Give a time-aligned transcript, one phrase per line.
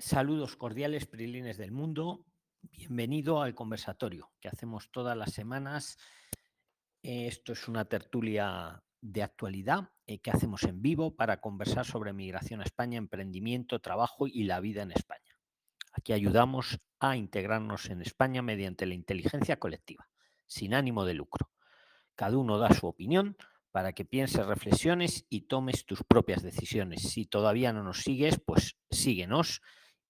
[0.00, 2.24] Saludos cordiales, Prilines del mundo.
[2.62, 5.98] Bienvenido al conversatorio que hacemos todas las semanas.
[7.02, 12.60] Esto es una tertulia de actualidad eh, que hacemos en vivo para conversar sobre migración
[12.60, 15.36] a España, emprendimiento, trabajo y la vida en España.
[15.92, 20.08] Aquí ayudamos a integrarnos en España mediante la inteligencia colectiva,
[20.46, 21.50] sin ánimo de lucro.
[22.14, 23.36] Cada uno da su opinión
[23.72, 27.02] para que pienses, reflexiones y tomes tus propias decisiones.
[27.02, 29.60] Si todavía no nos sigues, pues síguenos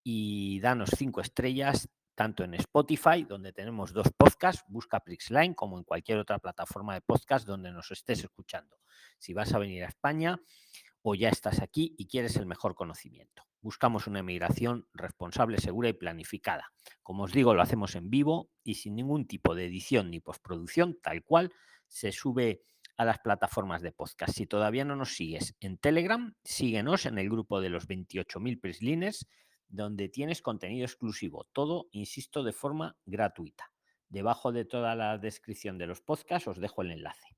[0.03, 1.89] y danos cinco estrellas
[2.19, 7.01] tanto en Spotify, donde tenemos dos podcasts, busca Prixline, como en cualquier otra plataforma de
[7.01, 8.81] podcast donde nos estés escuchando.
[9.19, 10.41] Si vas a venir a España
[11.03, 13.45] o ya estás aquí y quieres el mejor conocimiento.
[13.61, 16.73] Buscamos una emigración responsable, segura y planificada.
[17.05, 20.99] Como os digo, lo hacemos en vivo y sin ningún tipo de edición ni postproducción,
[21.01, 21.53] tal cual
[21.87, 22.63] se sube
[22.97, 24.35] a las plataformas de podcast.
[24.35, 29.29] Si todavía no nos sigues en Telegram, síguenos en el grupo de los 28.000 Prislines
[29.69, 31.47] donde tienes contenido exclusivo.
[31.53, 33.73] Todo, insisto, de forma gratuita.
[34.09, 37.37] Debajo de toda la descripción de los podcasts os dejo el enlace.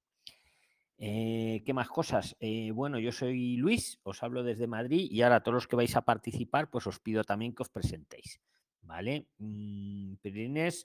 [1.02, 2.36] Eh, ¿Qué más cosas?
[2.40, 5.96] Eh, bueno, yo soy Luis, os hablo desde Madrid y ahora todos los que vais
[5.96, 8.40] a participar, pues os pido también que os presentéis.
[8.82, 9.28] ¿Vale?
[9.38, 10.14] Mm,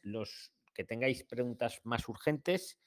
[0.04, 2.80] los que tengáis preguntas más urgentes,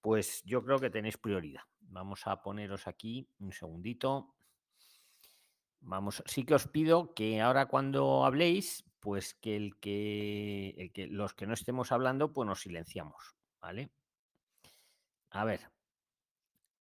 [0.00, 1.62] pues yo creo que tenéis prioridad.
[1.80, 4.33] Vamos a poneros aquí un segundito.
[5.86, 11.34] Vamos, sí que os pido que ahora cuando habléis, pues que el que, que los
[11.34, 13.90] que no estemos hablando, pues nos silenciamos, ¿vale?
[15.30, 15.60] A ver,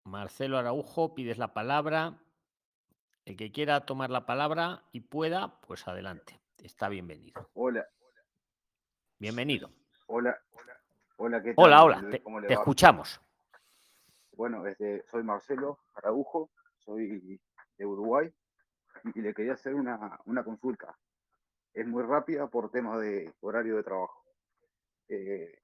[0.04, 2.18] Marcelo Araujo, pides la palabra.
[3.24, 6.38] El que quiera tomar la palabra y pueda, pues adelante.
[6.58, 7.48] Está bienvenido.
[7.54, 7.86] Hola.
[9.18, 9.70] Bienvenido.
[10.08, 10.38] Hola.
[11.16, 11.64] Hola, ¿qué tal?
[11.64, 12.10] Hola, hola.
[12.10, 13.18] Te, te escuchamos.
[14.32, 17.40] Bueno, este, soy Marcelo Araujo, soy
[17.78, 18.30] de Uruguay
[19.14, 20.96] y le quería hacer una, una consulta.
[21.72, 24.24] Es muy rápida por tema de horario de trabajo.
[25.08, 25.58] Eh,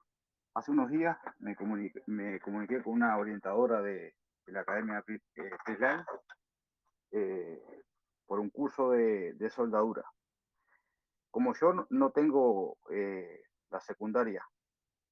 [0.53, 4.15] hace unos días me comuniqué, me comuniqué con una orientadora de,
[4.45, 5.03] de la Academia
[5.63, 6.05] Freeland
[7.11, 7.83] eh,
[8.25, 10.03] por un curso de, de, soldadura.
[11.31, 14.45] Como yo no tengo eh, la secundaria,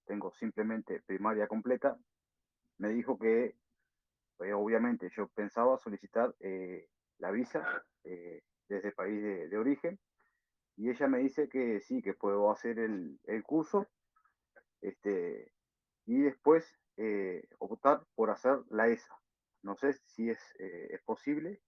[0.06, 1.98] tengo simplemente primaria completa,
[2.78, 3.56] me dijo que
[4.54, 6.36] obviamente yo pensaba solicitar
[7.20, 10.00] la visa eh, desde el país de, origen.
[10.78, 13.88] Y ella me dice que sí, que puedo hacer el, curso
[14.82, 15.52] este,
[16.06, 16.66] y después
[16.98, 19.16] eh, optar por hacer la ESA.
[19.64, 21.62] No sé si es, eh, es posible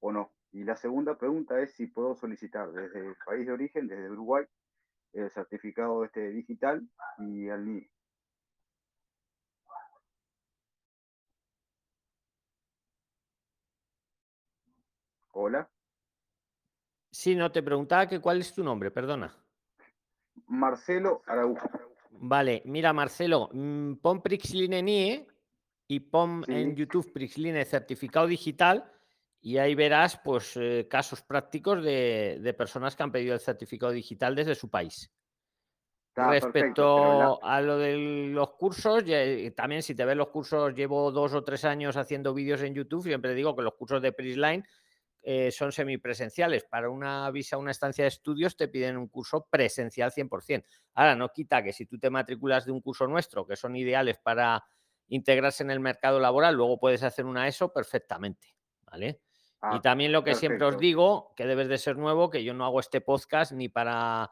[0.00, 0.32] o no.
[0.52, 4.44] Y la segunda pregunta es si puedo solicitar desde el país de origen, desde Uruguay,
[5.12, 7.90] el certificado este digital y al NIE.
[15.40, 15.70] Hola.
[17.12, 19.32] Sí, no, te preguntaba que cuál es tu nombre, perdona.
[20.48, 21.70] Marcelo Araujo.
[22.10, 25.28] Vale, mira, Marcelo, mm, pon Prixline NIE
[25.86, 28.90] y pon en YouTube Prixline certificado digital
[29.40, 34.34] y ahí verás pues eh, casos prácticos de, personas que han pedido el certificado digital
[34.34, 35.08] desde su país.
[36.16, 37.96] Respecto a lo de
[38.32, 39.04] los cursos,
[39.54, 43.04] también si te ves los cursos, llevo dos o tres años haciendo vídeos en YouTube,
[43.04, 44.64] siempre digo que los cursos de Prisline
[45.22, 46.64] eh, son semipresenciales.
[46.64, 50.64] Para una visa, una estancia de estudios, te piden un curso presencial 100%.
[50.94, 54.18] Ahora, no quita que si tú te matriculas de un curso nuestro, que son ideales
[54.18, 54.64] para
[55.08, 58.54] integrarse en el mercado laboral, luego puedes hacer una ESO perfectamente.
[58.82, 59.20] ¿Vale?
[59.60, 62.54] y ah, también lo que siempre os digo, que debes de ser nuevo, que yo
[62.54, 64.30] no hago este podcast ni para...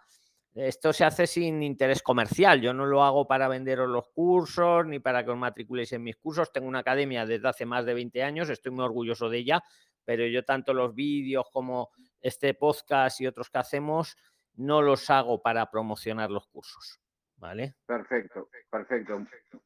[0.54, 2.62] Esto se hace sin interés comercial.
[2.62, 6.16] Yo no lo hago para venderos los cursos ni para que os matriculéis en mis
[6.16, 6.50] cursos.
[6.50, 9.62] Tengo una academia desde hace más de 20 años, estoy muy orgulloso de ella,
[10.06, 11.90] pero yo tanto los vídeos como
[12.20, 14.16] este podcast y otros que hacemos
[14.54, 17.00] no los hago para promocionar los cursos.
[17.38, 17.74] ¿Vale?
[17.84, 19.22] Perfecto, perfecto.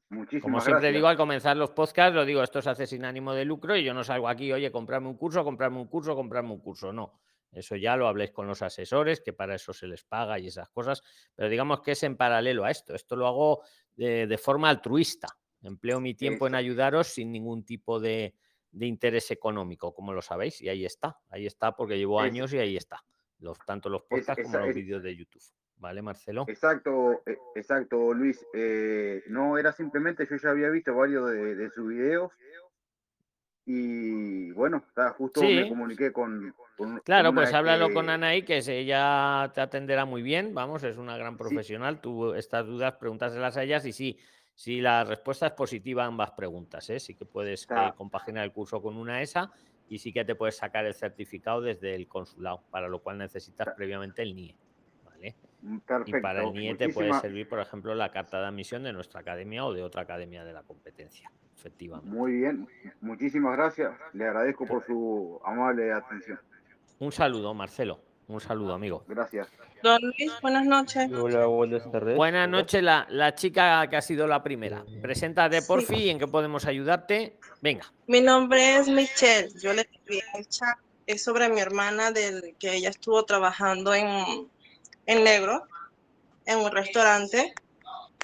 [0.08, 3.32] Muchísimas Como siempre digo al comenzar los podcasts, lo digo, esto se hace sin ánimo
[3.32, 6.50] de lucro y yo no salgo aquí, oye, comprarme un curso, comprarme un curso, comprarme
[6.50, 6.92] un curso.
[6.92, 7.20] No,
[7.52, 10.68] eso ya lo habléis con los asesores, que para eso se les paga y esas
[10.70, 11.02] cosas,
[11.36, 12.94] pero digamos que es en paralelo a esto.
[12.94, 13.62] Esto lo hago
[13.94, 15.28] de, forma altruista.
[15.62, 18.34] Empleo mi tiempo en ayudaros sin ningún tipo de,
[18.72, 22.58] de interés económico, como lo sabéis, y ahí está, ahí está, porque llevo años y
[22.58, 23.04] ahí está,
[23.40, 25.42] los, tanto los podcasts como los vídeos de YouTube.
[25.76, 26.44] ¿Vale, Marcelo?
[26.46, 28.44] Exacto, e, exacto, Luis.
[28.52, 32.30] Eh, no era simplemente, yo ya había visto varios de, sus videos
[33.64, 34.84] y bueno,
[35.16, 36.54] justo me comuniqué con...
[37.04, 41.36] claro, pues háblalo con Anaí, que ella te atenderá muy bien, vamos, es una gran
[41.36, 42.00] profesional.
[42.00, 44.18] Tú estas dudas, pregúntaselas a ellas y sí,
[44.60, 47.00] si la respuesta es positiva a ambas preguntas, ¿eh?
[47.00, 49.50] sí que puedes eh, compaginar el curso con una ESA
[49.88, 53.74] y sí que te puedes sacar el certificado desde el consulado, para lo cual necesitas
[53.74, 54.54] previamente el NIE.
[55.06, 55.34] ¿vale?
[56.04, 59.20] Y para el NIE te puede servir, por ejemplo, la carta de admisión de nuestra
[59.20, 62.10] academia o de otra academia de la competencia, efectivamente.
[62.10, 62.68] Muy bien,
[63.00, 63.94] muchísimas gracias.
[64.12, 66.38] Le agradezco por su amable atención.
[66.98, 68.09] Un saludo, Marcelo.
[68.30, 69.02] Un saludo, amigo.
[69.08, 69.48] Gracias.
[69.82, 71.10] Don Luis, buenas noches.
[71.12, 72.16] Hola, buenas tardes.
[72.16, 74.84] Buenas noches, la, la chica que ha sido la primera.
[75.02, 77.36] Preséntate por fin, ¿en qué podemos ayudarte?
[77.60, 77.92] Venga.
[78.06, 79.48] Mi nombre es Michelle.
[79.60, 80.78] Yo le escribí el chat.
[81.06, 84.48] Es sobre mi hermana del que ella estuvo trabajando en,
[85.06, 85.64] en negro,
[86.46, 87.52] en un restaurante.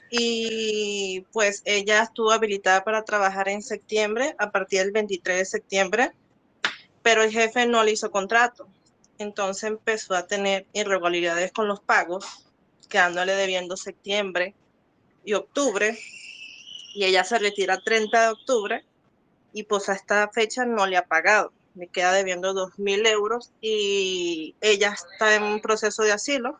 [0.08, 6.12] Y pues ella estuvo habilitada para trabajar en septiembre, a partir del 23 de septiembre,
[7.02, 8.68] pero el jefe no le hizo contrato
[9.18, 12.46] entonces empezó a tener irregularidades con los pagos,
[12.88, 14.54] quedándole debiendo septiembre
[15.24, 15.98] y octubre,
[16.94, 18.84] y ella se retira 30 de octubre
[19.52, 24.54] y pues a esta fecha no le ha pagado, le queda debiendo 2.000 euros y
[24.60, 26.58] ella está en un proceso de asilo.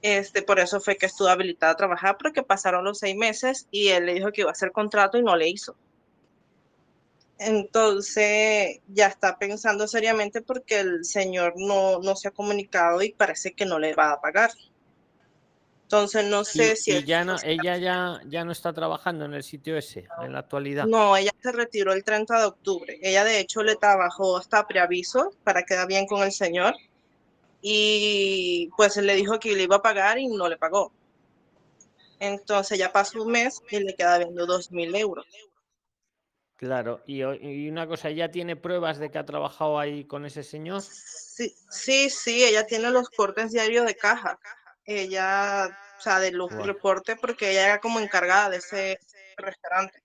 [0.00, 3.88] Este, por eso fue que estuvo habilitada a trabajar, porque pasaron los seis meses y
[3.88, 5.74] él le dijo que iba a hacer contrato y no le hizo.
[7.38, 13.52] Entonces ya está pensando seriamente porque el señor no, no, se ha comunicado y parece
[13.52, 14.50] que no le va a pagar.
[15.84, 16.90] Entonces no sé si...
[16.90, 17.24] ella
[17.78, 20.84] ya, ya no está trabajando en el sitio ese en la actualidad.
[20.84, 22.98] No, ella se retiró el 30 de octubre.
[23.00, 26.74] Ella de hecho le trabajó hasta preaviso para quedar bien con el señor
[27.62, 30.92] y pues le dijo que le iba a pagar y no le pagó.
[32.20, 35.24] Entonces ya pasó un mes y le queda viendo dos mil euros.
[36.58, 40.82] Claro, y, una cosa, ¿ella tiene pruebas de que ha trabajado ahí con ese señor?
[40.82, 44.40] Sí, sí, sí, ella tiene los cortes diarios de caja.
[44.84, 48.98] Ella, o sea, de los reportes, porque ella era como encargada de ese
[49.36, 50.02] restaurante.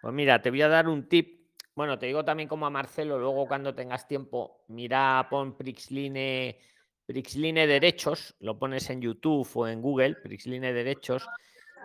[0.00, 1.50] Pues mira, te voy a dar un tip.
[1.74, 6.56] Bueno, te digo también como a Marcelo, luego cuando tengas tiempo, mira, pon Prixline,
[7.04, 11.26] Prixline Derechos, lo pones en YouTube o en Google, Prixline Derechos,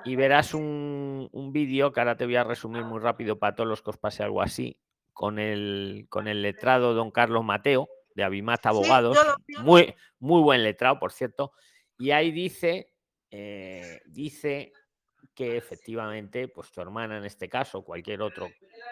[0.05, 3.81] y verás un, vídeo que ahora te voy a resumir muy rápido para todos los
[3.81, 4.79] que os pase algo así,
[5.13, 9.17] con el, con el letrado don Carlos Mateo, de Abimat Abogados,
[9.59, 11.53] muy, muy buen letrado, por cierto,
[11.97, 12.93] y ahí dice,
[13.31, 14.73] eh, dice
[15.33, 18.47] que efectivamente, pues tu hermana en este caso, cualquier otra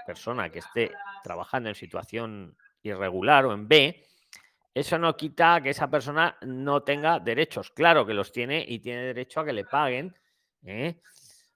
[0.05, 0.91] persona que esté
[1.23, 4.03] trabajando en situación irregular o en B,
[4.73, 7.71] eso no quita que esa persona no tenga derechos.
[7.71, 10.13] Claro que los tiene y tiene derecho a que le paguen
[10.67, 11.01] ¿eh?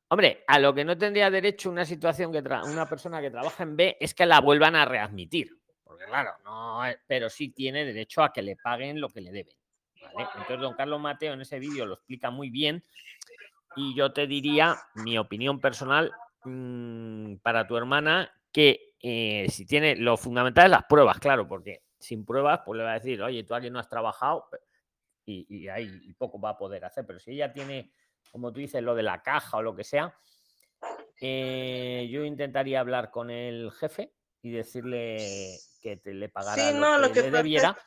[0.09, 3.77] Hombre, a lo que no tendría derecho una situación que una persona que trabaja en
[3.77, 5.57] B es que la vuelvan a readmitir.
[5.85, 9.55] Porque claro, no, pero sí tiene derecho a que le paguen lo que le deben.
[10.17, 12.83] Entonces, don Carlos Mateo en ese vídeo lo explica muy bien.
[13.77, 16.11] Y yo te diría, mi opinión personal
[16.43, 21.83] mm, para tu hermana, que eh, si tiene lo fundamental es las pruebas, claro, porque
[21.97, 24.49] sin pruebas, pues le va a decir, oye, tú alguien no has trabajado
[25.25, 27.05] y, y ahí poco va a poder hacer.
[27.05, 27.93] Pero si ella tiene
[28.31, 30.15] como tú dices, lo de la caja o lo que sea,
[31.19, 37.21] eh, yo intentaría hablar con el jefe y decirle que te le pagara lo, que,
[37.21, 37.77] le debiera.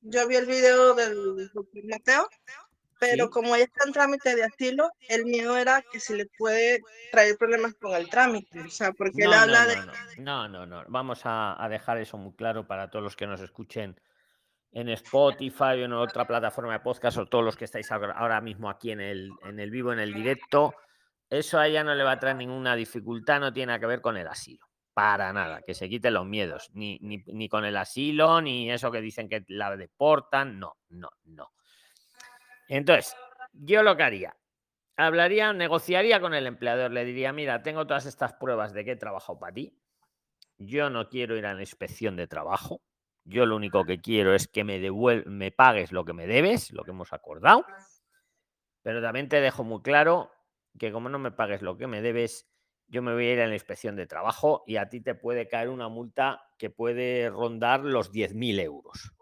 [0.00, 2.28] yo vi el video del doctor Mateo,
[2.98, 6.80] pero como ella está en trámite de asilo, el miedo era que se le puede
[7.12, 9.76] traer problemas con el trámite, o sea, porque él habla de...
[10.18, 14.00] No, no, no, vamos a dejar eso muy claro para todos los que nos escuchen
[14.76, 18.68] en Spotify o en otra plataforma de podcast o todos los que estáis ahora mismo
[18.68, 20.74] aquí en el, en el vivo, en el directo,
[21.30, 24.18] eso a ella no le va a traer ninguna dificultad, no tiene que ver con
[24.18, 24.66] el asilo.
[24.92, 28.92] Para nada, que se quiten los miedos, ni, ni, ni con el asilo, ni eso
[28.92, 31.52] que dicen que la deportan, no, no, no.
[32.68, 33.16] Entonces,
[33.54, 34.36] yo lo que haría,
[34.94, 38.96] hablaría, negociaría con el empleador, le diría, mira, tengo todas estas pruebas de que he
[38.96, 39.74] trabajado para ti,
[40.58, 42.82] yo no quiero ir a la inspección de trabajo,
[43.26, 44.80] yo lo único que quiero es que me,
[45.26, 47.66] me pagues lo que me debes, lo que hemos acordado.
[48.82, 50.30] Pero también te dejo muy claro
[50.78, 52.48] que como no me pagues lo que me debes,
[52.86, 55.48] yo me voy a ir a la inspección de trabajo y a ti te puede
[55.48, 59.12] caer una multa que puede rondar los 10.000 euros.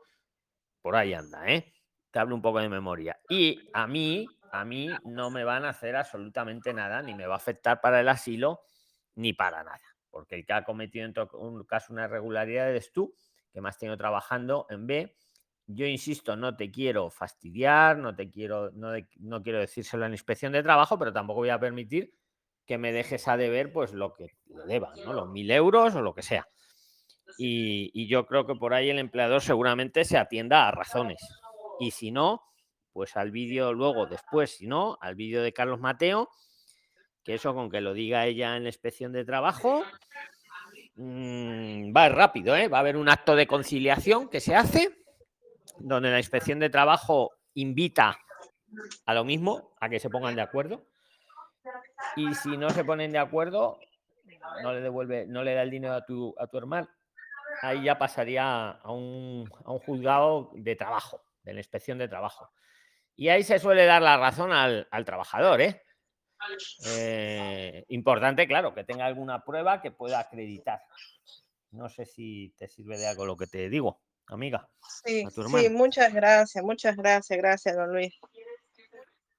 [0.82, 1.72] Por ahí anda, ¿eh?
[2.10, 3.18] Te hablo un poco de memoria.
[3.30, 7.34] Y a mí, a mí no me van a hacer absolutamente nada, ni me va
[7.34, 8.60] a afectar para el asilo,
[9.14, 9.80] ni para nada.
[10.10, 13.14] Porque el que ha cometido en un caso una irregularidad eres tú
[13.54, 15.16] que más tengo trabajando en B.
[15.66, 20.52] Yo insisto, no te quiero fastidiar, no te quiero, no, no quiero decírselo en inspección
[20.52, 22.12] de trabajo, pero tampoco voy a permitir
[22.66, 25.12] que me dejes a deber pues lo que le deban, ¿no?
[25.12, 26.48] Los mil euros o lo que sea.
[27.38, 31.20] Y, y, yo creo que por ahí el empleador seguramente se atienda a razones.
[31.80, 32.42] Y si no,
[32.92, 36.28] pues al vídeo luego, después, si no, al vídeo de Carlos Mateo,
[37.24, 39.82] que eso con que lo diga ella en la inspección de trabajo,
[40.96, 42.68] Mm, va rápido, ¿eh?
[42.68, 45.04] va a haber un acto de conciliación que se hace,
[45.78, 48.18] donde la inspección de trabajo invita
[49.06, 50.86] a lo mismo, a que se pongan de acuerdo.
[52.16, 53.78] Y si no se ponen de acuerdo,
[54.62, 56.88] no le devuelve, no le da el dinero a tu, a tu hermano.
[57.62, 62.50] Ahí ya pasaría a un, a un juzgado de trabajo, de la inspección de trabajo.
[63.16, 65.82] Y ahí se suele dar la razón al, al trabajador, ¿eh?
[66.86, 70.82] Eh, importante, claro, que tenga alguna prueba que pueda acreditar.
[71.70, 74.68] No sé si te sirve de algo lo que te digo, amiga.
[75.04, 78.14] Sí, sí muchas gracias, muchas gracias, gracias, don Luis.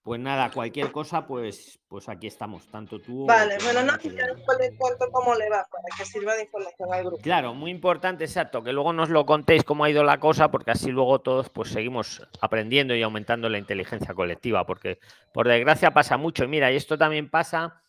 [0.06, 3.26] Pues nada, cualquier cosa, pues, pues aquí estamos, tanto tú.
[3.26, 7.24] Vale, bueno, no, le cuento cómo le va, para que sirva de información al grupo.
[7.24, 10.70] Claro, muy importante, exacto, que luego nos lo contéis cómo ha ido la cosa, porque
[10.70, 15.00] así luego todos pues seguimos aprendiendo y aumentando la inteligencia colectiva, porque
[15.34, 16.44] por desgracia pasa mucho.
[16.44, 17.82] Y mira, y esto también pasa,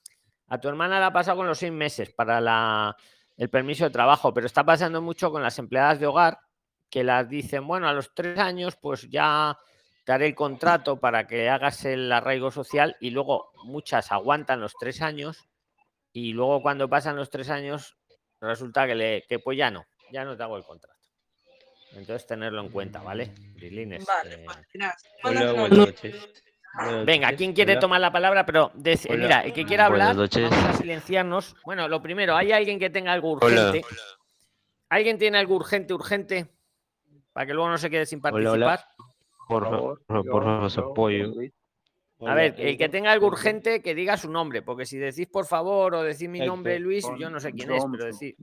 [0.49, 2.97] a tu hermana la ha pasado con los seis meses para la,
[3.37, 6.39] el permiso de trabajo, pero está pasando mucho con las empleadas de hogar,
[6.89, 9.59] que las dicen, bueno, a los tres años, pues ya
[10.15, 15.49] el contrato para que hagas el arraigo social y luego muchas aguantan los tres años
[16.13, 17.97] y luego cuando pasan los tres años
[18.41, 20.95] resulta que, le, que pues ya no, ya no te hago el contrato.
[21.93, 23.33] Entonces tenerlo en cuenta, ¿vale?
[23.55, 25.37] Brilines, vale, pues,
[27.05, 28.45] Venga, ¿quién quiere tomar la palabra?
[28.45, 31.57] Pero mira, el que quiera hablar, vamos a silenciarnos.
[31.65, 33.83] Bueno, lo primero, ¿hay alguien que tenga algo urgente?
[34.89, 36.47] ¿Alguien tiene algo urgente, urgente?
[37.33, 38.85] Para que luego no se quede sin participar.
[39.47, 41.33] Por favor, por favor, apoyo.
[42.21, 45.45] A ver, el que tenga algo urgente, que diga su nombre, porque si decís por
[45.45, 48.35] favor o decís mi nombre, Luis, yo no sé quién es, pero decir.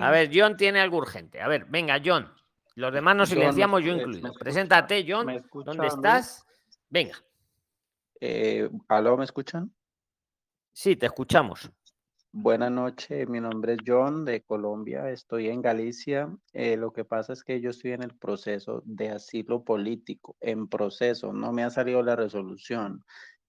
[0.00, 1.40] A ver, John tiene algo urgente.
[1.40, 2.32] A ver, venga, John.
[2.74, 4.32] Los demás nos silenciamos, yo incluido.
[4.34, 5.42] Preséntate, John.
[5.64, 6.44] ¿Dónde estás?
[6.88, 7.14] Venga.
[8.20, 9.72] Eh, ¿Aló, me escuchan?
[10.72, 11.70] Sí, te escuchamos.
[12.32, 16.32] Buenas noches, mi nombre es John de Colombia, estoy en Galicia.
[16.52, 20.68] Eh, lo que pasa es que yo estoy en el proceso de asilo político, en
[20.68, 23.04] proceso, no me ha salido la resolución.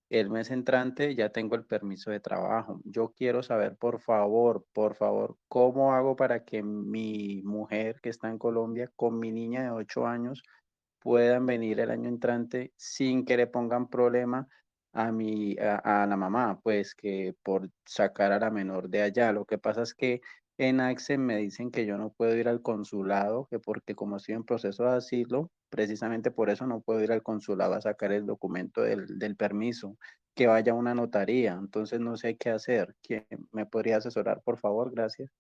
[0.10, 2.82] El mes entrante ya tengo el permiso de trabajo.
[2.84, 8.30] Yo quiero saber, por favor, por favor, cómo hago para que mi mujer que está
[8.30, 10.42] en Colombia con mi niña de 8 años
[10.98, 14.48] puedan venir el año entrante sin que le pongan problema
[14.94, 19.32] a mi, a, la mamá, pues que por sacar a la menor de allá.
[19.32, 20.22] Lo que pasa es que
[20.58, 24.36] en Accent me dicen que yo no puedo ir al consulado, que porque como estoy
[24.36, 28.26] en proceso de asilo, precisamente por eso no puedo ir al consulado a sacar el
[28.26, 29.98] documento del, del permiso,
[30.36, 31.54] que vaya a una notaría.
[31.54, 32.96] Entonces no sé qué hacer.
[33.02, 34.92] ¿Quién me podría asesorar, por favor?
[34.92, 35.32] Gracias.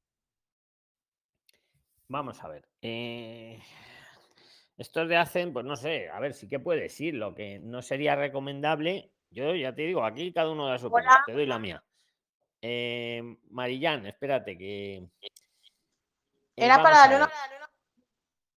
[2.07, 2.67] Vamos a ver.
[2.81, 3.59] Eh,
[4.77, 7.81] estos de hacen, pues no sé, a ver, sí que puede decir, lo que no
[7.81, 11.13] sería recomendable yo ya te digo, aquí cada uno da su opinión.
[11.25, 11.83] Te doy la mía.
[12.61, 14.97] Eh, Marillán, espérate que.
[14.97, 15.31] Eh,
[16.55, 17.31] Era para darle una.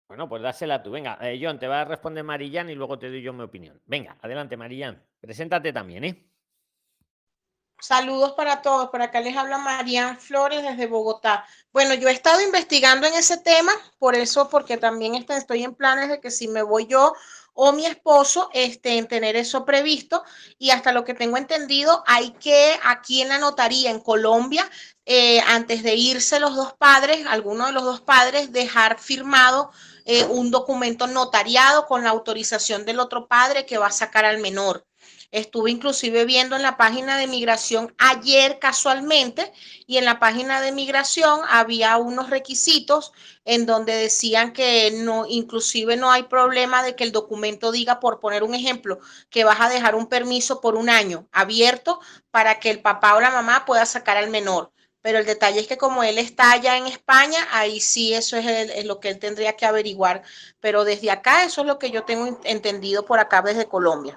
[0.09, 0.90] Bueno, pues dásela tú.
[0.90, 3.81] Venga, eh, John, te va a responder Marillán y luego te doy yo mi opinión.
[3.87, 5.02] Venga, adelante, Marillán.
[5.21, 6.31] Preséntate también, ¿eh?
[7.81, 8.90] Saludos para todos.
[8.90, 11.47] Por acá les habla Marían Flores desde Bogotá.
[11.73, 16.09] Bueno, yo he estado investigando en ese tema, por eso, porque también estoy en planes
[16.09, 17.14] de que si me voy yo
[17.54, 20.23] o mi esposo este, en tener eso previsto.
[20.58, 24.68] Y hasta lo que tengo entendido, hay que aquí en la notaría en Colombia,
[25.06, 29.70] eh, antes de irse los dos padres, alguno de los dos padres, dejar firmado
[30.04, 34.38] eh, un documento notariado con la autorización del otro padre que va a sacar al
[34.38, 34.84] menor.
[35.35, 39.53] Estuve inclusive viendo en la página de migración ayer casualmente
[39.85, 43.12] y en la página de migración había unos requisitos
[43.45, 48.21] en donde decían que no, inclusive no hay problema de que el documento diga, por
[48.21, 51.99] poner un ejemplo, que vas a dejar un permiso por un año abierto
[52.31, 54.71] para que el papá o la mamá pueda sacar al menor.
[55.03, 58.85] Pero el detalle es que como él está allá en España, ahí sí eso es,
[58.85, 60.23] lo que él tendría que averiguar.
[60.61, 64.17] Pero desde acá, eso es lo que yo tengo entendido por acá desde Colombia.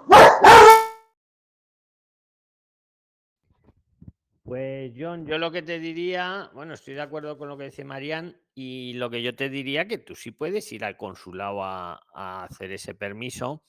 [4.48, 7.84] Pues John, yo lo que te diría, bueno, estoy de acuerdo con lo que dice
[7.84, 12.00] Marían y lo que yo te diría que tú sí puedes ir al consulado a,
[12.46, 13.66] hacer ese permiso.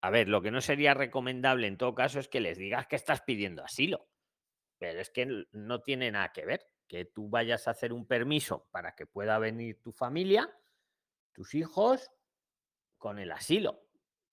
[0.00, 2.96] A ver, lo que no sería recomendable en todo caso es que les digas que
[2.96, 4.08] estás pidiendo asilo,
[4.78, 8.66] pero es que no tiene nada que ver que tú vayas a hacer un permiso
[8.70, 10.50] para que pueda venir tu familia,
[11.34, 12.10] tus hijos,
[12.96, 13.82] con el asilo.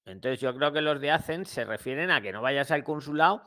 [0.06, 3.44] Entonces yo creo que los de hacen se refieren a que no vayas al consulado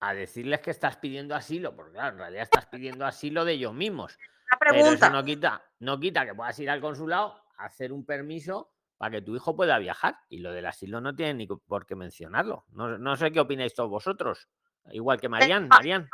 [0.00, 3.74] a decirles que estás pidiendo asilo, porque claro, en realidad estás pidiendo asilo de ellos
[3.74, 4.18] mismos.
[4.58, 8.72] Pero eso no quita, no quita que puedas ir al consulado a hacer un permiso
[8.96, 10.16] para que tu hijo pueda viajar.
[10.28, 12.64] Y lo del asilo no tiene ni por qué mencionarlo.
[12.70, 14.48] No, no sé qué opináis todos vosotros.
[14.92, 16.08] Igual que Marian, Marian,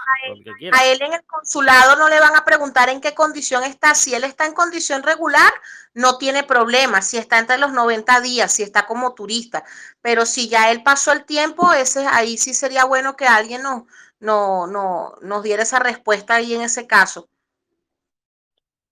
[0.72, 3.94] A él en el consulado no le van a preguntar en qué condición está.
[3.94, 5.50] Si él está en condición regular,
[5.94, 7.00] no tiene problema.
[7.00, 9.64] Si está entre los 90 días, si está como turista.
[10.02, 13.84] Pero si ya él pasó el tiempo, ese, ahí sí sería bueno que alguien nos,
[14.20, 17.28] no, no, nos diera esa respuesta ahí en ese caso.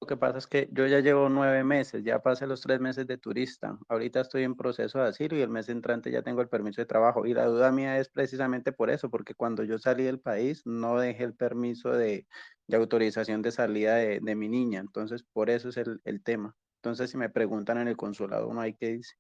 [0.04, 3.06] Lo que pasa es que yo ya llevo nueve meses, ya pasé los tres meses
[3.06, 3.78] de turista.
[3.88, 6.84] Ahorita estoy en proceso de asilo y el mes entrante ya tengo el permiso de
[6.84, 7.25] trabajo.
[7.25, 10.99] Y la duda mía es precisamente por eso, porque cuando yo salí del país no
[10.99, 12.26] dejé el permiso de,
[12.70, 14.80] autorización de salida de, mi niña.
[14.80, 16.54] Entonces, por eso es el, tema.
[16.82, 19.14] Entonces, si me preguntan en el consulado, no hay que dice.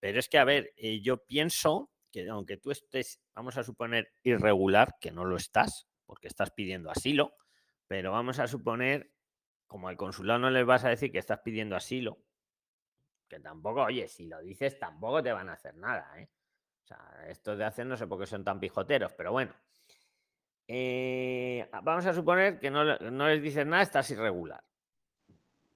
[0.00, 4.08] Pero es que, a ver, eh, yo pienso que aunque tú estés, vamos a suponer,
[4.24, 7.36] irregular, que no lo estás, porque estás pidiendo asilo,
[7.90, 9.10] pero vamos a suponer,
[9.66, 12.18] como al consulado no les vas a decir que estás pidiendo asilo,
[13.26, 16.30] que tampoco, oye, si lo dices, tampoco te van a hacer nada, ¿eh?
[16.84, 19.52] O sea, esto de hacer no sé por qué son tan pijoteros, pero bueno.
[20.68, 24.62] Eh, vamos a suponer que no, les dices nada, estás irregular.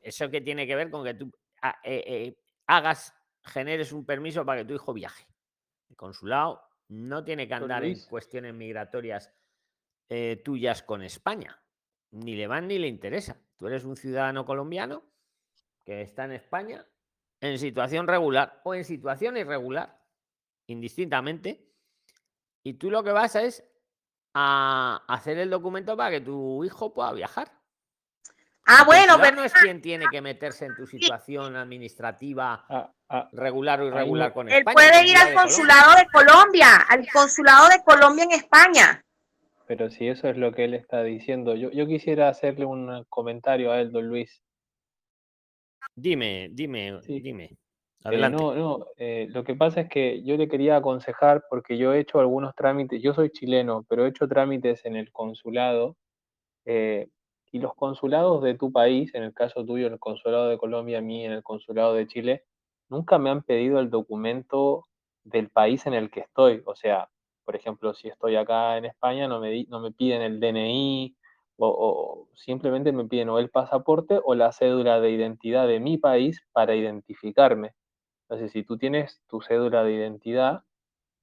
[0.00, 4.47] Eso que tiene que ver con que tú ah, eh, eh, hagas, generes un permiso
[4.47, 5.26] para que tu hijo viaje.
[5.90, 9.35] El consulado no tiene que andar en cuestiones migratorias
[10.44, 11.61] tuyas con España
[12.14, 13.37] ni le van ni le interesa.
[13.56, 15.02] Tú eres un ciudadano colombiano
[15.85, 16.87] que está en España
[17.40, 20.00] en situación regular o en situación irregular,
[20.66, 21.68] indistintamente,
[22.62, 23.64] y tú lo que vas es
[24.33, 27.52] a hacer el documento para que tu hijo pueda viajar.
[28.66, 33.28] Ah, bueno, pero no es quien tiene que meterse en tu situación administrativa ah, ah,
[33.33, 34.71] regular o irregular con España.
[34.71, 39.03] Él puede ir al consulado de Colombia, al consulado de Colombia en España.
[39.66, 43.73] Pero si eso es lo que él está diciendo, yo, yo quisiera hacerle un comentario
[43.73, 44.42] a él, don Luis.
[45.97, 47.44] Dime, dime, dime.
[47.44, 47.56] Eh,
[48.04, 48.37] Adelante.
[48.37, 52.00] no, no, eh, lo que pasa es que yo le quería aconsejar, porque yo he
[52.00, 55.97] hecho algunos trámites, yo soy chileno, pero he hecho trámites en el consulado,
[56.66, 57.09] eh,
[57.50, 61.02] y los consulados de tu país, en el caso tuyo, el consulado de Colombia, a
[61.02, 62.45] mí en el consulado de Chile,
[62.88, 64.84] nunca me han pedido el documento
[65.23, 66.62] del país en el que estoy.
[66.67, 67.08] O sea,
[67.45, 71.17] por ejemplo, si estoy acá en España, no me, no me piden el DNI
[71.59, 76.43] o, simplemente me piden o el pasaporte o la cédula de identidad de mi país
[76.52, 77.75] para identificarme.
[78.23, 80.65] Entonces, si tú tienes tu cédula de identidad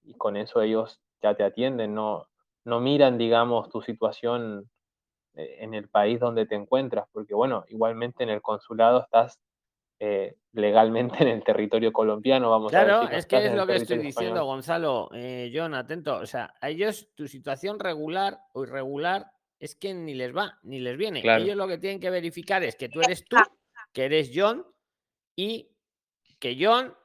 [0.03, 2.27] y con eso ellos ya te atienden, no,
[2.65, 4.69] no miran, digamos, tu situación
[5.35, 9.39] eh, en el país donde te encuentras, porque bueno, igualmente en el consulado estás
[10.03, 12.91] eh, legalmente en el territorio colombiano, vamos a decir.
[12.91, 15.11] Claro, es que es lo que estoy diciendo, Gonzalo.
[15.13, 16.15] Eh, John, atento.
[16.15, 20.79] O sea, a ellos tu situación regular o irregular es que ni les va, ni
[20.79, 21.21] les viene.
[21.23, 23.37] Ellos lo que tienen que verificar es que tú eres tú,
[23.93, 24.65] que eres John,
[25.35, 25.69] y
[26.39, 26.95] que John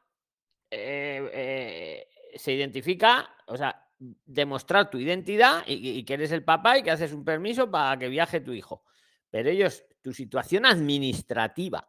[0.71, 6.83] eh, se identifica, o sea, demostrar tu identidad y, y, que eres el papá y
[6.83, 8.85] que haces un permiso para que viaje tu hijo.
[9.29, 11.87] Pero ellos, tu situación administrativa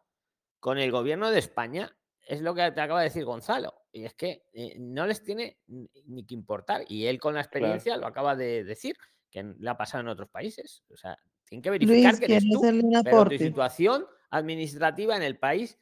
[0.60, 3.74] con el gobierno de España es lo que te acaba de decir Gonzalo.
[3.90, 6.84] Y es que eh, no les tiene ni que importar.
[6.88, 8.96] Y él con la experiencia lo acaba de decir,
[9.30, 10.84] que le ha pasado en otros países.
[10.90, 12.60] O sea, tienen que verificar que eres tú,
[13.02, 15.78] pero tu situación administrativa en el país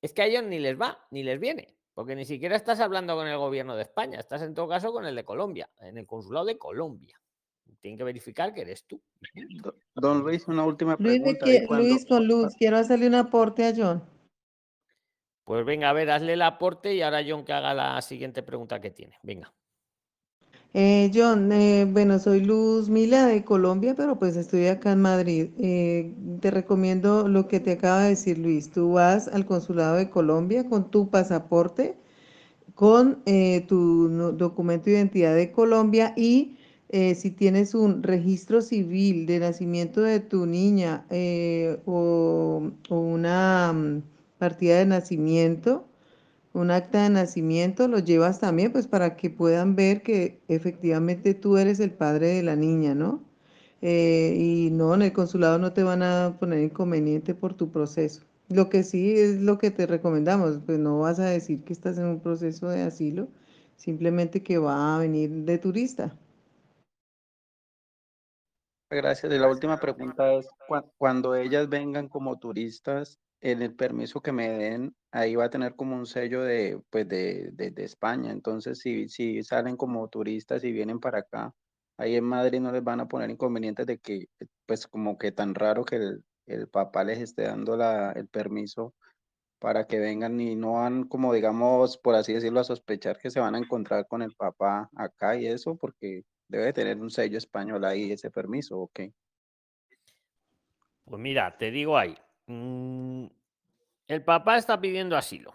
[0.00, 1.76] es que a ellos ni les va, ni les viene.
[1.94, 5.04] Porque ni siquiera estás hablando con el gobierno de España, estás en todo caso con
[5.04, 7.20] el de Colombia, en el consulado de Colombia.
[7.80, 9.02] Tienen que verificar que eres tú.
[9.94, 11.44] Don Luis, una última pregunta.
[11.70, 14.17] Luis, con Luz, quiero hacerle un aporte a John.
[15.48, 18.82] Pues venga, a ver, hazle el aporte y ahora John que haga la siguiente pregunta
[18.82, 19.14] que tiene.
[19.22, 19.50] Venga.
[20.74, 25.48] Eh, John, eh, bueno, soy Luz Mila de Colombia, pero pues estoy acá en Madrid.
[25.58, 28.70] Eh, te recomiendo lo que te acaba de decir Luis.
[28.70, 31.96] Tú vas al consulado de Colombia con tu pasaporte,
[32.74, 33.22] con
[33.66, 36.58] tu documento de identidad de Colombia y
[36.90, 41.06] si tienes un registro civil de nacimiento de tu niña
[41.86, 44.02] o, una mm,
[44.38, 45.86] partida de nacimiento,
[46.52, 51.56] un acta de nacimiento, lo llevas también pues para que puedan ver que efectivamente tú
[51.56, 53.22] eres el padre de la niña, ¿no?
[53.80, 58.22] Eh, y no, en el consulado no te van a poner inconveniente por tu proceso.
[58.48, 61.98] Lo que sí es lo que te recomendamos, pues no vas a decir que estás
[61.98, 63.28] en un proceso de asilo,
[63.76, 66.16] simplemente que va a venir de turista.
[68.90, 69.30] Gracias.
[69.32, 70.48] Y la última pregunta es,
[70.96, 75.76] cuando ellas vengan como turistas, en el permiso que me den, ahí va a tener
[75.76, 78.32] como un sello de, pues de, de, España.
[78.32, 81.54] Entonces, si, si salen como turistas y vienen para acá,
[81.98, 84.26] ahí en Madrid no les van a poner inconvenientes de que,
[84.66, 88.94] pues como que tan raro que el, el papá les esté dando la, el permiso
[89.58, 93.40] para que vengan y no van como digamos, por así decirlo, a sospechar que se
[93.40, 97.84] van a encontrar con el papá acá y eso, porque debe tener un sello español
[97.84, 99.00] ahí ese permiso, ¿ok?
[101.04, 102.16] Pues mira, te digo ahí,
[102.48, 105.52] el papá está pidiendo asilo.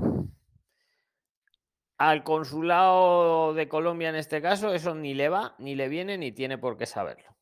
[1.97, 6.31] Al consulado de Colombia en este caso, eso ni le va, ni le viene, ni
[6.31, 7.35] tiene por qué saberlo.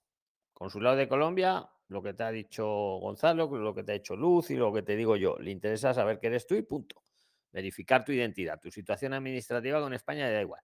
[0.54, 4.52] Consulado de Colombia, lo que te ha dicho Gonzalo, lo que te ha dicho Luz
[4.52, 7.04] y lo que te digo yo, le interesa saber que eres tú y punto.
[7.52, 10.62] Verificar tu identidad, tu situación administrativa con España le da igual.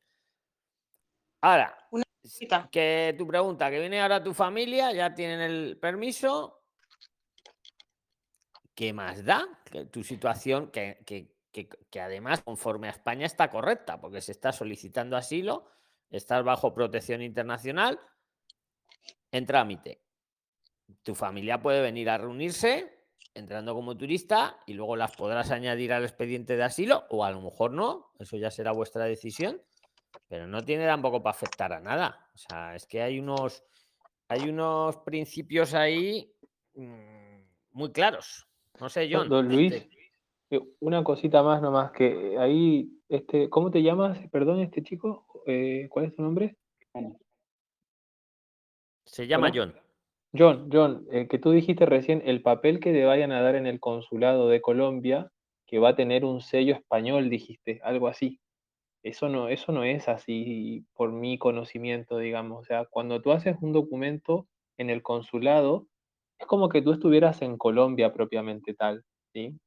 [1.42, 2.04] Ahora, Una
[2.72, 6.57] que tu pregunta, que viene ahora tu familia, ya tienen el permiso.
[8.78, 9.44] ¿Qué más da?
[9.66, 11.00] Que tu situación, que,
[12.00, 15.66] además, conforme a España, está correcta, porque se está solicitando asilo,
[16.12, 18.00] estás bajo protección internacional
[19.32, 20.04] en trámite.
[21.02, 26.04] Tu familia puede venir a reunirse entrando como turista y luego las podrás añadir al
[26.04, 29.60] expediente de asilo o a lo mejor no, eso ya será vuestra decisión,
[30.28, 32.30] pero no tiene tampoco para afectar a nada.
[32.36, 33.64] O sea, es que hay unos,
[34.28, 36.32] hay unos principios ahí
[36.76, 38.47] mm, muy claros.
[38.80, 39.30] No sé, John.
[39.30, 40.12] Don Luis, este,
[40.52, 44.20] eh, una cosita más nomás, que eh, ahí, este, ¿cómo te llamas?
[44.32, 46.56] Perdón, este chico, eh, ¿cuál es tu nombre?
[49.06, 49.52] se llama.
[49.54, 49.74] John.
[50.38, 53.66] John, John, eh, que tú dijiste recién, el papel que te vayan a dar en
[53.66, 55.32] el consulado de Colombia,
[55.66, 58.40] que va a tener un sello español, dijiste, algo así.
[59.04, 62.60] Eso no, eso no es así por mi conocimiento, digamos.
[62.60, 65.88] O sea, cuando tú haces un documento en el consulado,
[66.40, 69.58] es como que tú estuvieras en Colombia propiamente tal, ¿sí?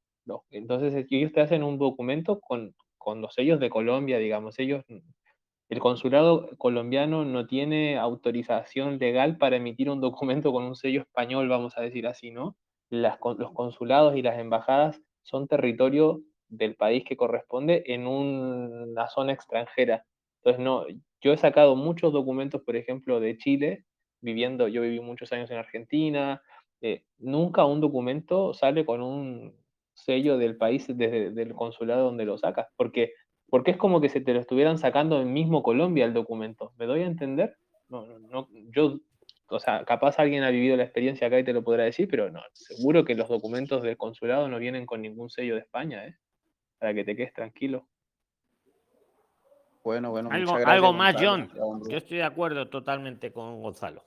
[0.50, 4.58] Entonces es- ellos te hacen un documento con, con los sellos de Colombia, digamos.
[4.58, 4.84] Ellos,
[5.68, 11.48] el consulado colombiano no tiene autorización legal para emitir un documento con un sello español,
[11.48, 12.56] vamos a decir así, ¿no?
[13.38, 19.32] Los consulados y las embajadas son territorio del país que corresponde en un- una zona
[19.32, 20.04] extranjera.
[20.42, 20.84] Entonces, no,
[21.20, 23.84] yo he sacado muchos documentos, por ejemplo, de Chile,
[24.20, 26.42] viviendo, yo viví muchos años en Argentina,
[26.80, 29.54] eh, nunca un documento sale con un
[29.94, 33.12] sello del país desde del consulado donde lo sacas, porque,
[33.48, 36.72] porque es como que se te lo estuvieran sacando en mismo Colombia el documento.
[36.78, 37.56] ¿Me doy a entender?
[37.88, 38.98] No, no, no, yo,
[39.48, 42.30] o sea, capaz alguien ha vivido la experiencia acá y te lo podrá decir, pero
[42.30, 46.16] no, seguro que los documentos del consulado no vienen con ningún sello de España, ¿eh?
[46.78, 47.86] Para que te quedes tranquilo.
[49.82, 50.74] Bueno, bueno, Algo, muchas gracias.
[50.74, 51.48] algo más, Gonzalo.
[51.58, 51.82] John.
[51.90, 54.04] Yo estoy de acuerdo totalmente con Gonzalo.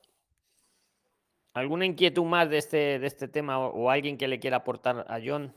[1.54, 5.06] ¿Alguna inquietud más de este, de este tema o, o alguien que le quiera aportar
[5.08, 5.54] a John?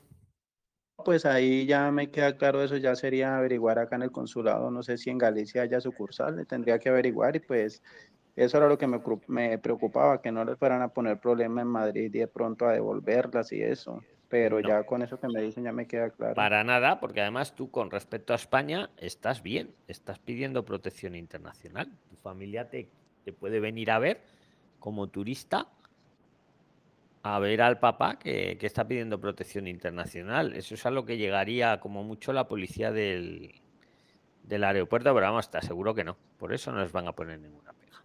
[1.04, 4.82] Pues ahí ya me queda claro eso, ya sería averiguar acá en el consulado, no
[4.82, 7.82] sé si en Galicia haya sucursal, le tendría que averiguar y pues
[8.34, 11.68] eso era lo que me, me preocupaba, que no les fueran a poner problema en
[11.68, 14.68] Madrid y de pronto a devolverlas y eso, pero No.
[14.68, 16.34] ya con eso que me dicen ya me queda claro.
[16.34, 21.98] Para nada, porque además tú con respecto a España estás bien, estás pidiendo protección internacional.
[22.10, 22.90] Tu familia te,
[23.24, 24.22] te puede venir a ver
[24.78, 25.68] como turista
[27.34, 30.54] a ver al papá que, que está pidiendo protección internacional.
[30.54, 33.54] Eso es a lo que llegaría como mucho la policía del,
[34.44, 36.16] del aeropuerto, pero vamos, te aseguro que no.
[36.38, 38.04] Por eso no les van a poner ninguna pega.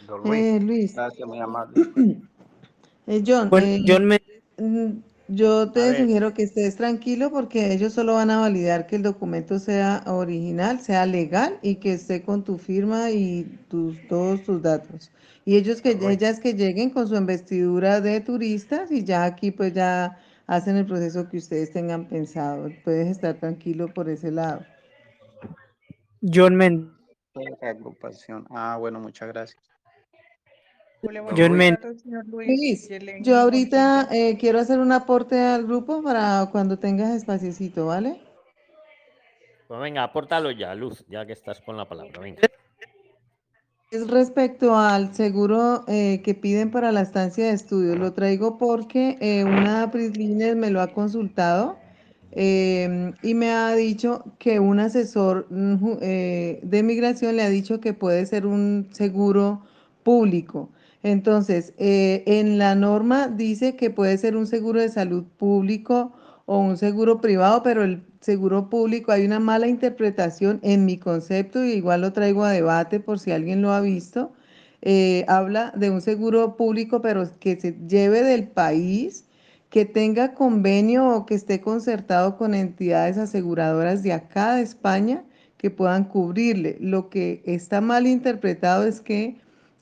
[0.00, 1.80] Don Luis, Eh, Luis, gracias, muy amable.
[3.06, 4.18] eh, John, Bueno, eh, John me,
[4.58, 4.90] mm,
[5.28, 5.96] yo A te ver.
[5.96, 10.80] sugiero que estés tranquilo porque ellos solo van a validar que el documento sea original,
[10.80, 15.10] sea legal y que esté con tu firma y tus, todos tus datos.
[15.48, 16.10] Y ellos que, Bueno.
[16.10, 20.84] ellas que lleguen con su investidura de turistas y ya aquí pues ya hacen el
[20.84, 22.68] proceso que ustedes tengan pensado.
[22.84, 24.60] Puedes estar tranquilo por ese lado.
[26.20, 26.92] John Men-
[27.62, 28.46] agrupación.
[28.50, 29.62] Ah, bueno, muchas gracias.
[31.34, 31.78] John Men-
[32.26, 32.86] Luis,
[33.22, 38.20] yo ahorita eh, quiero hacer un aporte al grupo para cuando tengas espaciocito, ¿vale?
[39.66, 42.20] Pues venga, apórtalo ya, Luz, ya que estás con la palabra.
[42.20, 42.42] Venga.
[43.90, 47.96] Es respecto al seguro eh, que piden para la estancia de estudio.
[47.96, 51.78] Lo traigo porque eh, una PRISLINES me lo ha consultado
[52.32, 55.48] eh, y me ha dicho que un asesor
[56.02, 59.62] eh, de migración le ha dicho que puede ser un seguro
[60.02, 60.70] público.
[61.02, 66.12] Entonces, eh, en la norma dice que puede ser un seguro de salud público
[66.50, 71.62] o un seguro privado, pero el seguro público hay una mala interpretación en mi concepto
[71.62, 74.32] y igual lo traigo a debate por si alguien lo ha visto.
[74.80, 79.26] Eh, habla de un seguro público, pero que se lleve del país,
[79.68, 85.24] que tenga convenio o que esté concertado con entidades aseguradoras de acá de España
[85.58, 86.78] que puedan cubrirle.
[86.80, 89.36] Lo que está mal interpretado es que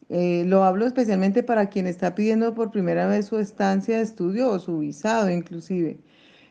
[0.09, 4.51] eh, lo hablo especialmente para quien está pidiendo por primera vez su estancia de estudio
[4.51, 5.99] o su visado inclusive.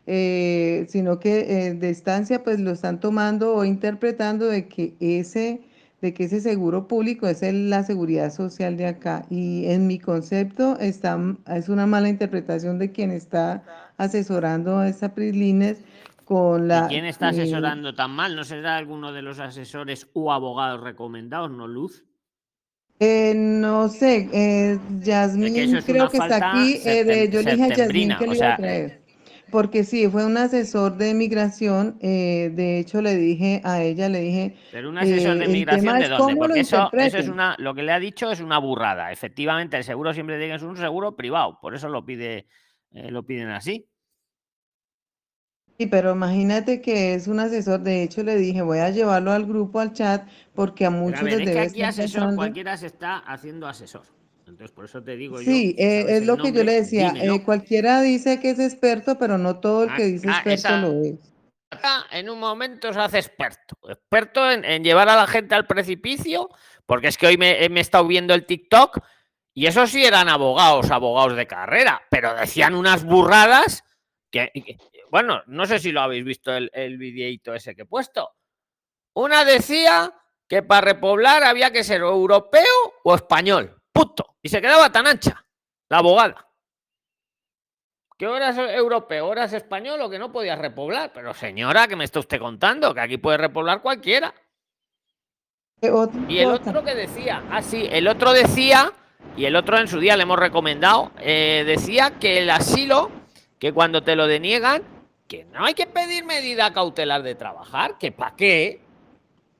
[0.07, 5.61] Eh, sino que eh, de estancia pues lo están tomando o interpretando de que ese
[6.01, 9.25] de que ese seguro público es la seguridad social de acá.
[9.29, 13.63] Y en mi concepto está, es una mala interpretación de quien está
[13.97, 15.79] asesorando a esta Prislines
[16.23, 16.85] con la...
[16.85, 18.35] ¿Y ¿Quién está eh, asesorando tan mal?
[18.35, 22.03] ¿No será alguno de los asesores u abogados recomendados, no Luz?
[22.99, 26.79] Eh, no sé, eh, Yasmín creo que está aquí.
[26.85, 29.04] Eh, yo le dije a Yasmín que lo iba a traer.
[29.55, 31.97] Porque sí, fue un asesor de migración.
[32.01, 34.57] Eh, de hecho, le dije a ella, le dije.
[34.73, 36.35] Pero un asesor de migración, ¿de dónde?
[36.35, 37.55] Porque eso, eso, es una.
[37.57, 39.13] Lo que le ha dicho es una burrada.
[39.13, 41.57] Efectivamente, el seguro siempre dice que es un seguro privado.
[41.61, 42.47] Por eso lo pide,
[42.91, 43.87] eh, lo piden así.
[45.77, 47.79] Sí, pero imagínate que es un asesor.
[47.79, 51.37] De hecho, le dije, voy a llevarlo al grupo, al chat, porque a muchos les
[51.37, 54.03] debe es que aquí asesor, cualquiera se está haciendo asesor.
[54.47, 55.51] Entonces, por eso te digo yo.
[55.51, 57.13] Sí, eh, es lo que yo le decía.
[57.15, 60.77] Eh, cualquiera dice que es experto, pero no todo el que ah, dice ah, experto
[60.77, 61.15] lo es.
[62.11, 63.75] En un momento se hace experto.
[63.89, 66.49] Experto en, llevar a la gente al precipicio,
[66.85, 68.99] porque es que hoy me, he estado viendo el TikTok
[69.53, 73.83] y esos sí eran abogados, abogados de carrera, pero decían unas burradas
[74.29, 74.51] que,
[75.09, 78.35] bueno, no sé si lo habéis visto el, el videito ese que he puesto.
[79.15, 80.13] Una decía
[80.47, 83.81] que para repoblar había que ser europeo o español.
[83.95, 84.35] Puto.
[84.41, 85.45] Y se quedaba tan ancha
[85.87, 86.49] la abogada.
[88.17, 91.13] Que horas europeo, horas español o que no podía repoblar.
[91.13, 92.93] Pero señora, que me está usted contando?
[92.93, 94.33] Que aquí puede repoblar cualquiera.
[96.27, 98.91] Y el otro que decía, ah, sí, el otro decía,
[99.37, 103.11] y el otro en su día le hemos recomendado, eh, decía que el asilo,
[103.59, 104.83] que cuando te lo deniegan,
[105.27, 108.81] que no hay que pedir medida cautelar de trabajar, que para qué,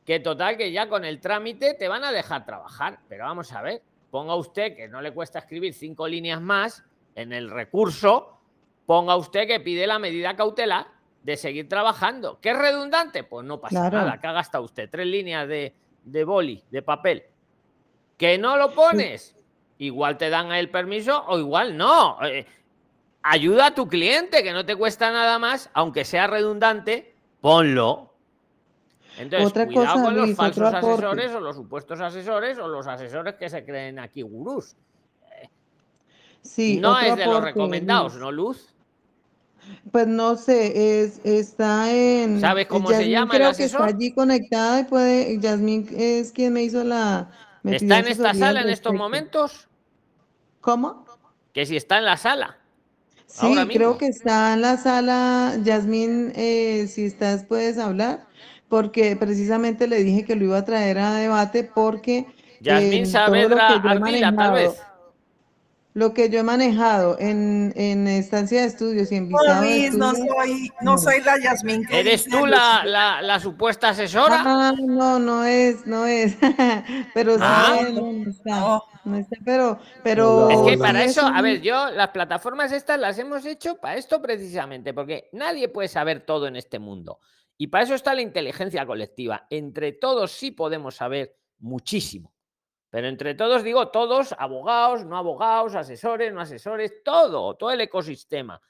[0.06, 3.00] que total que ya con el trámite te van a dejar trabajar.
[3.10, 3.82] Pero vamos a ver,
[4.16, 8.40] ponga usted que no le cuesta escribir cinco líneas más en el recurso,
[8.86, 10.88] ponga usted que pide la medida cautelar
[11.22, 12.40] de seguir trabajando.
[12.40, 13.26] ¿Qué es redundante?
[13.26, 15.76] Pues no pasa nada, que ha gastado usted tres líneas de,
[16.06, 17.26] de boli, de papel.
[18.16, 19.36] ¿Que no lo pones?
[19.80, 22.18] Igual te dan el permiso o igual no.
[22.26, 22.46] Eh,
[23.22, 28.15] ayuda a tu cliente, que no te cuesta nada más, aunque sea redundante, ponlo.
[29.18, 33.50] Entonces, Otra cuidado con los falsos asesores o los supuestos asesores o los asesores que
[33.50, 34.76] se creen aquí gurús.
[36.42, 38.72] Sí, no es de los recomendados, ¿no, Luz?
[39.92, 42.40] Pues no sé, es, está en.
[42.40, 43.80] ¿Sabes cómo se llama creo el asesor?
[43.80, 45.40] que está allí conectada y puede.
[45.40, 47.32] Yasmín es quien me hizo la.
[47.64, 49.68] ¿Está en esta sala en estos momentos?
[50.62, 51.06] ¿Cómo?
[51.52, 52.60] Que si está en la sala.
[53.26, 55.56] Sí, creo que está en la sala.
[55.64, 58.25] Yasmín, eh, si estás, puedes hablar
[58.70, 62.26] porque precisamente le dije que lo iba a traer a debate porque...
[62.62, 64.82] Yasmín Saavedra tal vez.
[65.96, 70.14] Lo que yo he manejado en, en estancia de estudios y en visado de no
[70.14, 71.88] soy, no soy la Yasmín.
[71.90, 74.44] ¿Eres tú la, la, la, supuesta asesora?
[74.46, 76.36] Ah, no, no es, no es.
[77.14, 77.78] pero ah.
[77.94, 80.50] no, está, no está, pero, pero...
[80.50, 84.22] Es que para eso, a ver, yo, las plataformas estas las hemos hecho para esto
[84.22, 87.20] precisamente, porque nadie puede saber todo en este mundo.
[87.58, 89.48] Y para eso está la inteligencia colectiva.
[89.50, 92.34] Entre todos sí podemos saber muchísimo.
[92.90, 98.62] Pero entre todos digo todos, abogados, no abogados, asesores, no asesores, todo, todo el ecosistema.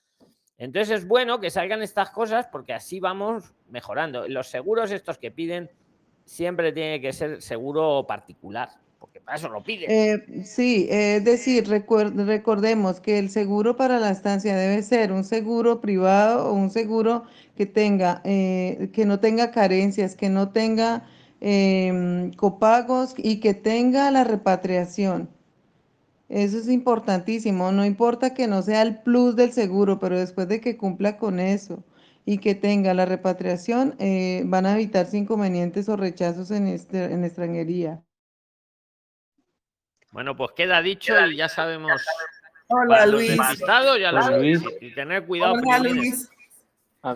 [0.58, 4.28] Entonces es bueno que salgan estas cosas porque así vamos mejorando.
[4.28, 5.70] Los seguros estos que piden
[6.24, 8.70] siempre tiene que ser seguro particular
[9.06, 9.92] porque para lo piden.
[9.92, 15.80] Eh, sí, es decir, recordemos que el seguro para la estancia debe ser un seguro
[15.80, 21.06] privado o un seguro que tenga, eh, que no tenga carencias, que no tenga
[21.40, 25.30] em, copagos y que tenga la repatriación.
[26.28, 27.72] Eso es importantísimo.
[27.72, 31.40] No importa que no sea el plus del seguro, pero después de que cumpla con
[31.40, 31.84] eso
[32.26, 37.24] y que tenga la repatriación, eh, van a evitar inconvenientes o rechazos en, este, en
[37.24, 38.05] extranjería.
[40.16, 42.02] Bueno, pues queda dicho y ya sabemos.
[42.70, 43.38] Hola, Luis.
[44.00, 45.56] ya lo Y tener cuidado.
[45.56, 46.30] Hola, Luis.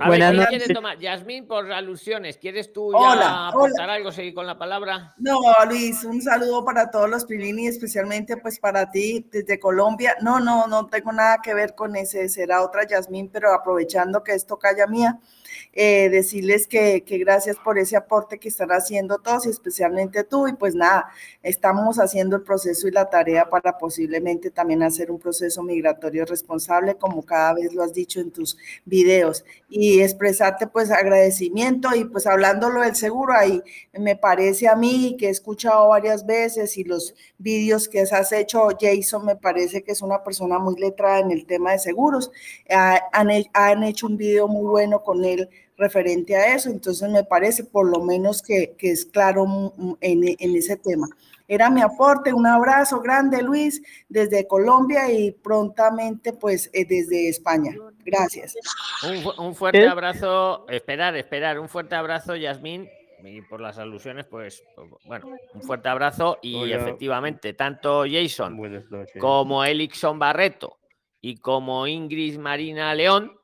[0.05, 0.67] Buenas noches.
[0.99, 5.13] Yasmín, por alusiones, ¿quieres tú ya aportar algo, seguir con la palabra?
[5.17, 10.17] No, Luis, un saludo para todos los Pilini, especialmente pues para ti desde Colombia.
[10.19, 14.33] No, no, no tengo nada que ver con ese, será otra Yasmín, pero aprovechando que
[14.33, 15.17] esto calla mía,
[15.73, 20.47] eh, decirles que, que, gracias por ese aporte que están haciendo todos y especialmente tú.
[20.47, 21.09] Y pues nada,
[21.43, 26.95] estamos haciendo el proceso y la tarea para posiblemente también hacer un proceso migratorio responsable,
[26.95, 29.45] como cada vez lo has dicho en tus videos.
[29.69, 33.61] Y expresarte pues agradecimiento y pues hablándolo del seguro, ahí
[33.93, 38.69] me parece a mí que he escuchado varias veces y los vídeos que has hecho,
[38.79, 42.31] Jason, me parece que es una persona muy letrada en el tema de seguros.
[42.69, 45.49] han, han hecho un video muy bueno con él
[45.79, 50.55] referente a eso, entonces me parece por lo menos que, que es claro en, en
[50.55, 51.07] ese tema.
[51.49, 57.73] Era mi aporte, un abrazo grande Luis desde Colombia y prontamente pues eh, desde España.
[58.05, 58.55] Gracias.
[59.39, 62.87] Un, fuerte abrazo, esperar, esperar, un fuerte abrazo Yasmín.
[63.23, 68.57] Y por las alusiones, pues, pues bueno, un fuerte abrazo y efectivamente, tanto Jason
[69.19, 70.77] como Elixon Barreto
[71.19, 73.37] y como Ingrid Marina León,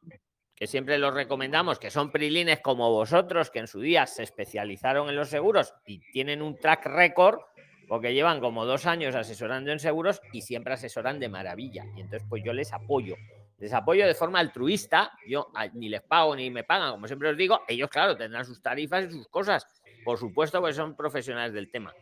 [0.55, 5.09] que siempre los recomendamos, que son prilines como vosotros, que en su día se especializaron
[5.09, 7.39] en los seguros y tienen un track record
[7.87, 11.85] porque llevan como dos años asesorando en seguros y siempre asesoran de maravilla.
[11.95, 13.15] Y entonces, pues yo les apoyo.
[13.59, 15.11] Les apoyo de forma altruista.
[15.27, 17.61] Yo ni les pago ni me pagan, como siempre os digo.
[17.67, 19.67] Ellos, claro, tendrán sus tarifas y sus cosas.
[20.03, 21.93] Por supuesto, pues son profesionales del tema.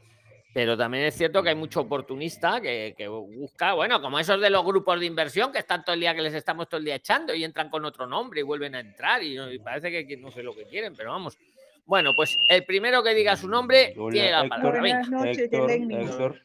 [0.54, 4.64] Pero también es cierto que hay mucho oportunista que, busca, bueno, como esos de los
[4.64, 7.34] grupos de inversión que están todo el día que les estamos todo el día echando
[7.34, 10.44] y entran con otro nombre y vuelven a entrar y, y parece que no sé
[10.44, 11.38] lo que quieren, pero vamos,
[11.86, 14.80] bueno, pues el primero que diga su nombre tiene la palabra.
[14.80, 16.42] Buenas noches, Héctor, Héctor,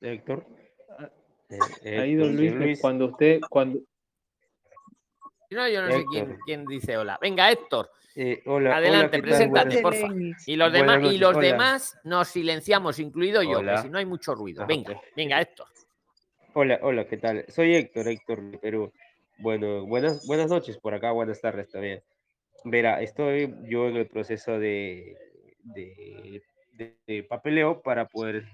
[0.00, 0.46] Héctor.
[1.82, 3.80] Eh, Ahí, don Luis, cuando usted, cuando...
[5.50, 7.18] No, yo no sé quién, quién, dice hola.
[7.20, 7.90] Venga, Héctor.
[8.16, 10.16] Eh, hola, Adelante, preséntate, por favor.
[10.46, 14.34] Y los demás, y los demás nos silenciamos, incluido yo, que si no hay mucho
[14.34, 14.66] ruido.
[14.66, 15.66] Venga, venga, Héctor.
[16.52, 17.44] Hola, hola, ¿qué tal?
[17.48, 18.92] Soy Héctor, Héctor de Perú.
[19.38, 22.02] Bueno, buenas, buenas noches por acá, buenas tardes también.
[22.64, 25.16] Verá, estoy yo en el proceso de,
[25.64, 28.44] de, papeleo para poder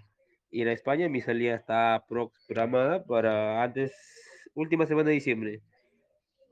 [0.51, 1.11] ir a España.
[1.11, 3.93] Mi salida está programada para antes,
[4.55, 5.61] última semana de diciembre.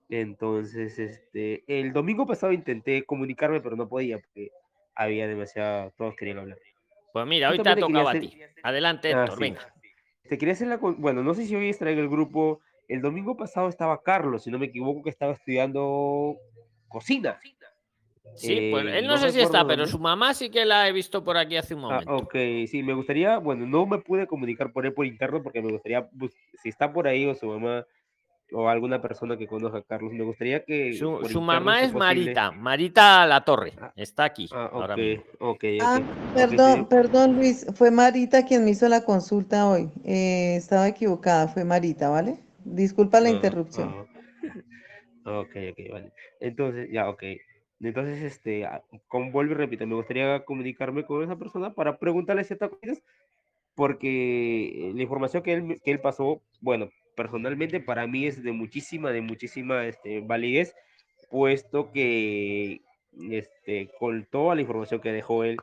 [0.08, 4.50] Entonces, este, el domingo pasado intenté comunicarme, pero no podía porque
[4.94, 6.58] había demasiado, todos querían hablar.
[7.12, 8.38] Pues mira, hoy te ha tocado a ti.
[8.62, 9.74] Adelante, ah, Héctor, venga.
[10.28, 12.60] Te quería hacer la, bueno, no sé si hoy estará en el grupo.
[12.86, 16.36] El domingo pasado estaba Carlos, si no me equivoco, que estaba estudiando
[16.88, 17.38] cocina.
[18.34, 21.24] Sí, pues él no, sé si está, pero su mamá sí que la he visto
[21.24, 22.16] por aquí hace un ah, momento.
[22.16, 22.34] ok,
[22.66, 26.08] sí, me gustaría, bueno, no me pude comunicar por él por interno porque me gustaría,
[26.62, 27.84] si está por ahí o su mamá
[28.52, 30.94] o alguna persona que conozca a Carlos, me gustaría que...
[30.94, 34.48] Su, mamá es Marita, Marita La Torre, ah, está aquí.
[34.52, 35.24] Ah, ahora mismo.
[35.82, 36.00] ah,
[36.34, 39.90] perdón, perdón Luis, fue Marita quien me hizo la consulta hoy.
[40.04, 42.38] Eh, estaba equivocada, fue Marita, ¿vale?
[42.64, 44.06] Disculpa la interrupción.
[45.24, 46.12] Ok, ok, vale.
[46.40, 47.22] Entonces, ya, ok.
[47.80, 48.66] Entonces, este,
[49.06, 53.02] como vuelvo y repito, me gustaría comunicarme con esa persona para preguntarle ciertas cosas,
[53.74, 59.10] porque la información que él, que él pasó, bueno, personalmente para mí es de muchísima,
[59.10, 60.72] de muchísima este, validez,
[61.28, 62.80] puesto que
[63.28, 65.56] este, con toda la información que dejó él,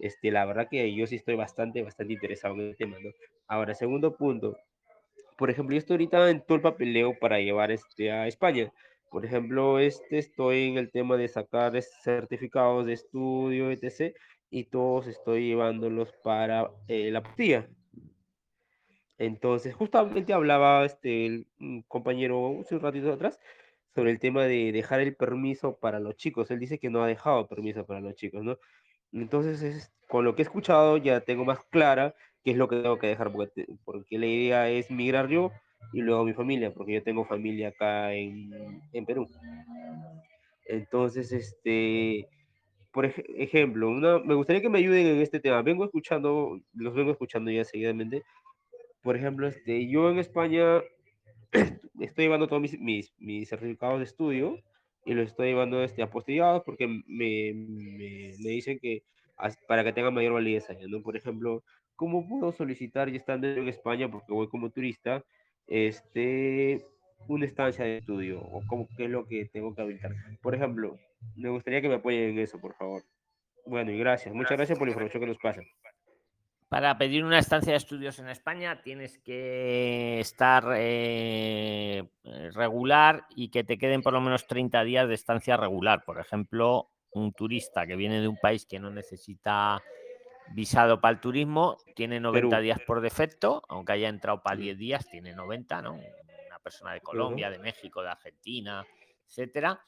[0.00, 3.10] este, la verdad que yo sí estoy bastante, bastante interesado en el tema, ¿no?
[3.46, 4.56] Ahora, segundo punto,
[5.36, 8.72] por ejemplo, yo estoy ahorita en todo el papeleo para llevar este a España.
[9.10, 14.16] Por ejemplo, este estoy en el tema de sacar certificados de estudio, etc.
[14.48, 17.68] Y todos estoy llevándolos para eh, la partida.
[19.22, 23.38] Entonces, justamente hablaba este un compañero hace un ratito atrás
[23.94, 26.50] sobre el tema de dejar el permiso para los chicos.
[26.50, 28.58] Él dice que no ha dejado permiso para los chicos, ¿no?
[29.12, 32.98] Entonces, con lo que he escuchado, ya tengo más clara qué es lo que tengo
[32.98, 35.52] que dejar, porque, porque la idea es migrar yo
[35.92, 38.50] y luego mi familia, porque yo tengo familia acá en,
[38.92, 39.28] en Perú.
[40.66, 42.26] Entonces, este,
[42.90, 45.62] por ejemplo, una, me gustaría que me ayuden en este tema.
[45.62, 48.24] Vengo escuchando, los vengo escuchando ya seguidamente.
[49.02, 50.82] Por ejemplo, este, yo en España
[52.00, 54.58] estoy llevando todos mis, mis, mis certificados de estudio
[55.04, 59.02] y los estoy llevando este, apostillados porque me, me, me dicen que
[59.66, 61.02] para que tenga mayor validez allá, ¿no?
[61.02, 61.64] Por ejemplo,
[61.96, 65.24] ¿cómo puedo solicitar, ya estando en España, porque voy como turista,
[65.66, 66.84] este,
[67.28, 70.12] una estancia de estudio o cómo, qué es lo que tengo que habilitar.
[70.40, 70.98] Por ejemplo,
[71.36, 73.02] me gustaría que me apoyen en eso, por favor.
[73.66, 74.34] Bueno, y gracias.
[74.34, 75.64] Muchas gracias por la información que nos pasan.
[76.72, 82.02] Para pedir una estancia de estudios en España tienes que estar eh,
[82.54, 86.02] regular y que te queden por lo menos 30 días de estancia regular.
[86.02, 89.82] Por ejemplo, un turista que viene de un país que no necesita
[90.54, 95.06] visado para el turismo, tiene 90 días por defecto, aunque haya entrado para 10 días,
[95.10, 95.92] tiene 90, ¿no?
[95.92, 98.82] Una persona de Colombia, de México, de Argentina,
[99.28, 99.78] etcétera.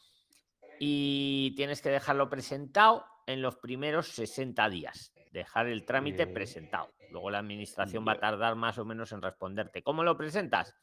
[0.78, 6.92] Y tienes que dejarlo presentado en los primeros 60 días, dejar el trámite presentado.
[7.10, 9.82] Luego la administración va a tardar más o menos en responderte.
[9.82, 10.74] ¿Cómo lo presentas?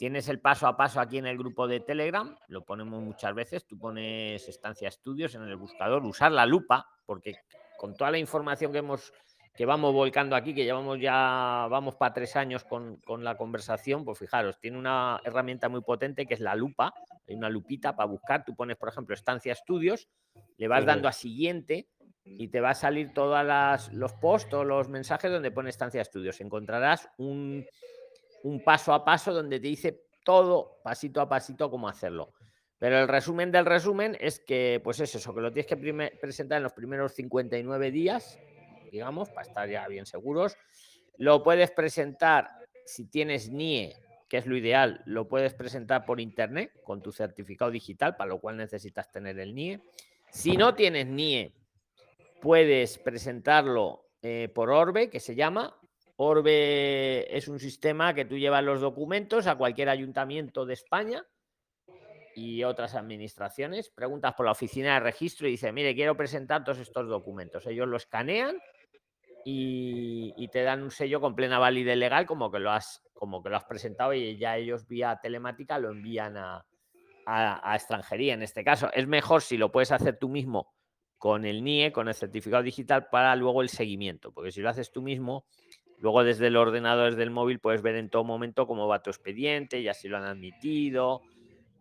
[0.00, 3.66] tienes el paso a paso aquí en el grupo de Telegram, lo ponemos muchas veces,
[3.66, 7.36] tú pones estancia estudios en el buscador, usar la lupa, porque
[7.76, 9.12] con toda la información que hemos
[9.54, 14.06] que vamos volcando aquí, que llevamos ya, vamos para tres años con, con, la conversación,
[14.06, 16.94] pues fijaros, tiene una herramienta muy potente que es la lupa,
[17.28, 20.08] hay una lupita para buscar, tú pones, por ejemplo, estancia estudios,
[20.56, 21.88] le vas dando a siguiente
[22.24, 26.40] y te va a salir todos los posts o los mensajes donde pone estancia estudios.
[26.40, 27.66] Encontrarás un,
[28.42, 32.32] un paso a paso donde te dice todo pasito a pasito cómo hacerlo.
[32.78, 35.76] Pero el resumen del resumen es que, pues es eso, que lo tienes que
[36.20, 38.38] presentar en los primeros 59 días
[38.90, 40.56] digamos, para estar ya bien seguros.
[41.16, 42.50] Lo puedes presentar
[42.84, 43.94] si tienes NIE,
[44.28, 48.40] que es lo ideal, lo puedes presentar por internet con tu certificado digital, para lo
[48.40, 49.80] cual necesitas tener el NIE.
[50.30, 51.52] Si no tienes NIE,
[52.40, 55.76] puedes presentarlo eh, por Orbe, que se llama.
[56.16, 61.24] Orbe es un sistema que tú llevas los documentos a cualquier ayuntamiento de España
[62.34, 63.90] y otras administraciones.
[63.90, 67.66] Preguntas por la oficina de registro y dice, mire, quiero presentar todos estos documentos.
[67.66, 68.58] Ellos lo escanean
[69.44, 73.48] y, te dan un sello con plena validez legal como que lo has, como que
[73.48, 76.66] lo has presentado y ya ellos vía telemática lo envían a,
[77.24, 78.90] a, extranjería en este caso.
[78.92, 80.74] Es mejor si lo puedes hacer tú mismo
[81.20, 84.90] con el NIE, con el certificado digital, para luego el seguimiento, porque si lo haces
[84.90, 85.44] tú mismo,
[85.98, 89.10] luego desde el ordenador, desde el móvil, puedes ver en todo momento cómo va tu
[89.10, 91.20] expediente, ya si lo han admitido,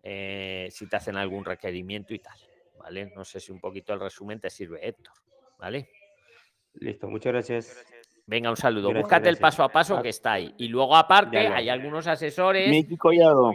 [0.03, 2.37] eh, si te hacen algún requerimiento y tal.
[2.79, 3.13] ¿Vale?
[3.15, 5.13] No sé si un poquito el resumen te sirve, Héctor.
[5.57, 5.89] ¿Vale?
[6.73, 7.85] Listo, muchas gracias.
[8.27, 8.93] Venga, un saludo.
[8.93, 10.53] Búscate el paso a paso que está ahí.
[10.57, 12.69] Y luego, aparte, hay algunos asesores.
[12.69, 13.53] Miki Collado.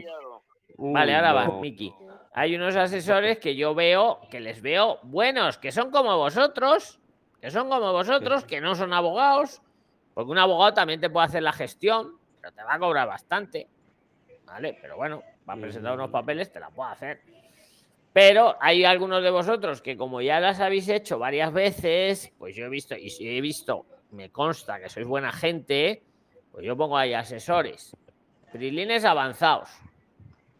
[0.78, 1.92] Vale, ahora va, Miki.
[2.36, 6.98] Hay unos asesores que yo veo, que les veo buenos, que son como vosotros,
[7.40, 9.62] que son como vosotros, que no son abogados,
[10.14, 13.68] porque un abogado también te puede hacer la gestión, pero te va a cobrar bastante.
[14.46, 14.76] ¿Vale?
[14.82, 17.20] Pero bueno, va a presentar unos papeles, te la puedo hacer.
[18.12, 22.66] Pero hay algunos de vosotros que como ya las habéis hecho varias veces, pues yo
[22.66, 26.02] he visto, y si he visto, me consta que sois buena gente,
[26.50, 27.96] pues yo pongo ahí asesores,
[28.50, 29.70] trilines avanzados.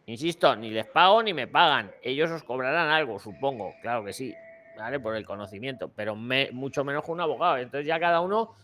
[0.07, 1.91] Insisto, ni les pago ni me pagan.
[2.01, 4.33] Ellos os cobrarán algo, supongo, claro que sí,
[4.77, 4.99] ¿vale?
[4.99, 7.57] Por el conocimiento, pero mucho menos que un abogado.
[7.57, 8.55] Entonces ya cada uno,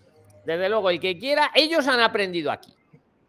[0.46, 2.74] desde luego, el que quiera, ellos han aprendido aquí.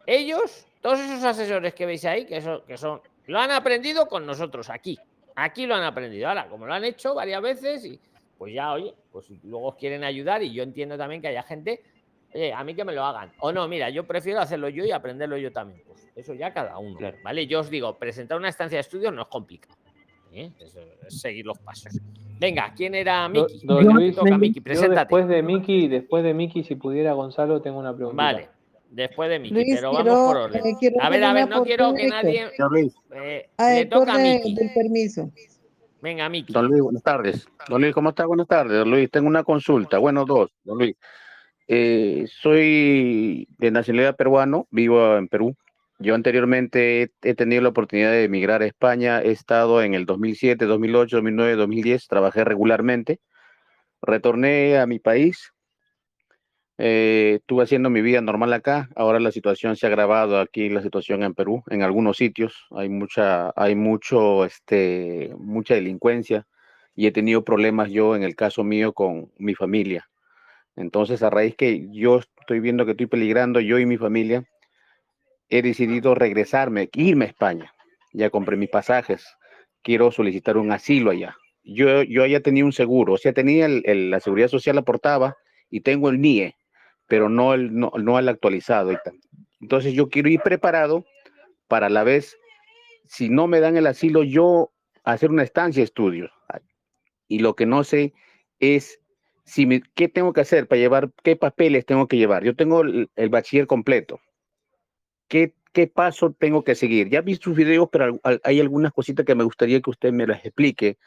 [0.07, 4.27] Ellos, todos esos asesores que veis ahí, que, eso, que son, lo han aprendido con
[4.27, 4.99] nosotros aquí.
[5.35, 6.29] Aquí lo han aprendido.
[6.29, 7.99] Ahora, como lo han hecho varias veces, y
[8.37, 11.83] pues ya, oye, pues luego os quieren ayudar y yo entiendo también que haya gente,
[12.35, 13.33] oye, a mí que me lo hagan.
[13.41, 15.83] O no, mira, yo prefiero hacerlo yo y aprenderlo yo también.
[15.87, 17.47] Pues eso ya cada uno, ¿vale?
[17.47, 19.77] Yo os digo, presentar una estancia de estudios no es complicado.
[20.33, 20.51] ¿eh?
[20.59, 20.77] Es,
[21.21, 21.99] seguir los pasos.
[22.39, 23.67] Venga, ¿quién era Miki?
[23.67, 28.23] después de Miki, después de Miki, si pudiera Gonzalo, tengo una pregunta.
[28.23, 28.49] Vale
[28.93, 30.63] después de Miki, pero vamos por orden.
[30.67, 32.51] Eh, a ver, a ver, no quiero que nadie.
[33.15, 34.55] Eh, le toca a Miki.
[34.55, 35.31] Del permiso.
[36.01, 36.53] Venga, Miki.
[36.53, 37.49] Don Luis, buenas tardes.
[37.69, 38.27] Don Luis, ¿cómo está?
[38.27, 38.79] Buenas tardes.
[38.79, 39.99] Don Luis, tengo una consulta.
[39.99, 40.51] Bueno, dos.
[40.65, 40.95] Don Luis,
[41.75, 45.57] eh, soy de nacionalidad peruano, vivo en Perú.
[45.99, 49.23] Yo anteriormente he, tenido la oportunidad de emigrar a España.
[49.23, 52.09] He estado en el 2007, 2008, 2009, 2010.
[52.09, 53.21] Trabajé regularmente.
[54.03, 55.55] Retorné a mi país
[56.77, 58.91] eh, estuve haciendo mi vida normal acá.
[58.95, 61.63] Ahora la situación se ha agravado aquí, la situación en Perú.
[61.71, 66.47] En algunos sitios hay mucha, hay mucho, este, mucha delincuencia
[66.95, 70.11] y he tenido problemas yo, en el caso mío, con mi familia.
[70.77, 74.45] Entonces, a raíz que yo estoy viendo que estoy peligrando, yo y mi familia,
[75.49, 77.75] he decidido regresarme, irme a España.
[78.13, 79.27] Ya compré mis pasajes.
[79.83, 81.37] Quiero solicitar un asilo allá.
[81.63, 85.37] Yo, yo ya tenía un seguro, o sea, tenía la seguridad social aportaba
[85.71, 86.57] y tengo el NIE,
[87.07, 88.91] pero no el, no, no el actualizado.
[89.61, 91.05] Entonces yo quiero ir preparado
[91.69, 92.37] para la vez,
[93.07, 94.73] si no me dan el asilo, yo
[95.05, 96.31] hacer una estancia de estudios.
[97.29, 98.13] Y lo que no sé
[98.59, 99.02] es
[99.45, 102.45] si me, qué tengo que hacer para llevar, qué papeles tengo que llevar.
[102.45, 104.21] Yo tengo el, bachiller completo.
[105.29, 107.09] ¿Qué, ¿Qué paso tengo que seguir?
[107.09, 110.45] Ya vi sus videos, pero hay algunas cositas que me gustaría que usted me las
[110.45, 110.99] explique,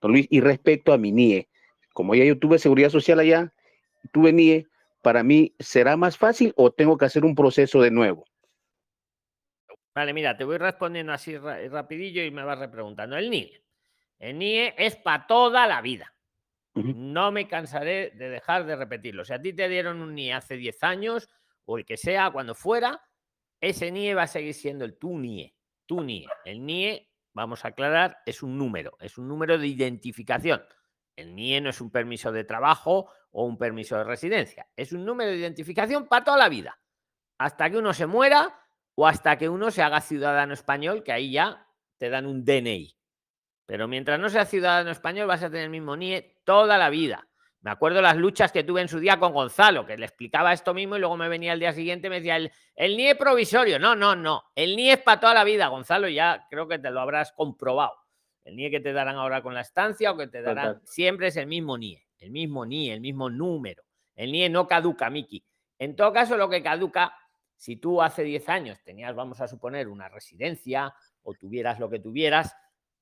[0.00, 0.26] don Luis.
[0.30, 1.48] Y respecto a mi NIE,
[1.92, 3.52] como ya yo tuve seguridad social allá,
[4.12, 4.66] tuve NIE,
[5.02, 8.24] para mí, ¿será más fácil o tengo que hacer un proceso de nuevo?
[9.94, 13.16] Vale, mira, te voy respondiendo así rapidillo y me vas repreguntando.
[13.16, 13.62] El NIE.
[14.18, 16.13] El NIE es para toda la vida.
[16.74, 19.24] No me cansaré de dejar de repetirlo.
[19.24, 21.28] Si a ti te dieron un NIE hace 10 años
[21.64, 23.00] o el que sea, cuando fuera,
[23.60, 25.54] ese NIE va a seguir siendo el tu NIE.
[25.86, 26.26] Tu NIE.
[26.44, 30.62] El NIE, vamos a aclarar, es un número, es un número de identificación.
[31.14, 34.66] El NIE no es un permiso de trabajo o un permiso de residencia.
[34.74, 36.80] Es un número de identificación para toda la vida.
[37.38, 38.60] Hasta que uno se muera,
[38.96, 41.68] o hasta que uno se haga ciudadano español, que ahí ya
[41.98, 42.96] te dan un DNI.
[43.66, 47.28] Pero mientras no seas ciudadano español vas a tener el mismo NIE toda la vida.
[47.64, 50.74] Me acuerdo las luchas que tuve en su día con Gonzalo, que le explicaba esto
[50.74, 53.78] mismo y luego me venía el día siguiente y me decía, el, el NIE provisorio.
[53.78, 54.44] No, no, no.
[54.54, 57.94] El NIE es para toda la vida, Gonzalo, ya creo que te lo habrás comprobado.
[58.44, 61.38] El NIE que te darán ahora con la estancia o que te darán siempre es
[61.38, 63.82] el mismo NIE, el mismo NIE, el mismo número.
[64.14, 65.42] El NIE no caduca, Miki.
[65.78, 67.16] En todo caso, lo que caduca,
[67.56, 71.98] si tú hace 10 años tenías, vamos a suponer, una residencia o tuvieras lo que
[71.98, 72.54] tuvieras,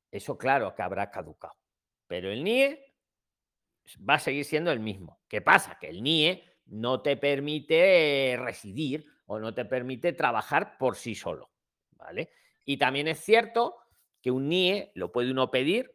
[0.09, 1.55] eso claro que habrá caducado.
[2.07, 2.92] Pero el NIE
[4.09, 5.21] va a seguir siendo el mismo.
[5.29, 5.79] ¿Qué pasa?
[5.81, 11.51] Que el NIE no te permite residir o no te permite trabajar por sí solo.
[11.93, 12.31] ¿Vale?
[12.65, 13.77] Y también es cierto
[14.21, 15.95] que un NIE lo puede uno pedir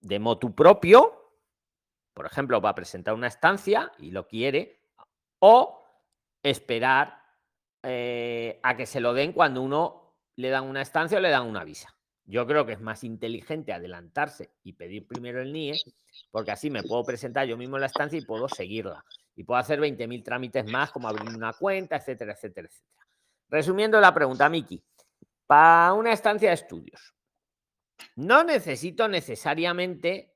[0.00, 1.34] de motu propio,
[2.14, 4.80] por ejemplo, va a presentar una estancia y lo quiere,
[5.40, 5.84] o
[6.42, 7.22] esperar
[7.82, 11.46] eh, a que se lo den cuando uno le dan una estancia o le dan
[11.46, 11.97] una visa.
[12.30, 15.80] Yo creo que es más inteligente adelantarse y pedir primero el NIE,
[16.30, 19.02] porque así me puedo presentar yo mismo en la estancia y puedo seguirla.
[19.34, 23.06] Y puedo hacer 20.000 trámites más, como abrir una cuenta, etcétera, etcétera, etcétera.
[23.48, 24.84] Resumiendo la pregunta, Miki,
[25.46, 27.14] para una estancia de estudios,
[28.16, 30.34] no necesito necesariamente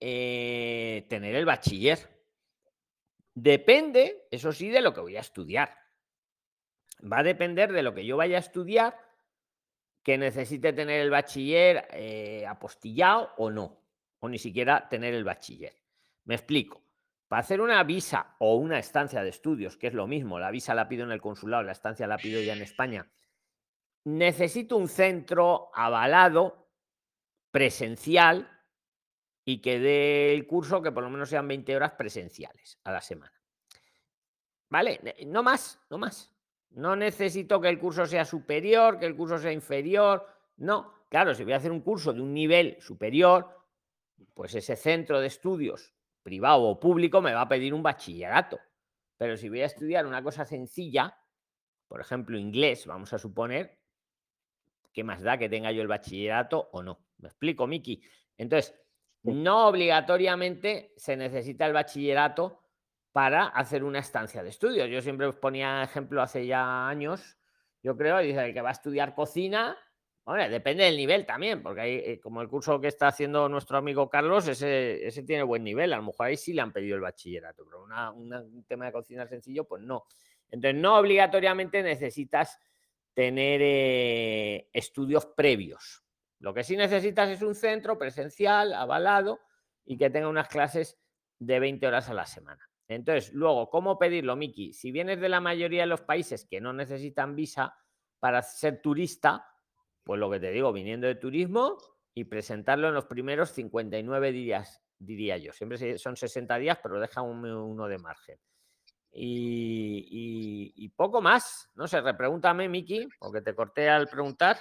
[0.00, 2.00] eh, tener el bachiller.
[3.32, 5.72] Depende, eso sí, de lo que voy a estudiar.
[7.00, 9.07] Va a depender de lo que yo vaya a estudiar
[10.08, 13.78] que necesite tener el bachiller eh, apostillado o no,
[14.20, 15.74] o ni siquiera tener el bachiller.
[16.24, 16.82] Me explico.
[17.28, 20.74] Para hacer una visa o una estancia de estudios, que es lo mismo, la visa
[20.74, 23.06] la pido en el consulado, la estancia la pido ya en España,
[24.04, 26.70] necesito un centro avalado,
[27.50, 28.50] presencial,
[29.44, 33.02] y que dé el curso que por lo menos sean 20 horas presenciales a la
[33.02, 33.38] semana.
[34.70, 35.00] ¿Vale?
[35.26, 36.34] No más, no más.
[36.70, 40.26] No necesito que el curso sea superior, que el curso sea inferior.
[40.56, 43.48] No, claro, si voy a hacer un curso de un nivel superior,
[44.34, 45.92] pues ese centro de estudios
[46.22, 48.60] privado o público me va a pedir un bachillerato.
[49.16, 51.18] Pero si voy a estudiar una cosa sencilla,
[51.88, 53.78] por ejemplo, inglés, vamos a suponer,
[54.92, 57.00] ¿qué más da que tenga yo el bachillerato o no?
[57.18, 58.02] ¿Me explico, Miki?
[58.36, 58.74] Entonces,
[59.22, 62.60] no obligatoriamente se necesita el bachillerato
[63.12, 64.88] para hacer una estancia de estudios.
[64.88, 67.38] Yo siempre os ponía ejemplo hace ya años,
[67.82, 69.76] yo creo, dice el que va a estudiar cocina,
[70.24, 73.78] bueno, depende del nivel también, porque hay, eh, como el curso que está haciendo nuestro
[73.78, 76.96] amigo Carlos, ese, ese tiene buen nivel, a lo mejor ahí sí le han pedido
[76.96, 80.04] el bachillerato, pero un tema de cocina sencillo, pues no.
[80.50, 82.58] Entonces, no obligatoriamente necesitas
[83.14, 86.04] tener eh, estudios previos.
[86.40, 89.40] Lo que sí necesitas es un centro presencial, avalado,
[89.84, 90.98] y que tenga unas clases
[91.38, 92.67] de 20 horas a la semana.
[92.88, 94.72] Entonces, luego, ¿cómo pedirlo, Miki?
[94.72, 97.76] Si vienes de la mayoría de los países que no necesitan visa
[98.18, 99.46] para ser turista,
[100.02, 101.76] pues lo que te digo, viniendo de turismo
[102.14, 105.52] y presentarlo en los primeros 59 días, diría yo.
[105.52, 108.38] Siempre son 60 días, pero deja uno de margen.
[109.12, 111.70] Y, poco más.
[111.74, 114.58] No sé, repregúntame, Miki, porque te corté al preguntar.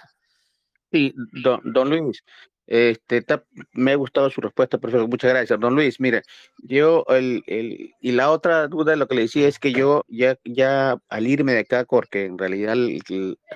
[0.91, 2.23] Sí, don Luis,
[2.67, 3.23] este,
[3.71, 5.07] me ha gustado su respuesta, perfecto.
[5.07, 5.99] Muchas gracias, don Luis.
[5.99, 6.23] Mire,
[6.57, 10.37] yo, el, el, y la otra duda, lo que le decía es que yo ya,
[10.43, 12.75] ya al irme de acá, porque en realidad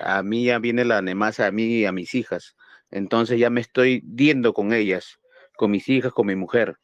[0.00, 2.56] a mí ya viene la nemasa, a mí y a mis hijas.
[2.90, 5.18] Entonces ya me estoy diendo con ellas,
[5.56, 6.76] con mis hijas, con mi mujer.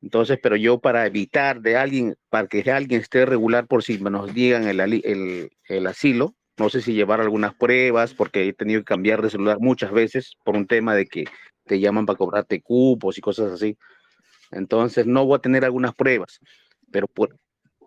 [0.00, 4.32] Entonces, pero yo para evitar de alguien, para que alguien esté regular por si nos
[4.32, 8.86] digan el, el, el asilo, no sé si llevar algunas pruebas, porque he tenido que
[8.86, 11.24] cambiar de celular muchas veces por un tema de que
[11.66, 13.76] te llaman para cobrarte cupos y cosas así.
[14.50, 16.40] Entonces no voy a tener algunas pruebas,
[16.90, 17.36] pero por,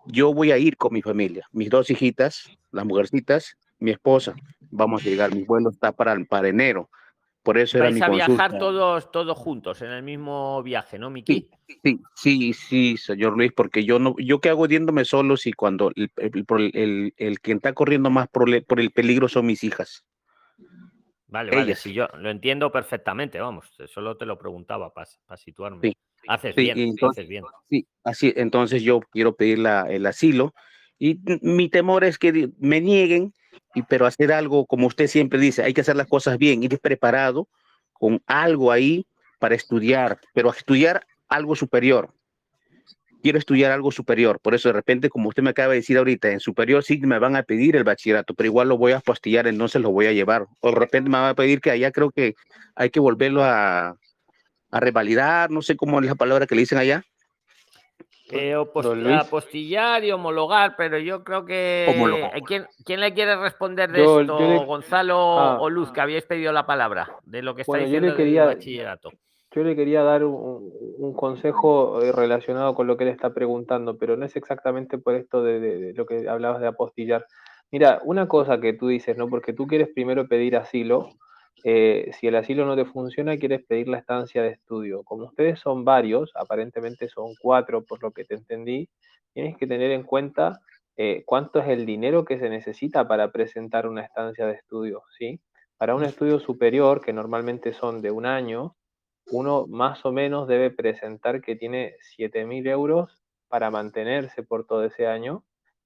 [0.06, 4.36] yo voy a ir con mi familia, mis dos hijitas, las mujercitas, mi esposa.
[4.72, 6.90] Vamos a llegar, mi vuelo está para, para enero.
[7.42, 11.48] Por eso era mi a viajar todos, todos juntos en el mismo viaje, ¿no, Miki?
[11.84, 15.92] Sí, sí, sí, señor Luis, porque yo no, yo qué hago diéndome solo si cuando
[15.96, 20.04] el, el, el, que está corriendo más por, por el peligro son mis hijas.
[21.30, 25.94] Vale, vale, sí, yo lo entiendo perfectamente, vamos, solo te lo preguntaba para, situarme.
[26.28, 27.44] haces bien, haces bien.
[27.70, 30.56] Sí, así, entonces yo quiero pedir la, el asilo
[30.98, 33.34] y mi temor es que me nieguen,
[33.76, 36.80] y, pero hacer algo, como usted siempre dice, hay que hacer las cosas bien, ir
[36.80, 37.48] preparado
[37.94, 39.06] con algo ahí
[39.40, 42.12] para estudiar, pero estudiar algo superior,
[43.22, 44.40] quiero estudiar algo superior.
[44.40, 47.20] Por eso de repente, como usted me acaba de decir ahorita, en superior sí me
[47.20, 50.14] van a pedir el bachillerato, pero igual lo voy a apostillar, entonces lo voy a
[50.14, 50.46] llevar.
[50.62, 52.36] O de repente me van a pedir que allá creo que
[52.76, 53.96] hay que volverlo a,
[54.72, 57.04] a revalidar, no sé cómo es la palabra que le dicen allá.
[59.10, 61.88] eh, apostillar y homologar, pero yo creo que...
[62.46, 65.58] ¿Quién, ¿Quién, le quiere responder de esto, Gonzalo ah.
[65.60, 68.46] o Luz, que habíais pedido la palabra de lo que está diciendo yo le quería,
[68.46, 69.12] bachillerato?
[69.60, 74.16] Yo le quería dar un, consejo eh, relacionado con lo que él está preguntando, pero
[74.16, 77.26] no es exactamente por esto de lo que hablabas de apostillar.
[77.70, 79.28] Mira, una cosa que tú dices, ¿no?
[79.28, 81.10] Porque tú quieres primero pedir asilo,
[81.66, 85.04] eh, si el asilo no te funciona, quieres pedir la estancia de estudio.
[85.04, 88.88] Como ustedes son varios, aparentemente son cuatro por lo que te entendí,
[89.34, 90.62] tienes que tener en cuenta
[90.96, 95.42] eh, cuánto es el dinero que se necesita para presentar una estancia de estudio, ¿sí?
[95.76, 98.78] Para un estudio superior, que normalmente son de un año,
[99.32, 105.08] uno más o menos debe presentar que tiene 7.000 euros para mantenerse por todo ese
[105.08, 105.44] año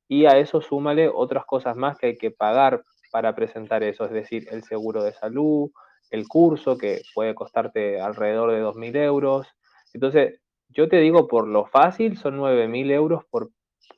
[0.07, 4.11] y a eso súmale otras cosas más que hay que pagar para presentar eso, es
[4.11, 5.71] decir, el seguro de salud,
[6.09, 9.47] el curso que puede costarte alrededor de 2.000 euros.
[9.93, 10.39] Entonces,
[10.69, 13.49] yo te digo, por lo fácil son 9.000 euros, por,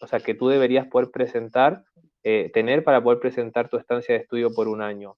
[0.01, 1.83] o sea, que tú deberías poder presentar,
[2.23, 5.17] eh, tener para poder presentar tu estancia de estudio por un año.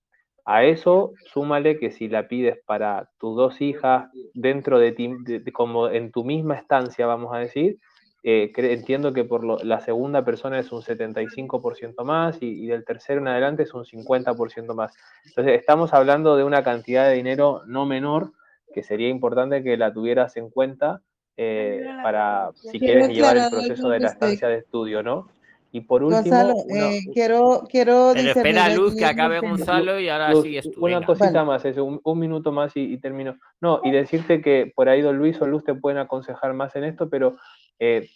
[0.49, 5.11] A eso súmale que si la pides para tus dos hijas dentro de ti,
[5.51, 7.79] como en tu misma estancia, vamos a decir,
[8.23, 13.27] eh, entiendo que por la segunda persona es un 75% más y, del tercero en
[13.27, 14.93] adelante es un 50% más.
[15.25, 18.31] Entonces, estamos hablando de una cantidad de dinero no menor
[18.73, 21.01] que sería importante que la tuvieras en cuenta
[21.35, 25.27] eh, para si quieres llevar el proceso de la estancia de estudio, ¿no?
[25.71, 30.71] Y por último, Gonzalo, eh, quiero, quiero espera Luz que acabe Gonzalo y ahora sigues
[30.71, 30.85] tú.
[30.85, 33.37] Una cosita más, eso, un, minuto más y, y, termino.
[33.59, 36.85] No, y decirte que por ahí Don Luis o Luz te pueden aconsejar más en
[36.85, 37.35] esto, pero
[37.79, 38.09] eh,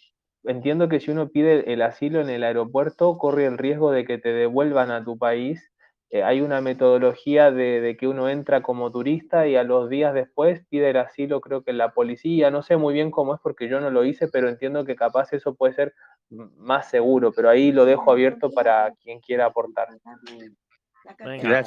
[0.44, 4.18] entiendo que si uno pide el asilo en el aeropuerto, corre el riesgo de que
[4.18, 5.71] te devuelvan a tu país.
[6.14, 10.60] Eh, hay una metodología de, que uno entra como turista y a los días después
[10.68, 12.50] pide el asilo, creo que en la policía.
[12.50, 15.32] No sé muy bien cómo es porque yo no lo hice, pero entiendo que capaz
[15.32, 15.94] eso puede ser
[16.28, 17.32] más seguro.
[17.32, 19.88] Pero ahí lo dejo abierto para quien quiera aportar.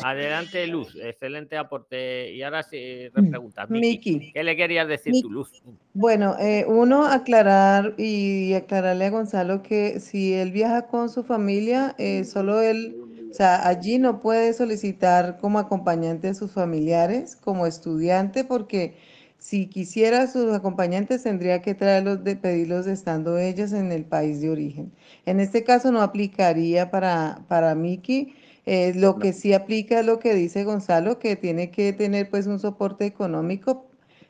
[0.04, 2.32] adelante Luz, excelente aporte.
[2.32, 3.66] Y ahora sí, pregunta.
[3.66, 5.64] Miki, ¿qué le querías decir tu Luz?
[5.96, 11.96] Bueno, eh, uno aclarar y aclararle a Gonzalo que si él viaja con su familia,
[11.98, 12.96] eh, solo él,
[13.36, 18.96] sea, allí no puede solicitar como acompañante de sus familiares, como estudiante, porque
[19.38, 24.50] si quisiera sus acompañantes tendría que traerlos de pedirlos estando ellos en el país de
[24.50, 24.92] origen.
[25.26, 28.34] En este caso no aplicaría para, para Miki
[28.66, 32.48] eh, lo que sí aplica es lo que dice Gonzalo, que tiene que tener pues
[32.48, 33.86] un soporte económico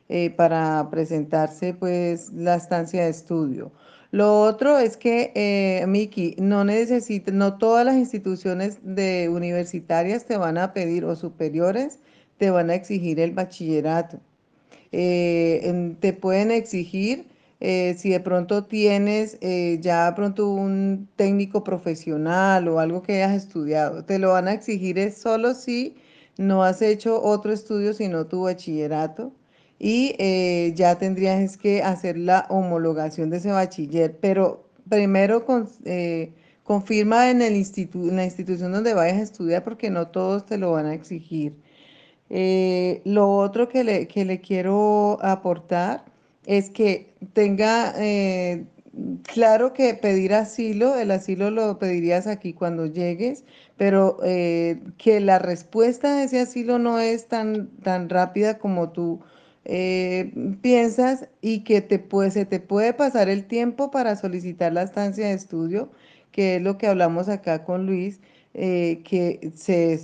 [0.08, 3.72] eh, para presentarse pues la estancia de estudio.
[4.10, 10.36] Lo otro es que, eh, Miki, no necesita, no todas las instituciones de universitarias te
[10.36, 11.98] van a pedir o superiores
[12.38, 14.20] te van a exigir el bachillerato.
[14.90, 17.26] te pueden exigir
[17.60, 23.44] eh, si de pronto tienes eh, ya pronto un técnico profesional o algo que hayas
[23.44, 25.96] estudiado, te lo van a exigir es solo si
[26.36, 29.32] no has hecho otro estudio sino tu bachillerato
[29.78, 35.44] y eh, ya tendrías que hacer la homologación de ese bachiller, pero primero
[36.64, 40.72] confirma en, el en la institución donde vayas a estudiar porque no todos te lo
[40.72, 41.54] van a exigir.
[43.04, 46.04] lo otro que le, quiero aportar
[46.46, 48.64] es que tenga eh,
[49.24, 53.44] claro que pedir asilo, el asilo lo pedirías aquí cuando llegues,
[53.76, 59.20] pero eh, que la respuesta de ese asilo no es tan, tan rápida como tú
[59.66, 64.82] eh, piensas y que te puede, se te puede pasar el tiempo para solicitar la
[64.82, 65.90] estancia de estudio,
[66.32, 68.20] que es lo que hablamos acá con Luis,
[68.54, 70.00] que se,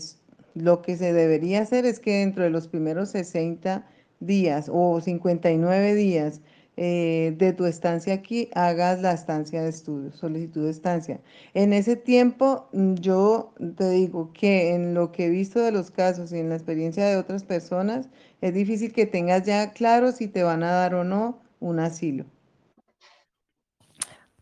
[0.54, 3.86] lo que se debería hacer es que dentro de los primeros 60
[4.20, 6.42] días o 59 días
[6.84, 11.20] eh, de tu estancia aquí, hagas la estancia de estudio, solicitud de estancia.
[11.54, 15.92] En ese tiempo, mm, yo te digo que en lo que he visto de los
[15.92, 18.08] casos y en la experiencia de otras personas,
[18.40, 22.24] es difícil que tengas ya claro si te van a dar o no un asilo.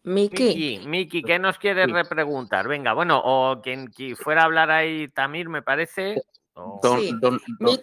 [0.02, 0.80] Miki.
[0.86, 2.68] Miki, ¿qué nos quieres repreguntar?
[2.68, 6.22] Venga, bueno, o quien, fuera a hablar ahí, Tamir, me parece.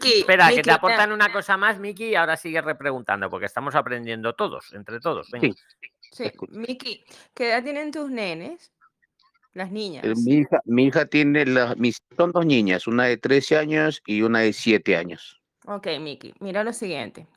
[0.04, 4.34] Espera, que te aportan una cosa más, Miki, y ahora sigue repreguntando, porque estamos aprendiendo
[4.34, 5.30] todos, entre todos.
[5.32, 5.56] Venga.
[6.12, 7.04] Sí, Miki,
[7.34, 8.72] ¿qué edad tienen tus nenes?
[9.54, 10.06] Las niñas.
[10.06, 14.02] Eh, mi hija, mi hija tiene, las, mis, son dos niñas, una de 13 años
[14.06, 15.42] y una de 7 años.
[15.66, 17.28] Ok, Miki, mira lo siguiente.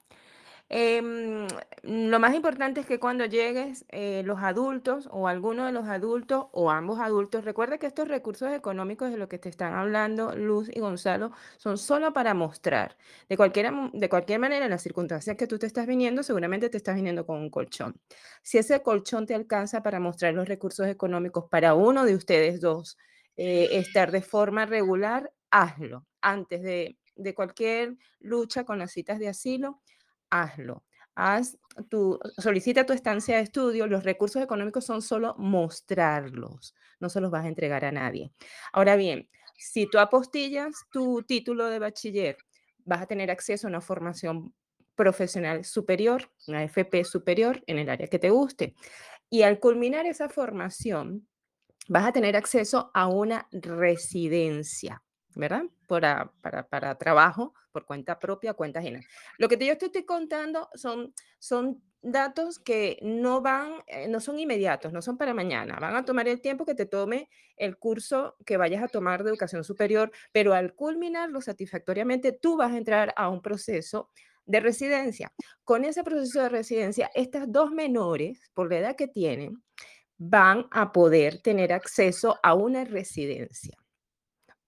[0.72, 1.48] Em,
[1.82, 6.46] lo más importante es que cuando llegues, eh, los adultos o alguno de los adultos
[6.52, 10.70] o ambos adultos, recuerda que estos recursos económicos de los que te están hablando Luz
[10.72, 12.96] y Gonzalo son solo para mostrar.
[13.28, 16.76] De cualquier, de cualquier manera, en las circunstancias que tú te estás viniendo, seguramente te
[16.76, 18.00] estás viniendo con un colchón.
[18.42, 22.96] Si ese colchón te alcanza para mostrar los recursos económicos para uno de ustedes dos,
[23.36, 26.06] eh, estar de forma regular, hazlo.
[26.22, 29.80] Antes de, de cualquier lucha con las citas de asilo,
[30.30, 30.84] hazlo.
[31.14, 31.58] Haz
[31.88, 37.30] tu, solicita tu estancia de estudio, los recursos económicos son solo mostrarlos, no se los
[37.30, 38.32] vas a entregar a nadie.
[38.72, 39.28] Ahora bien,
[39.58, 42.36] si tú apostillas tu título de bachiller,
[42.84, 44.54] vas a tener acceso a una formación
[44.94, 48.74] profesional superior, una FP superior en el área que te guste.
[49.28, 51.28] Y al culminar esa formación,
[51.88, 55.02] vas a tener acceso a una residencia.
[55.34, 55.64] ¿Verdad?
[55.86, 59.00] Para, para, para, trabajo por cuenta propia, cuenta ajena.
[59.38, 64.38] Lo que yo te estoy contando son, son datos que no van, eh, no son
[64.38, 65.78] inmediatos, no son para mañana.
[65.80, 69.30] Van a tomar el tiempo que te tome el curso que vayas a tomar de
[69.30, 74.10] educación superior, pero al culminarlo satisfactoriamente, tú vas a entrar a un proceso
[74.46, 75.32] de residencia.
[75.64, 79.62] Con ese proceso de residencia, estas dos menores, por la edad que tienen,
[80.16, 83.79] van a poder tener acceso a una residencia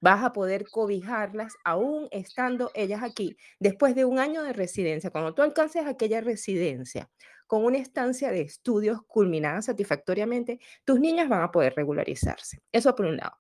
[0.03, 5.11] vas a poder cobijarlas aún estando ellas aquí, después de un año de residencia.
[5.11, 7.09] Cuando tú alcances aquella residencia
[7.47, 12.59] con una estancia de estudios culminada satisfactoriamente, tus niñas van a poder regularizarse.
[12.73, 13.33] Eso por un lado.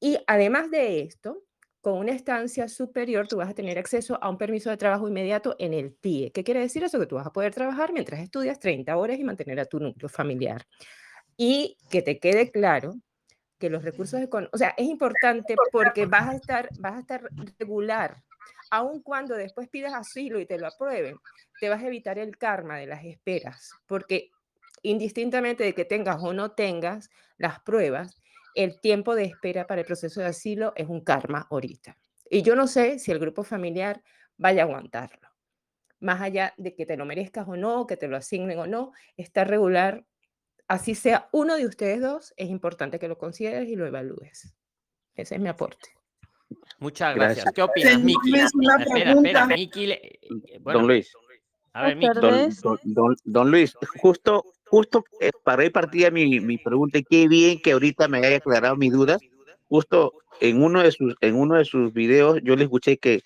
[0.00, 1.44] Y además de esto,
[1.80, 5.54] con una estancia superior, tú vas a tener acceso a un permiso de trabajo inmediato
[5.58, 6.32] en el TIE.
[6.32, 6.98] ¿Qué quiere decir eso?
[6.98, 10.08] Que tú vas a poder trabajar mientras estudias 30 horas y mantener a tu núcleo
[10.08, 10.66] familiar.
[11.36, 12.94] Y que te quede claro
[13.58, 17.30] que los recursos económicos, o sea, es importante porque vas a estar, vas a estar
[17.58, 18.22] regular,
[18.70, 21.16] aun cuando después pidas asilo y te lo aprueben,
[21.60, 24.30] te vas a evitar el karma de las esperas, porque
[24.82, 28.20] indistintamente de que tengas o no tengas las pruebas,
[28.54, 31.96] el tiempo de espera para el proceso de asilo es un karma ahorita.
[32.30, 34.02] Y yo no sé si el grupo familiar
[34.36, 35.28] vaya a aguantarlo.
[36.00, 38.92] Más allá de que te lo merezcas o no, que te lo asignen o no,
[39.16, 40.04] está regular
[40.68, 44.54] así sea uno de ustedes dos, es importante que lo consideres y lo evalúes.
[45.14, 45.90] Ese es mi aporte.
[46.78, 47.46] Muchas gracias.
[47.54, 48.34] ¿Qué opinas, Miki?
[48.34, 49.92] Espera, espera, Miki.
[49.92, 50.18] Eh,
[50.60, 51.12] don Luis.
[51.72, 52.20] A ver, Miki.
[53.24, 57.72] Don, Luis, justo, justo eh, para ir partida mi, mi pregunta, y qué bien que
[57.72, 59.18] ahorita me haya aclarado mi duda.
[59.68, 63.22] Justo en uno de sus, en uno de sus videos, yo le escuché que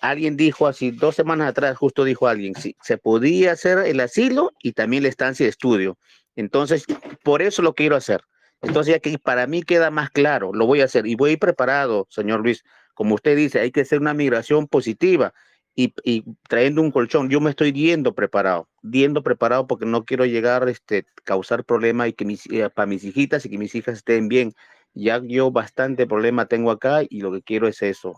[0.00, 4.52] alguien dijo así, dos semanas atrás, justo dijo alguien, sí, se podía hacer el asilo
[4.62, 5.98] y también la estancia de estudio.
[6.40, 6.84] Entonces,
[7.22, 8.22] por eso lo quiero hacer.
[8.62, 12.06] Entonces, ya que para mí queda más claro, lo voy a hacer y voy preparado,
[12.10, 12.64] señor Luis.
[12.94, 15.32] Como usted dice, hay que hacer una migración positiva
[15.74, 17.30] y, trayendo un colchón.
[17.30, 22.12] Yo me estoy yendo preparado, yendo preparado porque no quiero llegar este, causar problemas y
[22.12, 24.52] que mis, eh, para mis hijitas y que mis hijas estén bien.
[24.92, 28.14] Ya yo bastante problema tengo acá y lo que quiero es eso.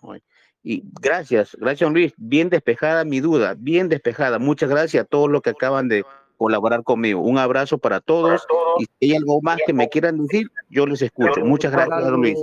[0.65, 2.15] Y gracias, gracias, Luis.
[2.17, 4.39] Bien despejada mi duda, bien despejada.
[4.39, 6.05] Muchas gracias a todos los que acaban de
[6.37, 7.21] colaborar conmigo.
[7.21, 8.47] Un abrazo para todos.
[8.79, 11.45] Y si hay algo más que me quieran decir, yo les escucho.
[11.45, 12.39] Muchas gracias, Luis.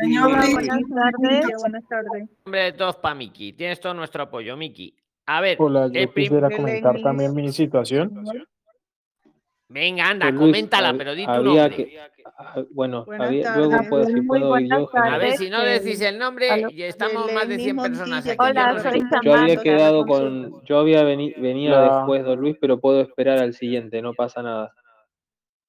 [0.00, 1.46] Señor, buenas tardes.
[1.60, 2.28] Buenas tardes.
[2.44, 3.52] Nombre de todos para Miki.
[3.52, 4.94] Tienes todo nuestro apoyo, Miki.
[5.26, 8.24] A ver, Hola, yo quisiera comentar también mi situación.
[9.68, 11.74] Venga, anda, coméntala, pero di tu nombre.
[11.74, 14.88] Que, ah, bueno, había, luego puedo, si puedo yo.
[14.96, 18.36] A ver, si no decís el nombre, y estamos más de 100 personas aquí.
[18.38, 23.00] Hola, soy Yo había quedado con, yo había veni, venía después, don Luis, pero puedo
[23.00, 24.72] esperar al siguiente, no pasa nada.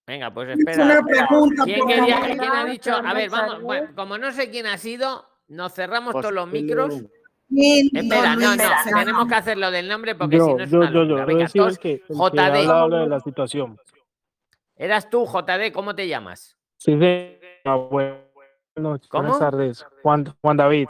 [0.06, 0.86] Venga, pues espera.
[0.86, 2.94] Una pregunta, ¿Quién, quería, ¿Quién ha dicho?
[2.94, 6.48] A ver, vamos, bueno, como no sé quién ha sido, nos cerramos pues todos los
[6.48, 7.04] micros.
[7.50, 8.64] Espera, no, no,
[9.00, 11.26] tenemos que hacer lo del nombre porque si no es una locura.
[11.26, 12.90] Venga, todos, JD.
[12.90, 13.80] de la situación.
[14.76, 16.58] Eras tú, JD, ¿cómo te llamas?
[16.78, 18.28] Sí, buenas
[19.12, 20.90] Buenas tardes, Juan, Juan David.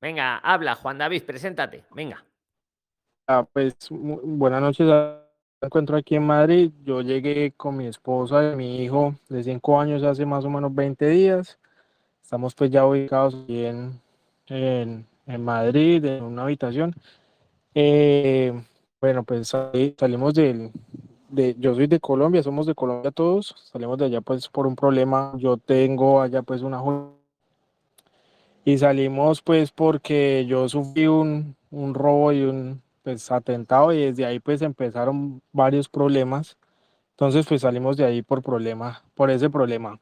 [0.00, 2.24] Venga, habla, Juan David, preséntate, venga.
[3.26, 6.70] Ah, pues buenas noches, me encuentro aquí en Madrid.
[6.84, 10.74] Yo llegué con mi esposa y mi hijo de 5 años hace más o menos
[10.74, 11.58] 20 días.
[12.22, 14.00] Estamos pues ya ubicados aquí en,
[14.46, 16.94] en, en Madrid, en una habitación.
[17.74, 18.52] Eh,
[19.00, 19.48] bueno, pues
[19.98, 20.72] salimos del,
[21.58, 25.34] yo soy de Colombia, somos de Colombia todos, salimos de allá pues por un problema,
[25.36, 26.80] yo tengo allá pues una
[28.64, 34.26] y salimos pues porque yo sufrí un, un robo y un pues atentado y desde
[34.26, 36.56] ahí pues empezaron varios problemas,
[37.12, 40.00] entonces pues salimos de ahí por problema, por ese problema.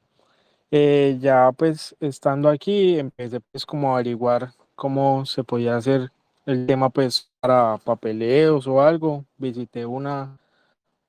[0.70, 6.12] Eh, ya pues estando aquí empecé pues como a averiguar cómo se podía hacer
[6.46, 10.38] el tema pues para papeleos o algo, visité una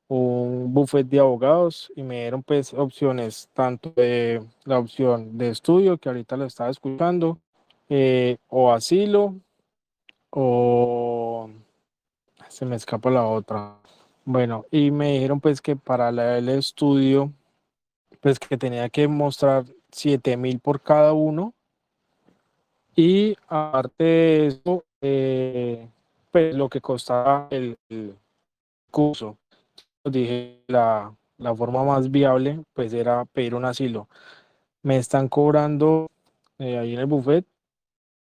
[0.08, 5.98] un buffet de abogados y me dieron pues opciones, tanto de la opción de estudio,
[5.98, 7.40] que ahorita lo estaba escuchando,
[7.90, 9.36] eh, o asilo,
[10.30, 11.50] o
[12.50, 13.78] se me escapa la otra.
[14.26, 17.34] Bueno, y me dijeron pues que para el estudio,
[18.22, 21.54] pues que tenía que mostrar 7 mil por cada uno.
[22.98, 25.88] Y aparte de eso, eh,
[26.32, 28.16] pues lo que costaba el, el
[28.92, 29.38] curso.
[30.06, 34.10] Dije, la, la forma más viable pues era pedir un asilo.
[34.84, 36.08] Me están cobrando
[36.60, 37.46] eh, ahí en el buffet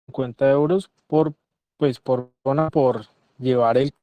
[0.07, 1.33] 50 euros por,
[1.77, 2.31] pues por
[2.71, 3.05] por
[3.39, 3.93] llevar el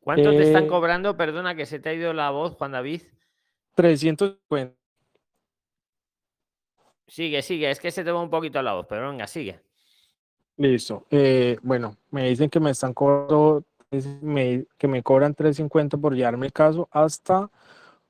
[0.00, 1.16] ¿Cuánto te están Eh, cobrando?
[1.16, 3.02] Perdona que se te ha ido la voz, Juan David.
[3.74, 4.79] 350.
[7.10, 9.58] Sigue, sigue, es que se te va un poquito la voz, pero venga, sigue.
[10.56, 11.06] Listo.
[11.10, 16.52] Eh, bueno, me dicen que me están cobrando, que me cobran 350 por llevarme el
[16.52, 17.50] caso hasta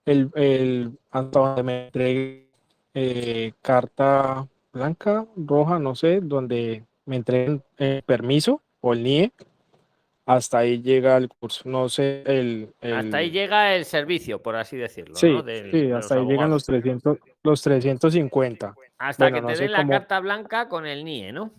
[0.05, 2.47] el, hasta donde me entregue
[2.93, 9.33] eh, carta blanca, roja, no sé, donde me entreguen el permiso o el NIE.
[10.27, 11.69] Hasta ahí llega el curso.
[11.69, 15.43] No sé el, Hasta ahí llega el servicio, por así decirlo, Sí, ¿no?
[15.43, 18.75] Del- sí, hasta ahí llegan los 300, los 350.
[18.99, 21.53] Hasta Bueno, que te den la cómo- carta blanca con el NIE, ¿no?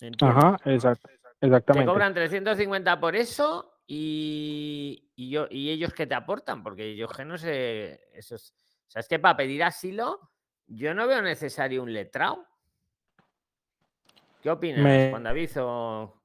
[0.00, 0.26] Entiendo.
[0.26, 1.02] Ajá, exact-
[1.38, 1.86] Te exactamente.
[1.86, 7.24] cobran 350 por eso y, y yo, y ellos que te aportan, porque yo que
[7.24, 8.54] no sé, eso es,
[8.88, 10.18] o sea, es que para pedir asilo
[10.66, 12.44] yo no veo necesario un letrado.
[14.42, 15.50] ¿Qué opinas, Me- Juan David?
[15.60, 16.17] O,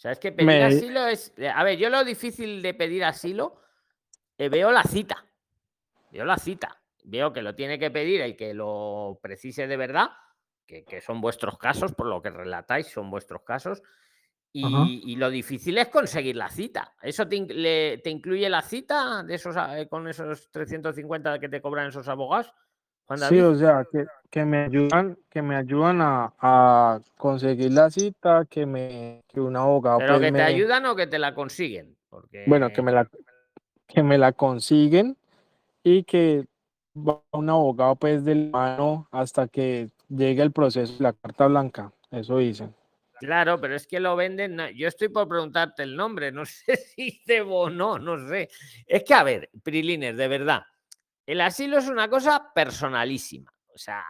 [0.00, 1.34] o sea, es que pedir Me- asilo es...
[1.36, 3.60] eh, A ver, yo lo difícil de pedir asilo,
[4.38, 5.26] eh, veo la cita.
[6.10, 6.80] Veo la cita.
[7.04, 10.08] Veo que lo tiene que pedir y que lo precise de verdad,
[10.66, 13.82] que, que son vuestros casos, por lo que relatáis, son vuestros casos.
[14.52, 16.94] Y, y lo difícil es conseguir la cita.
[17.02, 21.50] ¿Eso te, in- le- te incluye la cita de esos, eh, con esos 350 que
[21.50, 22.54] te cobran esos abogados?
[23.10, 23.44] Juan Sí, David?
[23.44, 28.66] o sea, que, que me ayudan, que me ayudan a, a conseguir la cita, que
[28.66, 31.96] me, que un abogado ¿Pero pues que te me- ayudan o que te la consiguen?
[32.08, 32.44] Porque...
[32.46, 33.08] bueno, que me la,
[33.88, 35.16] que me la consiguen
[35.82, 36.46] y que
[36.96, 41.48] va un abogado pues de la mano hasta que llegue el proceso de la carta
[41.48, 42.72] blanca, eso dicen.
[43.18, 44.58] Claro, pero es que lo venden.
[44.76, 48.48] Yo estoy por preguntarte el nombre, no sé si debo o no, no sé.
[48.86, 50.62] Es que, a ver, Prilines, de verdad,
[51.30, 53.52] el asilo es una cosa personalísima.
[53.72, 54.04] O sea,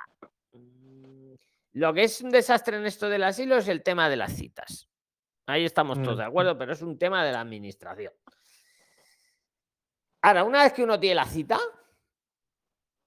[0.52, 1.34] mm,
[1.72, 4.88] lo que es un desastre en esto del asilo es el tema de las citas.
[5.46, 8.12] Ahí estamos todos de acuerdo, pero es un tema de la administración.
[10.22, 11.58] Ahora, una vez que uno tiene la cita,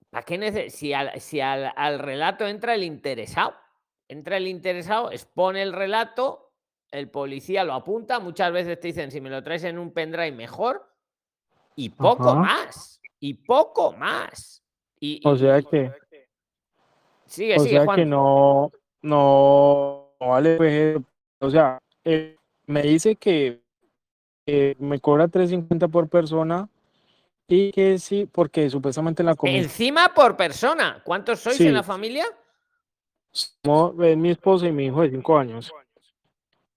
[0.09, 3.55] ¿para qué si, al, si al- al relato entra el interesado?
[4.07, 6.53] Entra el interesado, expone el relato,
[6.91, 10.31] el policía lo apunta, muchas veces te dicen, si me lo traes en un pendrive
[10.33, 10.93] mejor,
[11.75, 12.39] y poco Ajá.
[12.41, 14.61] más, y poco más.
[14.99, 15.93] Y, O sea que,
[17.25, 17.95] sigue, o sigue, sea Juan.
[17.95, 18.69] que no,
[19.01, 20.97] no, no vale, pues,
[21.39, 23.63] o sea, eh, me dice que
[24.45, 26.67] eh, me cobra 350 por persona
[27.47, 31.01] y que sí, porque supuestamente en la comisión Encima por persona.
[31.05, 32.25] ¿Cuántos sois en la familia?
[33.31, 35.71] somos- es mi esposa y mi hijo de 5 años.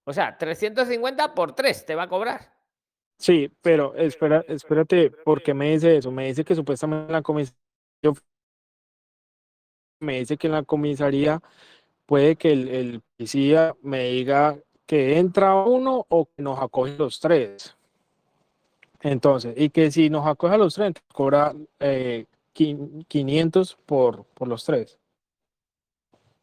[0.04, 2.55] O sea, 350 por 3 te va a cobrar.
[3.18, 6.10] Sí, pero espera, espérate, ¿por qué me dice eso?
[6.12, 7.56] Me dice que supuestamente en la comisaría,
[10.00, 11.40] me dice que en la comisaría
[12.06, 17.76] puede que el, policía me diga que entra uno o que nos acoge los tres.
[19.00, 24.48] Entonces, y que si nos acoge a los tres, cobra eh, quin- 500 por, por
[24.48, 24.98] los tres.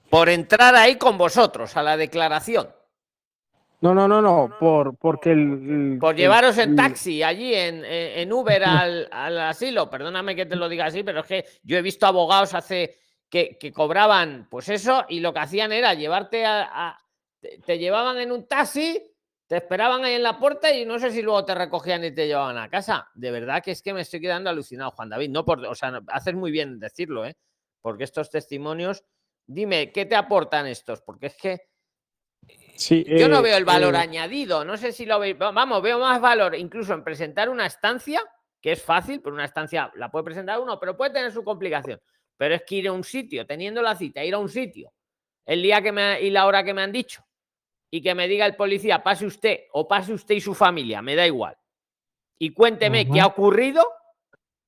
[0.09, 2.69] Por entrar ahí con vosotros a la declaración.
[3.84, 5.97] No, no, no, no, por, porque el...
[5.99, 9.89] Por llevaros en taxi allí en, en- Uber al, al asilo.
[9.89, 12.97] Perdóname que te lo diga así, pero es que yo he visto abogados hace
[13.29, 16.61] que, que cobraban pues eso y lo que hacían era llevarte a,
[16.91, 16.99] a-
[17.41, 19.03] te, te llevaban en un taxi,
[19.47, 22.25] te esperaban ahí en la puerta y no sé si luego te recogían y te
[22.25, 23.09] llevaban a casa.
[23.15, 25.29] De verdad que es que me estoy quedando alucinado, Juan David.
[25.29, 27.36] No por, o sea, no- haces muy bien en decirlo, ¿eh?
[27.81, 29.03] Porque estos testimonios,
[29.45, 31.01] dime, ¿qué te aportan estos?
[31.01, 31.61] Porque es que
[32.76, 35.36] Sí, yo no eh, veo el valor eh, añadido, no sé si lo veis.
[35.39, 38.21] va- Vamos, veo más valor incluso en presentar una estancia,
[38.61, 42.01] que es fácil, pero una estancia la puede presentar uno, pero puede tener su complicación.
[42.38, 44.91] Pero es que ir a un sitio, teniendo la cita, ir a un sitio,
[45.45, 47.24] el día que me y la hora que me han dicho,
[47.91, 51.15] y que me diga el policía, pase usted o pase usted y su familia, me
[51.15, 51.55] da igual.
[52.39, 53.86] Y cuénteme qué ha ocurrido,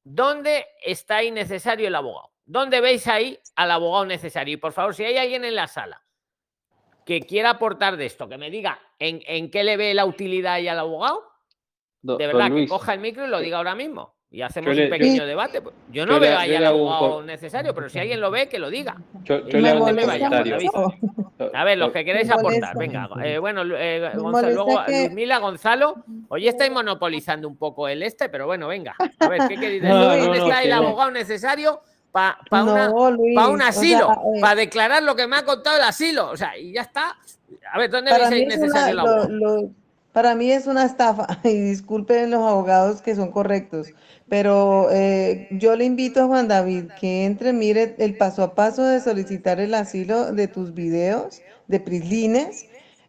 [0.04, 2.32] ¿dónde está ahí necesario el abogado?
[2.46, 4.54] ¿Dónde veis ahí al abogado necesario?
[4.54, 6.02] Y por favor, si hay alguien en la sala
[7.06, 10.54] que quiera aportar de esto, que me diga en, en qué le ve la utilidad
[10.56, 11.24] ahí al abogado,
[12.02, 14.14] Do- de verdad, que coja el micro y lo diga ahora mismo.
[14.32, 15.62] Y hacemos le- un yo- pequeño debate.
[15.62, 15.74] pues.
[15.92, 18.60] Yo no yo veo ahí al un abogado necesario, pero si alguien lo ve, que
[18.60, 18.98] lo diga.
[19.24, 20.72] yo, Y yo le hago un comentario.
[21.54, 23.08] A ver, los que queréis aportar, venga.
[23.24, 25.96] eh, bueno, eh, Gonzalo, luego que- Luzmila, Gonzalo,
[26.30, 28.96] hoy estáis monopolizando un poco el este, pero bueno, venga.
[29.20, 29.90] A ver, ¿qué queréis decir?
[29.96, 31.82] No, ¿Dónde no, no, está el abogado necesario
[32.50, 33.06] para una, No,
[33.36, 34.12] pa un o sea, asilo?
[34.12, 36.30] eh, para declarar lo que me ha contado el asilo.
[36.32, 37.16] O sea, y ya está.
[37.72, 39.70] A ver, ¿dónde Para veis mí, ahí es una, necesario el lo- lo-
[40.14, 43.94] para mí es una estafa, y disculpen los abogados que son correctos,
[44.30, 48.84] pero eh, yo le invito a Juan David que entre, mire el paso a paso
[48.86, 52.66] de solicitar el asilo de tus videos, de Prislines,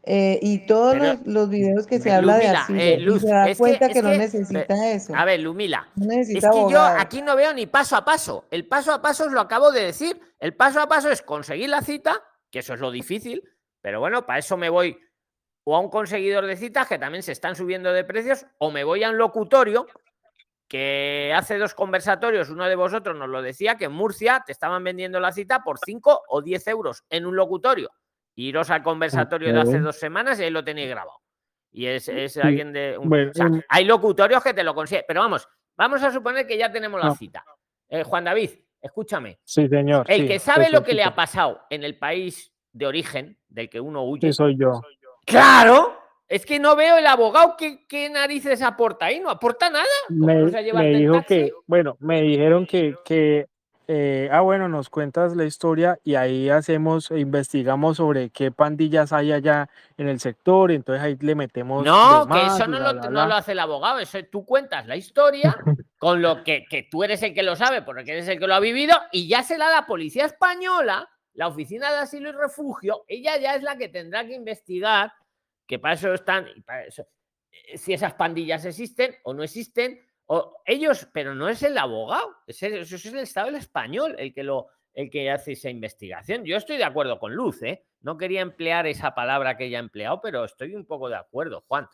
[0.07, 3.22] eh, y todos Pero- los, los videos que se Eh, habla de asilo, eh, Luz,
[3.22, 6.40] se da que- cuenta que no que- necesita eso, A ver, Lumila, no Es que
[6.70, 8.44] yo aquí no veo ni paso a paso.
[8.50, 10.18] El paso a paso os lo acabo de decir.
[10.38, 13.42] El paso a paso es conseguir la cita, que eso es lo difícil,
[13.82, 14.98] pero bueno, para eso me voy
[15.64, 18.84] o a un conseguidor de citas que también se están subiendo de precios, o me
[18.84, 19.86] voy a un locutorio
[20.68, 24.82] que hace dos conversatorios, uno de vosotros nos lo decía, que en Murcia te estaban
[24.82, 27.90] vendiendo la cita por 5 o 10 euros en un locutorio.
[28.37, 31.18] Iros al conversatorio de hace dos semanas y ahí lo tenéis grabado.
[31.72, 32.97] Y es, es Sí, alguien de...
[32.97, 35.05] un- bueno, o sea, hay locutorios que te lo consiguen.
[35.09, 37.14] Pero vamos, vamos a suponer que ya tenemos la Ah.
[37.14, 37.45] cita.
[37.89, 39.39] Eh, Juan David, escúchame.
[39.45, 40.07] Sí, señor.
[40.09, 43.68] El sí, que sabe lo que le ha pasado en el país de origen del
[43.70, 44.28] que uno huye.
[44.28, 44.80] Sí, soy yo.
[45.24, 45.99] ¡Claro!
[46.28, 49.20] Es que no veo el abogado qué, qué narices aporta ahí.
[49.20, 49.84] No aporta nada.
[50.09, 50.37] Me,
[50.95, 51.26] dijo taxi.
[51.28, 53.47] que, bueno, me dijeron que, que
[53.89, 59.12] eh, ah, bueno, nos cuentas la historia y ahí hacemos, e investigamos sobre qué pandillas
[59.12, 62.78] hay allá en el sector, y entonces ahí le metemos No, de que eso no
[62.78, 64.01] bla, lo, bla, no lo hace el abogado.
[64.01, 65.57] Eso tú cuentas la historia
[65.99, 68.55] con lo que, que tú eres el que lo sabe, porque eres el que lo
[68.55, 73.37] ha vivido, y ya será la policía española, la oficina de asilo y refugio, ella
[73.39, 75.12] ya es la que tendrá que investigar,
[75.66, 77.07] que para eso están, y para eso,
[77.51, 82.34] eh, si esas pandillas existen o no existen, o ellos, pero no es el abogado,
[82.46, 86.44] es el- es el Estado el español el que lo el que hace esa investigación.
[86.44, 87.84] Yo estoy de acuerdo con Luz, ¿eh?
[88.00, 91.62] No quería emplear esa palabra que ella ha empleado, pero estoy un poco de acuerdo,
[91.68, 91.86] Juan.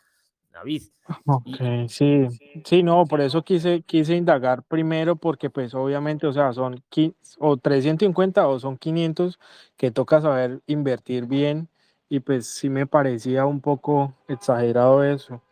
[0.53, 0.83] David.
[1.27, 2.29] Ok, sí,
[2.65, 7.15] sí, no, por eso quise, quise indagar primero, porque pues obviamente, o sea, son qui-
[7.39, 9.41] o 350 o son 500
[9.77, 11.69] que toca saber invertir bien
[12.09, 15.43] y pues sí me parecía un poco exagerado eso.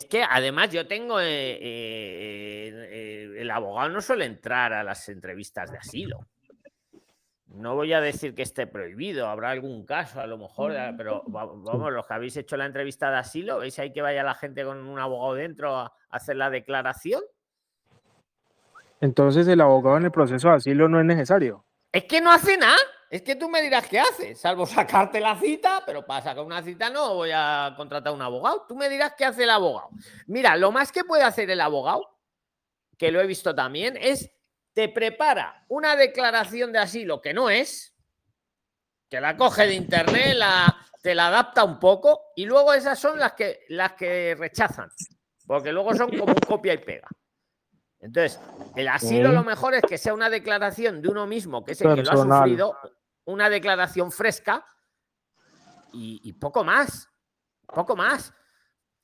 [0.00, 1.20] Es que además yo tengo.
[1.20, 1.26] eh,
[1.60, 6.20] eh, eh, el abogado no suele entrar a las entrevistas de asilo.
[7.46, 11.24] No voy a decir que esté prohibido, habrá algún caso a lo mejor, eh, pero
[11.34, 14.34] va- vamos, los que habéis hecho la entrevista de asilo, ¿veis ahí que vaya la
[14.34, 17.22] gente con un abogado dentro a hacer la declaración?
[19.00, 21.64] Entonces el abogado en el proceso de asilo no es necesario.
[21.92, 22.76] Es que no hace nada.
[23.10, 26.62] Es que tú me dirás qué hace, salvo sacarte la cita, pero para sacar una
[26.62, 28.66] cita no voy a contratar a un abogado.
[28.68, 29.90] Tú me dirás qué hace el abogado.
[30.26, 32.18] Mira, lo más que puede hacer el abogado,
[32.96, 34.30] que lo he visto también, es
[34.74, 37.94] te prepara una declaración de asilo que no es,
[39.08, 43.18] que la coge de internet, la, te la adapta un poco y luego esas son
[43.18, 44.90] las que, las que rechazan,
[45.46, 47.08] porque luego son como un copia y pega.
[48.00, 48.38] Entonces,
[48.76, 51.96] el asilo lo mejor es que sea una declaración de uno mismo, que es el
[51.96, 52.76] que lo ha sufrido,
[53.28, 54.64] una declaración fresca
[55.92, 57.08] y, y poco más,
[57.66, 58.32] poco más.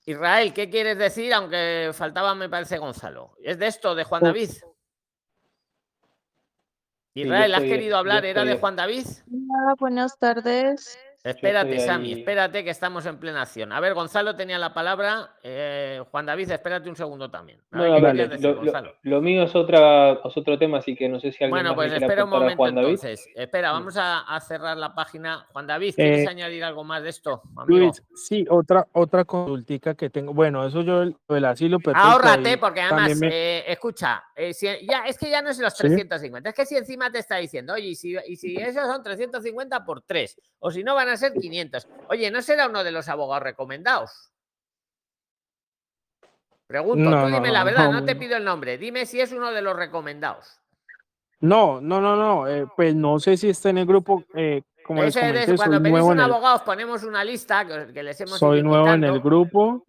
[0.06, 1.32] Israel, ¿qué quieres decir?
[1.34, 3.36] Aunque faltaba, me parece, Gonzalo.
[3.42, 4.26] ¿Es de esto, de Juan Oh.
[4.26, 4.50] David?
[7.14, 8.24] Israel, ¿has estoy- querido hablar?
[8.24, 9.06] ¿Era de Juan David?
[9.30, 10.98] Hola, buenas tardes.
[11.24, 12.12] Espérate, ahí.
[12.12, 13.72] espérate que estamos en plena acción.
[13.72, 15.30] A ver, Gonzalo tenía la palabra.
[15.42, 17.60] eh, Juan David, espérate un segundo también.
[17.70, 18.94] A No, ver, no, ¿qué vale, querías decir, lo, lo- Gonzalo?
[19.02, 21.76] lo mío es, otra, es otro tema, así que no sé si alguien Bueno, más
[21.76, 22.88] pues espera un momento Juan David.
[22.90, 23.26] entonces.
[23.34, 25.46] Espera, vamos a, a cerrar la página.
[25.52, 27.78] Juan David, ¿quieres Eh, añadir algo más de esto, amigo?
[27.86, 30.34] Luis, sí, otra, otra consultica que tengo.
[30.34, 31.78] Bueno, eso yo, el, el asilo.
[31.94, 35.72] Ahórrate, porque además, me- eh, escucha, eh, si- ya, es que ya no es los
[35.72, 35.78] Sí.
[35.88, 39.02] 350, es que si encima te está diciendo, oye, y si, y si esos son
[39.02, 41.88] 350 por 3, o si no van a ser 500.
[42.08, 44.30] Oye, ¿no será uno de los abogados recomendados?
[46.66, 49.20] Pregunto, No, tú no, dime la verdad, no, no te pido el nombre, dime si
[49.20, 50.60] es uno de los recomendados.
[51.40, 55.02] No, no, no, no, eh, pues no sé si está en el grupo, eh, como
[55.02, 58.18] les Ese es cuando pedís un el, abogado, os ponemos una lista que, que les
[58.20, 59.86] hemos soy nuevo en el grupo,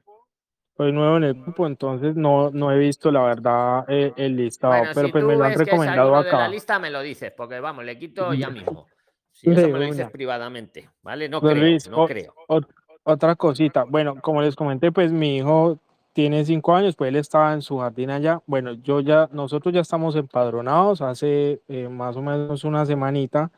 [0.75, 4.73] soy nuevo en el grupo, entonces no, no he visto la verdad eh, el listado,
[4.73, 6.47] Bueno, pero si pues me lo han recomendado alguno de la acá.
[6.49, 8.49] lista, me lo dices, porque vamos, le quito Ya.
[8.49, 8.87] mismo.
[9.35, 11.27] Si eso me lo dices privadamente, ¿vale?
[11.27, 12.33] No creo, Luis, no o- creo.
[12.47, 12.67] ot-
[13.03, 15.77] otra cosita, bueno, como les comenté, pues mi hijo
[16.13, 18.41] tiene cinco años, pues él estaba en su jardín allá.
[18.47, 23.51] Bueno, yo ya, nosotros ya estamos empadronados hace eh, más o menos una semanita.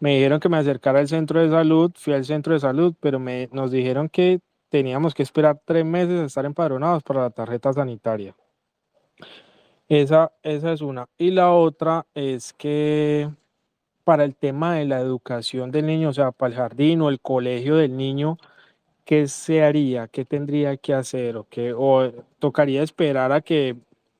[0.00, 3.18] me dijeron que me acercara al centro de salud, fui al centro de salud, pero
[3.20, 7.72] me, nos dijeron que teníamos que esperar tres meses a estar empadronados para la tarjeta
[7.72, 8.34] sanitaria.
[9.88, 11.06] Esa, esa es una.
[11.16, 13.30] Y la otra es que
[14.04, 17.20] para el tema de la educación del niño, o sea, para el jardín o el
[17.20, 18.36] colegio del niño,
[19.04, 20.08] ¿qué se haría?
[20.08, 21.36] ¿Qué tendría que hacer?
[21.36, 23.76] ¿O, qué, o tocaría esperar a que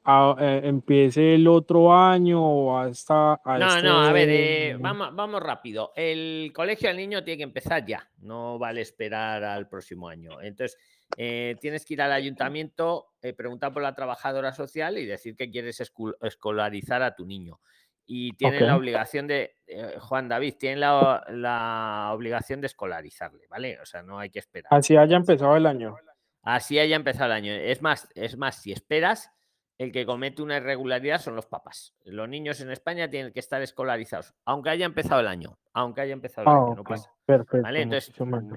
[0.07, 4.83] a- eh, empiece el otro año o hasta a No, no, a ver, eh, este-
[4.83, 5.93] vamos, vamos rápido.
[5.97, 10.43] El colegio del niño tiene que empezar ya, no vale esperar al próximo año.
[10.43, 10.77] Entonces,
[11.17, 13.07] eh, tienes que ir al ayuntamiento,
[13.37, 15.81] preguntar por la trabajadora social y decir que quieres
[16.21, 17.61] escolarizar a tu niño.
[18.07, 23.81] Y tienen la obligación de, eh, Juan David, tienen la, la obligación de escolarizarle, ¿vale?
[23.81, 24.69] O sea, no hay que esperar.
[24.73, 25.97] Así haya empezado el año.
[26.43, 27.53] Así haya empezado el año.
[27.55, 29.31] Es más, es más, si esperas,
[29.79, 31.95] el que comete una irregularidad son los papás.
[32.05, 36.13] Los niños en España tienen que estar escolarizados, aunque haya empezado el año, aunque haya
[36.13, 37.11] empezado el Ah, año, no pasa.
[37.25, 37.63] perfecto.
[37.63, 37.81] ¿Vale?
[37.83, 38.15] Entonces,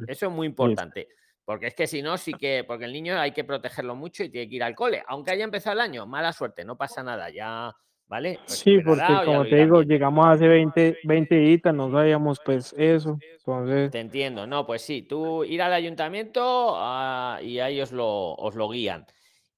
[0.07, 1.07] eso es muy importante.
[1.45, 4.29] Porque es que si no, sí que, porque el niño hay que protegerlo mucho y
[4.29, 5.01] tiene que ir al cole.
[5.07, 7.73] Aunque haya empezado el año, mala suerte, no pasa nada, ya,
[8.07, 8.39] ¿vale?
[8.45, 13.19] Sí, porque como te digo, llegamos hace 20, 20 días, no sabíamos pues eso.
[13.37, 18.33] Entonces, Te entiendo, no, pues sí, tú ir al ayuntamiento ah, y ahí os lo,
[18.35, 19.05] os lo guían.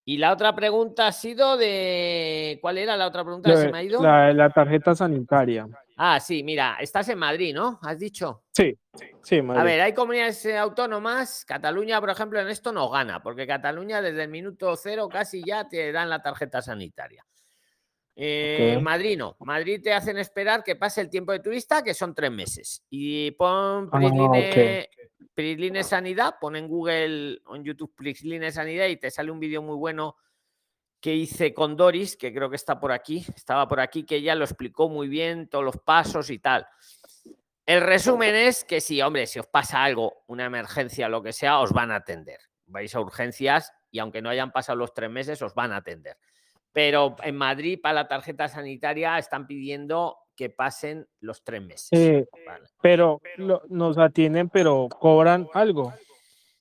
[0.05, 2.57] Y la otra pregunta ha sido de.
[2.61, 3.49] ¿Cuál era la otra pregunta?
[3.49, 4.01] lo ¿Se me ha ido?
[4.01, 5.67] la, la tarjeta sanitaria.
[5.97, 7.77] Ah, sí, mira, estás en Madrid, ¿no?
[7.83, 8.43] ¿Has dicho?
[8.51, 8.73] Sí,
[9.21, 9.63] sí, A Madrid.
[9.65, 11.45] ver, hay comunidades eh, autónomas.
[11.45, 15.67] Cataluña, por ejemplo, en esto no gana, porque Cataluña desde el minuto cero casi ya
[15.67, 17.23] te dan la tarjeta sanitaria.
[18.21, 18.77] Eh.
[18.81, 19.37] Madrid no.
[19.39, 22.83] Madrid te hacen esperar que pase el tiempo de turista, que son tres meses.
[22.89, 24.89] Y pon Ah, Prisline,
[25.33, 29.77] Prisline Sanidad, pon en Google en YouTube Prisline Sanidad y te sale un vídeo muy
[29.77, 30.17] bueno
[30.99, 34.35] que hice con Doris, que creo que está por aquí, estaba por aquí, que ella
[34.35, 36.67] lo explicó muy bien, todos los pasos y tal.
[37.65, 41.59] El resumen es que sí, hombre, si os pasa algo, una emergencia, lo que sea,
[41.59, 42.41] os van a atender.
[42.65, 46.17] Vais a urgencias y aunque no hayan pasado los tres meses, os van a atender.
[46.71, 51.89] Pero en Madrid, para la tarjeta sanitaria, están pidiendo que pasen los tres meses.
[51.91, 52.67] Eh, Vale.
[52.81, 55.93] pero lo- nos atienden, pero cobran algo.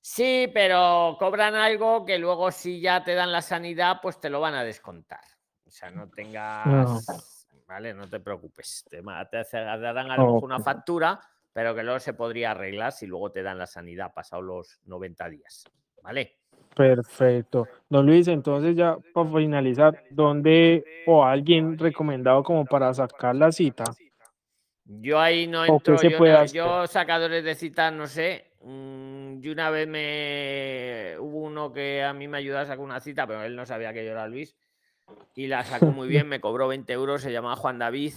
[0.00, 4.40] Sí, pero cobran algo que luego si ya te dan la sanidad, pues te lo
[4.40, 5.20] van a descontar.
[5.66, 8.84] O sea, no tengas, vale, no te preocupes.
[8.88, 10.64] Te, te hace- darán a lo mejor una Ok.
[10.64, 11.20] factura,
[11.52, 15.28] pero que luego se podría arreglar si luego te dan la sanidad pasados los 90
[15.28, 15.64] días.
[16.02, 16.38] ¿Vale?
[16.78, 17.68] Perfecto.
[17.88, 23.92] Don Luis, entonces ya para finalizar, ¿dónde o alguien recomendado como para sacar la cita?
[24.84, 26.54] Yo ahí no ¿O qué entro, se yo, puede no- hacer?
[26.54, 28.52] yo sacadores de citas no sé.
[28.62, 33.00] mm, Y una vez me hubo uno que a mí me ayudó a sacar una
[33.00, 34.56] cita, pero él no sabía que yo era Luis.
[35.34, 38.12] Y la sacó muy bien, me cobró 20 euros, se llamaba Juan David,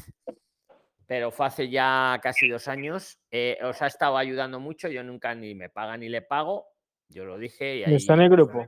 [1.08, 3.18] pero fue hace ya casi dos años.
[3.32, 6.68] eh, os ha estado ayudando mucho, yo nunca ni me paga ni le pago,
[7.12, 7.78] yo lo dije.
[7.78, 8.66] Y ahí, ¿Está en el grupo?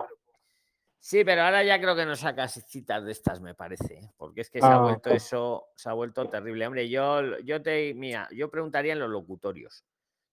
[0.99, 4.11] Sí, pero ahora ya creo que no sacas citas de estas, me parece, ¿eh?
[4.15, 6.65] porque es que se ha Ah, vuelto eso, se ha vuelto terrible.
[6.65, 9.83] Hombre, yo, yo te, mira, yo preguntaría en los locutorios.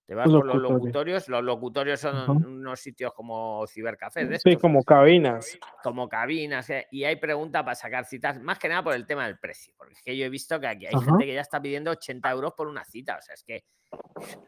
[0.07, 1.29] Te vas por los locutorios.
[1.29, 2.33] los locutorios son Ajá.
[2.33, 5.59] unos sitios como cibercafés de Sí, como cabinas.
[5.83, 9.27] como cabinas, eh, y hay preguntas para sacar citas, más que nada por el tema
[9.27, 11.61] del precio, porque es que yo he visto que aquí hay gente que ya está
[11.61, 13.65] pidiendo 80 euros por una cita, o sea, es que,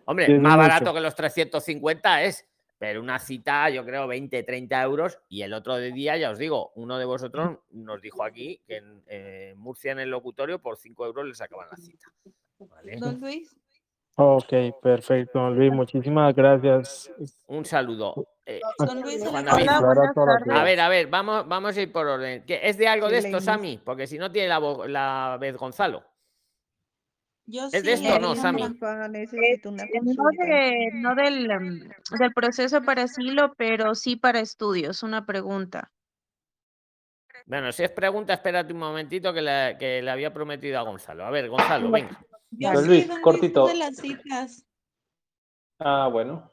[0.05, 0.69] hombre, más mucho.
[0.69, 2.49] barato que los 350 es,
[2.83, 6.39] pero una cita yo creo 20, 30 euros, y el otro de día, ya os
[6.39, 10.77] digo, uno de vosotros nos dijo aquí que en eh, Murcia en el locutorio por
[10.77, 12.09] 5 euros le sacaban la cita.
[12.59, 12.97] ¿vale?
[12.97, 13.57] Don Luis.
[14.17, 14.53] Ok,
[14.83, 17.09] perfecto, don Luis, muchísimas gracias.
[17.47, 18.15] Un saludo.
[18.45, 20.51] Eh, Don Luis, Juan hola, David.
[20.51, 22.43] A ver, a ver, vamos, vamos a ir por orden.
[22.45, 23.41] ¿Qué- ¿Es de algo de esto.
[23.41, 23.79] Sami?
[23.79, 24.59] Porque si no tiene la,
[24.89, 26.03] la vez Gonzalo.
[27.47, 28.69] Yo ¿Es de sí, esto o no, Alejandra.
[28.79, 29.13] Sami?
[29.13, 31.49] necesito una Eh, No, de, no del,
[32.19, 35.91] del proceso para asilo, pero sí para estudios, una pregunta.
[37.47, 41.25] Bueno, si es pregunta, espérate un momentito que le, que le había prometido a Gonzalo.
[41.25, 42.21] A ver, Gonzalo, venga.
[42.51, 43.67] Yo Don sí, Luis, cortito.
[43.67, 44.65] de las citas.
[45.81, 46.49] Ah, bueno.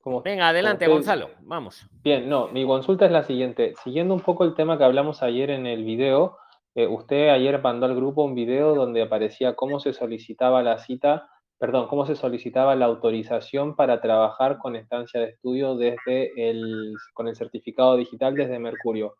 [0.00, 1.30] Como, Venga, adelante, como Gonzalo.
[1.40, 1.84] Vamos.
[2.04, 3.74] Bien, no, mi consulta es la siguiente.
[3.82, 6.38] Siguiendo un poco el tema que hablamos ayer en el video,
[6.74, 11.28] eh, usted ayer mandó al grupo un video donde aparecía cómo se solicitaba la cita,
[11.58, 17.28] perdón, cómo se solicitaba la autorización para trabajar con estancia de estudio desde el, con
[17.28, 19.16] el certificado digital desde Mercurio.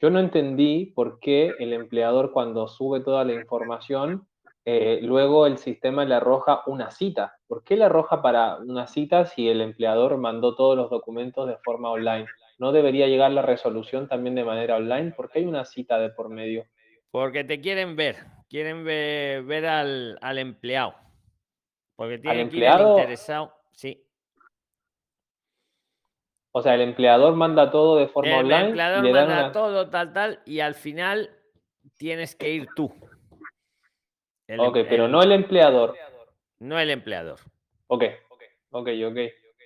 [0.00, 4.26] Yo no entendí por qué el empleador cuando sube toda la información,
[4.66, 7.36] eh, luego el sistema le arroja una cita.
[7.46, 11.58] ¿Por qué le arroja para una cita si el empleador mandó todos los documentos de
[11.58, 12.26] forma online?
[12.58, 15.12] ¿No debería llegar la resolución también de manera online?
[15.16, 16.64] Porque hay una cita de por medio.
[17.14, 18.16] Porque te quieren ver.
[18.48, 20.96] Quieren ver, ver al, al empleado.
[21.94, 22.98] Porque ¿Al tiene que el empleado?
[22.98, 23.54] interesado.
[23.70, 24.04] Sí.
[26.50, 28.60] O sea, el empleador manda todo de forma El online.
[28.62, 31.30] y empleador manda una- todo, tal, tal, y al final
[31.96, 32.92] tienes que ir tú.
[34.48, 35.96] El Ok, em- pero el- no el empleador.
[36.58, 37.38] no el empleador.
[37.86, 38.02] Ok,
[38.70, 39.18] ok, ok.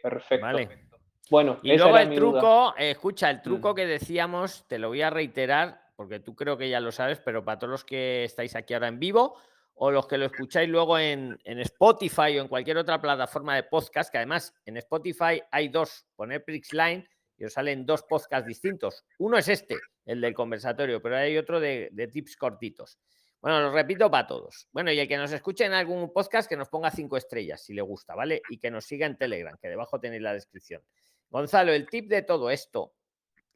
[0.02, 0.44] Perfecto.
[0.44, 0.86] Vale.
[1.30, 2.12] Bueno, Y luego el duda.
[2.12, 2.14] Mm.
[2.14, 6.56] truco, eh, escucha, el truco que decíamos, te lo voy a reiterar, porque tú creo
[6.56, 9.36] que ya lo sabes, pero para todos los que estáis aquí ahora en vivo
[9.74, 13.64] o los que lo escucháis luego en, en Spotify o en cualquier otra plataforma de
[13.64, 17.04] podcast, que además en Spotify hay dos, poner Prixline
[17.36, 19.04] y os salen dos podcasts distintos.
[19.18, 23.00] Uno es este, el del conversatorio, pero hay otro de, de tips cortitos.
[23.40, 24.68] Bueno, lo repito para todos.
[24.70, 27.74] Bueno, y el que nos escuche en algún podcast, que nos ponga cinco estrellas, si
[27.74, 28.40] le gusta, ¿vale?
[28.50, 30.80] Y que nos siga en Telegram, que debajo tenéis la descripción.
[31.28, 32.94] Gonzalo, el tip de todo esto,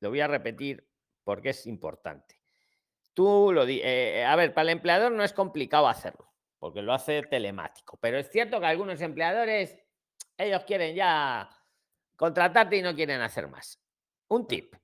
[0.00, 0.84] lo voy a repetir
[1.24, 2.40] porque es importante.
[3.14, 6.94] Tú lo di, eh, a ver, para el empleador no es complicado hacerlo, porque lo
[6.94, 9.76] hace telemático, pero es cierto que algunos empleadores,
[10.38, 11.50] ellos quieren ya
[12.16, 13.82] contratarte y no quieren hacer más.
[14.28, 14.74] Un tip,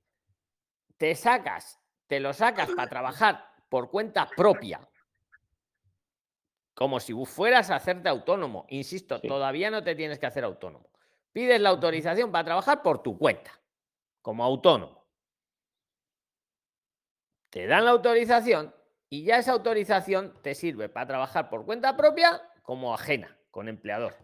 [0.99, 4.87] te sacas, te lo sacas para trabajar por cuenta propia,
[6.75, 8.67] como si fueras a hacerte autónomo.
[8.69, 10.91] Insisto, todavía no te tienes que hacer autónomo.
[11.33, 13.51] Pides la autorización para trabajar por tu cuenta,
[14.23, 14.98] como autónomo.
[17.51, 18.75] Te dan la autorización
[19.09, 24.15] y ya esa autorización te sirve para trabajar por cuenta propia como ajena, con empleador.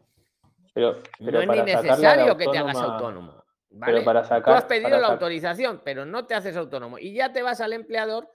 [0.74, 3.44] Pero, pero no es ni para necesario que te hagas autónomo.
[3.70, 4.02] Pero ¿vale?
[4.02, 4.56] para Tú sacar.
[4.56, 6.98] has pedido para la autorización, pero no te haces autónomo.
[6.98, 8.32] Y ya te vas al empleador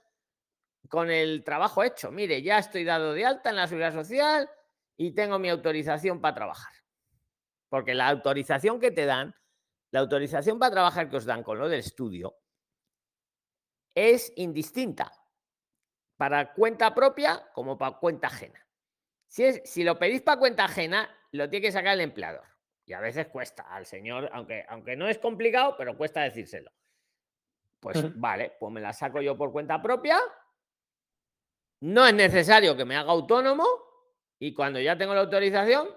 [0.88, 2.10] con el trabajo hecho.
[2.10, 4.50] Mire, ya estoy dado de alta en la seguridad social
[4.96, 6.72] y tengo mi autorización para trabajar.
[7.68, 9.34] Porque la autorización que te dan,
[9.92, 12.34] la autorización para trabajar que os dan con lo del estudio,
[13.94, 15.12] es indistinta
[16.16, 18.66] para cuenta propia como para cuenta ajena.
[19.26, 22.44] Si, es, si lo pedís para cuenta ajena, lo tiene que sacar el empleador.
[22.84, 26.70] Y a veces cuesta al señor, aunque, aunque no es complicado, pero cuesta decírselo.
[27.78, 30.18] Pues vale, pues me la saco yo por cuenta propia.
[31.80, 33.66] No es necesario que me haga autónomo
[34.38, 35.88] y cuando ya tengo la autorización,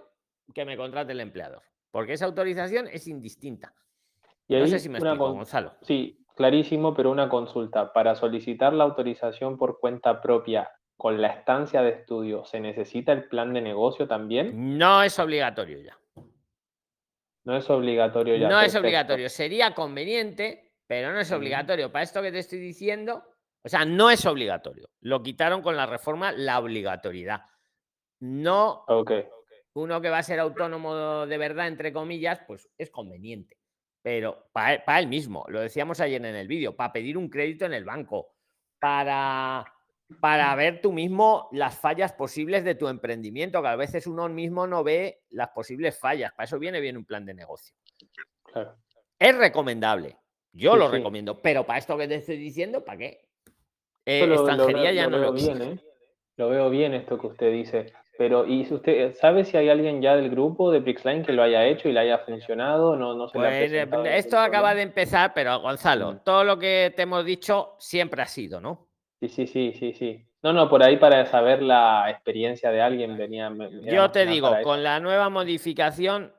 [0.53, 1.63] que me contrate el empleador.
[1.91, 3.73] Porque esa autorización es indistinta.
[4.47, 5.75] Y no sé si me explico, Gonzalo.
[5.81, 7.93] Sí, clarísimo, pero una consulta.
[7.93, 13.27] Para solicitar la autorización por cuenta propia con la estancia de estudio, ¿se necesita el
[13.27, 14.77] plan de negocio también?
[14.77, 15.97] No es obligatorio ya.
[17.45, 18.47] No es obligatorio ya.
[18.47, 19.29] No es obligatorio.
[19.29, 21.91] Sería conveniente, pero no es obligatorio.
[21.91, 23.23] Para esto que te estoy diciendo,
[23.63, 24.87] o sea, no es obligatorio.
[25.01, 27.41] Lo quitaron con la reforma la obligatoriedad.
[28.21, 29.11] No Ok.
[29.73, 33.57] uno que va a ser autónomo de verdad, entre comillas, pues es conveniente.
[34.03, 37.73] Pero para, él mismo, lo decíamos ayer en el vídeo, para pedir un crédito en
[37.73, 38.33] el banco,
[38.77, 39.65] para,
[40.19, 44.67] para ver tú mismo las fallas posibles de tu emprendimiento, que a veces uno mismo
[44.67, 46.33] no ve las posibles fallas.
[46.33, 47.73] Para eso viene bien un plan de negocio.
[48.43, 48.75] Claro.
[49.17, 50.17] Es recomendable.
[50.51, 50.97] Yo Sí, lo sí.
[50.97, 53.29] recomiendo, pero para esto que te estoy diciendo, ¿para qué?
[54.05, 55.61] Eh, lo- lo extranjería veo- ya lo no lo veo bien.
[55.61, 55.79] ¿eh?
[56.35, 57.93] Lo veo bien esto que usted dice.
[58.17, 61.41] Pero, ¿y si usted sabe si hay alguien ya del grupo de Prixline que lo
[61.41, 62.95] haya hecho y le haya funcionado?
[62.95, 66.43] No, no se le ha Pues eh, presentado esto acaba de empezar, pero Gonzalo, todo
[66.43, 68.87] lo que te hemos dicho siempre ha sido, ¿no?
[69.19, 70.25] Sí, sí, sí, sí, sí.
[70.43, 73.51] No, no, por ahí para saber la experiencia de alguien venía.
[73.83, 74.63] Yo te digo, eso.
[74.63, 76.33] con la nueva modificación,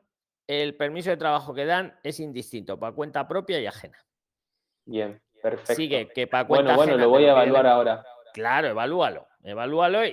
[0.46, 3.98] el permiso de trabajo que dan es indistinto para cuenta propia y ajena.
[4.84, 5.74] Bien, perfecto.
[5.74, 8.05] Sigue, que para cuenta Bueno, bueno, ajena lo voy a evaluar ahora.
[8.34, 10.10] Claro, evalúalo, evalúalo y,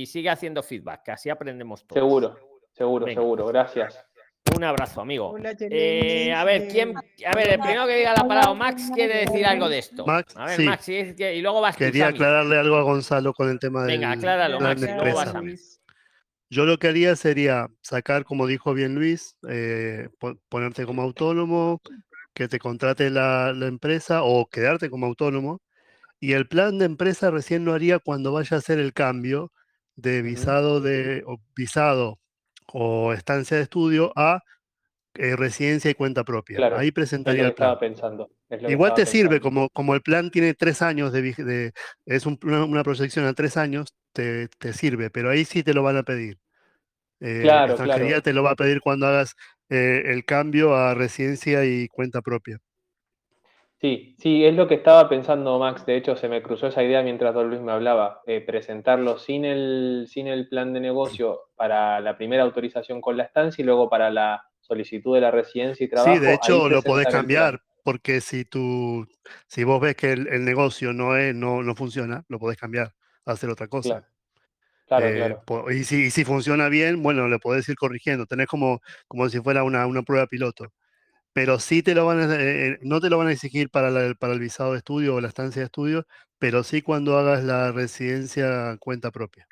[0.00, 2.00] y sigue haciendo feedback, que así aprendemos todos.
[2.00, 2.36] Seguro,
[2.72, 3.20] seguro, Venga.
[3.20, 3.46] seguro.
[3.46, 4.04] Gracias.
[4.54, 5.30] Un abrazo, amigo.
[5.30, 6.94] Hola, Eh, a ver, ¿quién?
[6.96, 10.04] A ver, el primero que diga la palabra, Max quiere decir algo de esto.
[10.06, 10.64] Max, a ver, sí.
[10.64, 14.60] Max, y luego vas Quería aclararle algo a Gonzalo con el tema del Venga, acláralo,
[14.60, 15.32] Max, de y luego vas empresa.
[15.32, 15.54] Sammy.
[16.50, 21.80] Yo lo que haría sería sacar, como dijo bien Luis, eh, po- ponerte como autónomo,
[22.34, 25.62] que te contrate la, la empresa o quedarte como autónomo.
[26.24, 29.52] Y el plan de empresa recién lo haría cuando vaya a hacer el cambio
[29.94, 32.18] de visado de o visado
[32.72, 34.40] o estancia de estudio a
[35.16, 36.56] eh, residencia y cuenta propia.
[36.56, 37.68] Claro, Ahí es lo presentaría que el plan.
[37.68, 38.30] estaba pensando.
[38.48, 41.72] es lo que Igual te sirve, como, como el plan tiene tres años, de,
[42.06, 45.74] es un- una, una proyección a tres años, te, te sirve, pero ahí sí te
[45.74, 46.38] lo van a pedir.
[47.20, 48.22] Eh, Claro, extranjería claro.
[48.22, 49.34] te lo va a pedir cuando hagas
[49.68, 52.58] eh, el cambio a residencia y cuenta propia.
[53.80, 55.84] Sí, sí, es lo que estaba pensando Max.
[55.84, 58.22] De hecho, se me cruzó esa idea mientras Don Luis me hablaba.
[58.26, 63.24] eh, presentarlo sin el, sin el plan de negocio para la primera autorización con la
[63.24, 66.14] estancia y luego para la solicitud de la residencia y trabajo.
[66.14, 69.06] Sí, de hecho lo podés cambiar, porque si tú,
[69.46, 72.94] si vos ves que el, el negocio no es, no, no funciona, lo podés cambiar,
[73.26, 73.88] a hacer otra cosa.
[73.88, 74.06] Claro.
[74.86, 75.70] Claro, Eh, claro.
[75.70, 78.26] y, si, y si funciona bien, bueno, le podés ir corrigiendo.
[78.26, 80.72] Tenés como, como si fuera una, una prueba piloto.
[81.34, 83.90] Pero sí te lo van a, eh, eh, no te lo van a exigir para,
[83.90, 86.06] la- para el visado de estudio o la estancia de estudio,
[86.38, 89.46] pero sí cuando hagas la residencia cuenta propia.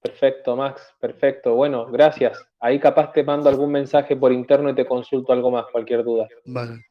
[0.00, 1.54] Perfecto, Max, perfecto.
[1.54, 2.42] Bueno, gracias.
[2.58, 6.26] Ahí capaz te mando algún mensaje por interno y te consulto algo más, cualquier duda.
[6.46, 6.86] Vale.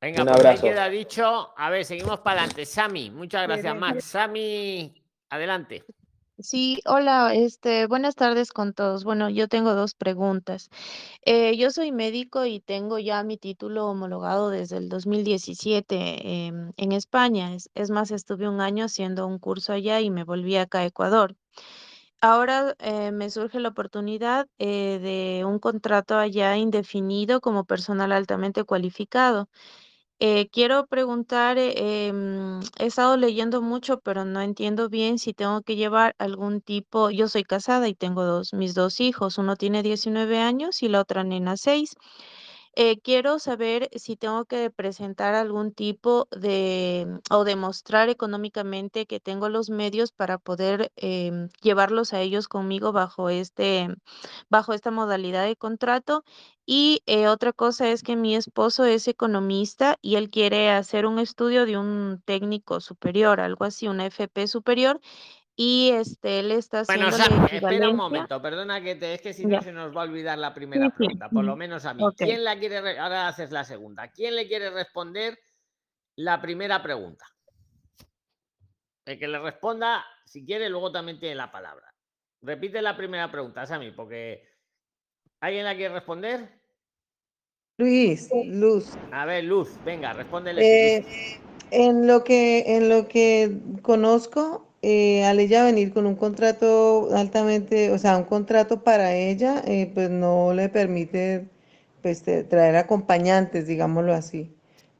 [0.00, 0.66] Venga, Un pues ahí abrazo.
[0.66, 1.54] queda dicho.
[1.56, 2.66] A ver, seguimos para adelante.
[2.66, 4.04] Sami, muchas gracias, Max.
[4.04, 5.84] Sami, adelante.
[6.38, 9.04] Sí, hola, este, buenas tardes con todos.
[9.04, 10.68] Bueno, yo tengo dos preguntas.
[11.24, 16.92] Eh, yo soy médico y tengo ya mi título homologado desde el 2017 em, en
[16.92, 17.54] España.
[17.54, 20.86] Es, es más, estuve un año haciendo un curso allá y me volví acá a
[20.86, 21.36] Ecuador.
[22.20, 28.64] Ahora eh, me surge la oportunidad eh, de un contrato allá indefinido como personal altamente
[28.64, 29.48] cualificado.
[30.20, 35.60] Eh, quiero preguntar, eh, em, he estado leyendo mucho, pero no entiendo bien si tengo
[35.60, 39.82] que llevar algún tipo, yo soy casada y tengo dos, mis dos hijos, uno tiene
[39.82, 41.96] 19 años y la otra nena 6.
[42.78, 49.48] Eh, quiero saber si tengo que presentar algún tipo de o demostrar económicamente que tengo
[49.48, 53.88] los medios para poder em, llevarlos a ellos conmigo bajo este,
[54.50, 56.22] bajo esta modalidad de contrato.
[56.66, 61.18] Y eh, otra cosa es que mi esposo es economista y él quiere hacer un
[61.18, 65.00] estudio de un técnico superior, algo así, una FP superior,
[65.56, 69.22] y este, él está Bueno, haciendo la Sami, espera un momento, perdona que te, es
[69.22, 69.62] que si no Ya.
[69.62, 70.92] se nos va a olvidar la primera sí.
[70.96, 72.04] pregunta, por lo menos a mí.
[72.16, 75.38] ¿Quién la quiere, re- ahora haces la segunda, ¿quién le quiere responder
[76.16, 77.26] la primera pregunta?
[79.06, 81.92] El que le responda, si quiere, luego también tiene la palabra.
[82.42, 84.46] Repite la primera pregunta, Sami, porque
[85.40, 86.60] ¿alguien la quiere responder?
[87.78, 88.94] Luis, Luz.
[89.12, 90.96] A ver, Luz, venga, respóndele.
[90.96, 91.06] Eh,
[91.70, 97.90] en lo que, en lo que conozco, eh, al ella venir con un contrato altamente,
[97.90, 101.46] o sea, un contrato para ella, eh, pues no le permite
[102.02, 104.48] pues, traer acompañantes, digámoslo así,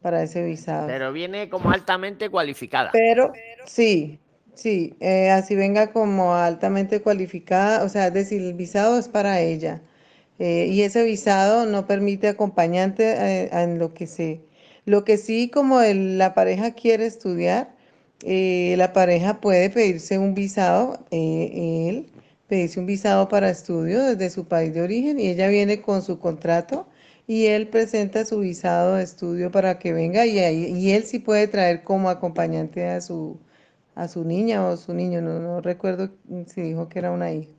[0.03, 0.89] para ese visado.
[0.89, 2.91] Pero viene como altamente cualificada.
[2.93, 3.33] Pero
[3.67, 4.19] sí,
[4.55, 9.41] sí, eh, así venga como altamente cualificada, o sea, es decir, el visado es para
[9.41, 9.83] ella.
[10.39, 14.41] eh, y ese visado no permite acompañante en lo que se,
[14.85, 17.76] lo que sí, como el- la pareja quiere estudiar,
[18.23, 22.07] eh, la pareja puede pedirse un visado, eh, él
[22.49, 26.19] pedirse un visado para estudio desde su país de origen y ella viene con su
[26.19, 26.87] contrato
[27.27, 31.49] y él presenta su visado de estudio para que venga y, y él sí puede
[31.49, 33.39] traer como acompañante a su,
[33.97, 36.11] a su niña o su niño, no, recuerdo
[36.47, 37.51] si dijo que era una hija.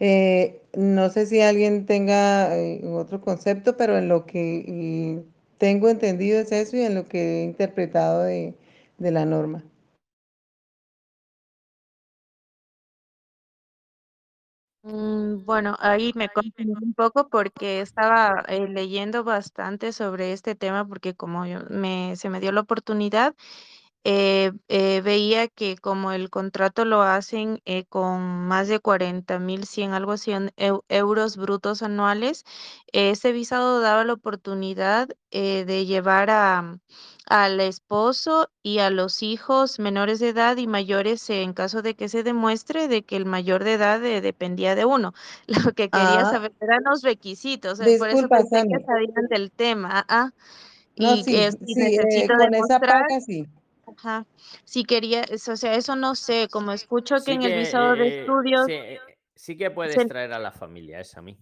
[0.00, 5.24] Eh, no sé si alguien tenga eh, otro concepto, pero en lo que eh,
[5.58, 8.54] tengo entendido es eso y en lo que he interpretado de
[8.98, 9.64] la norma.
[14.86, 21.14] Bueno, ahí me confundí un poco porque estaba eh, leyendo bastante sobre este tema porque
[21.14, 23.34] como yo- me, se me dio la oportunidad,
[24.04, 30.32] eh, eh, veía que como el contrato lo hacen con más de 40.100, algo así,
[30.32, 32.44] en eu- euros brutos anuales,
[32.92, 36.78] ese visado daba la oportunidad de llevar a,
[37.26, 41.94] al esposo y a los hijos menores de edad y mayores eh, en caso de
[41.96, 45.14] que se demuestre de que el mayor de edad eh, dependía de uno.
[45.68, 49.50] Lo que quería Ah, saber eran los requisitos, eh, por eso disculpa, que sabían del
[49.52, 50.04] tema.
[50.08, 50.30] ah,
[50.98, 53.46] No, Y sí, que si sí, eh, necesito con esa demostrar, paga sí.
[53.86, 54.26] ajá,
[54.64, 58.06] si quería, o sea, eso no sé, como escucho que Sí en el visado de
[58.06, 58.98] eh, estudios, sí, eh,
[59.34, 61.38] sí que puedes se- traer a la familia, es a mí.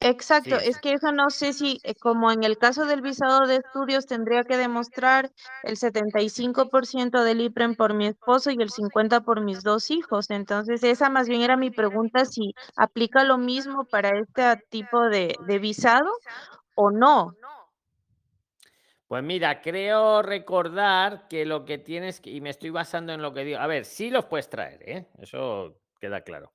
[0.00, 0.68] Exacto, Sí.
[0.68, 4.06] es que eso no sé si, eh, como en el caso del visado de estudios,
[4.06, 5.30] tendría que demostrar
[5.62, 10.30] el 75% del IPREM por mi esposo y el 50% por mis dos hijos.
[10.30, 15.36] Entonces, esa más bien era mi pregunta, si aplica lo mismo para este tipo de,
[15.40, 16.10] de visado
[16.74, 17.34] o no.
[19.08, 23.34] Pues mira, creo recordar que lo que tienes, que- y me estoy basando en lo
[23.34, 25.06] que digo, a ver, sí los puedes traer, ¿eh?
[25.18, 26.52] eso queda claro.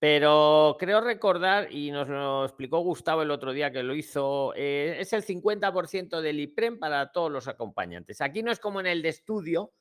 [0.00, 4.96] Pero creo recordar, y nos lo explicó Gustavo el otro día que lo hizo, eh,
[5.00, 8.20] es el 50% del IPREM para todos los acompañantes.
[8.20, 9.72] Aquí no es como en el de estudio,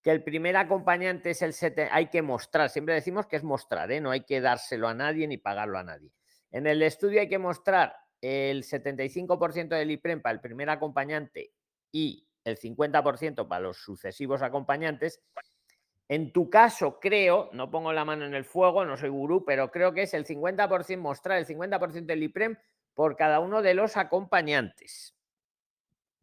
[0.00, 3.90] que el primer acompañante es el sete- hay que mostrar, siempre decimos que es mostrar,
[3.90, 4.00] ¿eh?
[4.00, 6.12] no hay que dárselo a nadie ni pagarlo a nadie.
[6.52, 11.52] En el de estudio hay que mostrar el 75% del IPREM para el primer acompañante
[11.90, 15.20] y el 50% para los sucesivos acompañantes.
[16.08, 19.70] En tu caso, creo, no pongo la mano en el fuego, no soy gurú, pero
[19.70, 22.56] creo que es el 50% mostrar el 50% del IPREM
[22.94, 25.14] por cada uno de los acompañantes.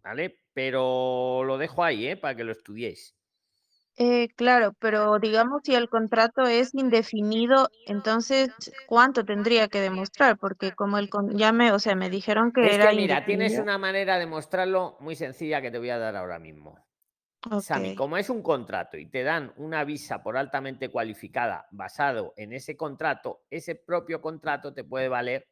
[0.04, 0.38] ¿Vale?
[0.54, 2.18] Pero lo dejo ahí, ¿eh?
[2.18, 3.16] Para que lo estudiéis.
[3.98, 8.50] Eh, claro, pero digamos si el contrato es indefinido, entonces,
[8.88, 10.38] ¿cuánto tendría que demostrar?
[10.38, 13.26] Porque como el con- ya me, o sea, me dijeron que Es era que mira,
[13.26, 16.80] tienes una manera de mostrarlo muy sencilla que te voy a dar ahora mismo.
[17.62, 17.98] Sami, Ok.
[17.98, 22.78] como es un contrato y te dan una visa por altamente cualificada basado en ese
[22.78, 25.48] contrato, ese propio contrato te puede valer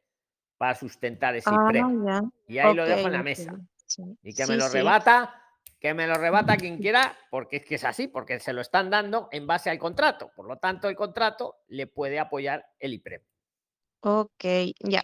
[0.56, 2.20] para sustentar ese Ah.
[2.46, 3.58] Y ahí lo dejo en la mesa.
[3.86, 4.74] Sí, Y que sí, me lo sí.
[4.74, 5.34] rebata,
[5.80, 8.90] que me lo rebata quien quiera, porque es que es así, porque se lo están
[8.90, 10.30] dando en base al contrato.
[10.36, 13.22] Por lo tanto, el contrato le puede apoyar el IPREM.
[14.02, 14.44] Ok,
[14.80, 15.02] ya.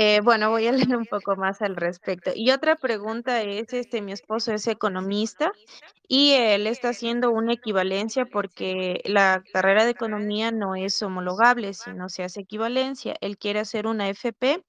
[0.00, 2.30] Eh, bueno, voy a leer un poco más al respecto.
[2.32, 5.50] Y otra pregunta es, este, mi esposo es economista
[6.06, 12.08] y él está haciendo una equivalencia porque la carrera de economía no es homologable, sino
[12.08, 13.16] se hace equivalencia.
[13.20, 14.64] Él quiere hacer una FP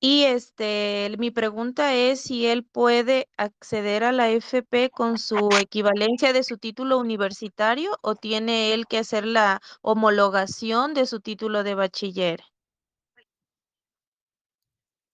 [0.00, 6.34] y este, mi pregunta es si él puede acceder a la FP con su equivalencia
[6.34, 11.74] de su título universitario o tiene él que hacer la homologación de su título de
[11.76, 12.42] bachiller.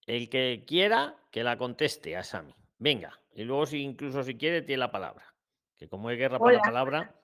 [0.06, 2.54] El que quiera, que la conteste a Sami.
[2.78, 3.20] Venga.
[3.34, 5.34] Y luego, si incluso si quiere, tiene la palabra.
[5.76, 7.14] Que como hay guerra por la palabra,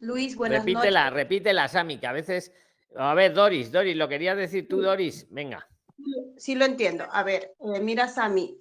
[0.00, 1.14] Luis, buenas repítela, noches.
[1.14, 2.52] repítela, Sami, que a veces.
[2.96, 5.26] A ver, Doris, Doris, lo querías decir tú, Doris.
[5.30, 5.68] Venga.
[6.36, 7.06] Sí lo entiendo.
[7.12, 8.58] A ver, eh, mira, Sami,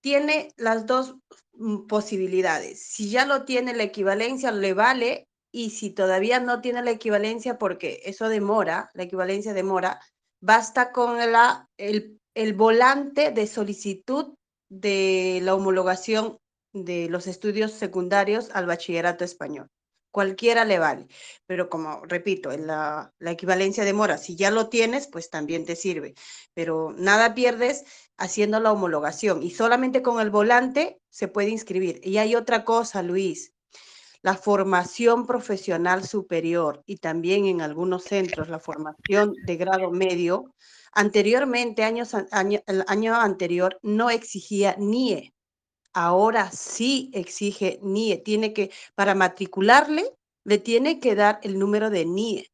[0.00, 1.16] tiene las dos
[1.54, 2.82] mm, posibilidades.
[2.82, 7.58] Si ya lo tiene la equivalencia, le vale, y si todavía no tiene la equivalencia,
[7.58, 9.98] porque eso demora, la equivalencia demora,
[10.40, 14.34] basta con el, el volante de solicitud
[14.70, 16.38] de la homologación
[16.72, 19.68] de los estudios secundarios al bachillerato español.
[20.10, 21.06] Cualquiera le vale,
[21.46, 24.16] pero como repito, la, la equivalencia demora.
[24.16, 26.14] Si ya lo tienes, pues también te sirve,
[26.54, 27.84] pero nada pierdes
[28.16, 32.00] haciendo la homologación y solamente con el volante se puede inscribir.
[32.02, 33.52] Y hay otra cosa, Luis,
[34.22, 40.54] la formación profesional superior y también en algunos centros la formación de grado medio.
[40.92, 42.04] Anteriormente, año,
[42.66, 45.32] el año anterior, no exigía NIE.
[45.94, 48.18] Ahora sí exige NIE.
[48.18, 50.04] Tiene que, para matricularle,
[50.44, 52.46] le tiene que dar el número de NIE.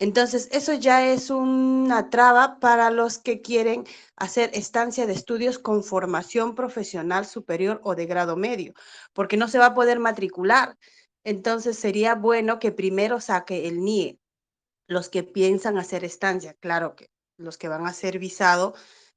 [0.00, 3.84] Entonces, eso ya es una traba para los que quieren
[4.16, 8.72] hacer estancia de estudios con formación profesional superior o de grado medio,
[9.12, 10.78] porque no se va a poder matricular.
[11.22, 14.18] Entonces, sería bueno que primero saque el NIE.
[14.88, 18.74] Los que piensan hacer estancia, claro que los que van a hacer visado,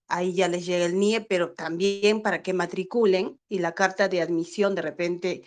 [0.10, 4.22] ahí ya les llega el NIE, pero también para que matriculen y la carta de
[4.22, 5.44] admisión de repente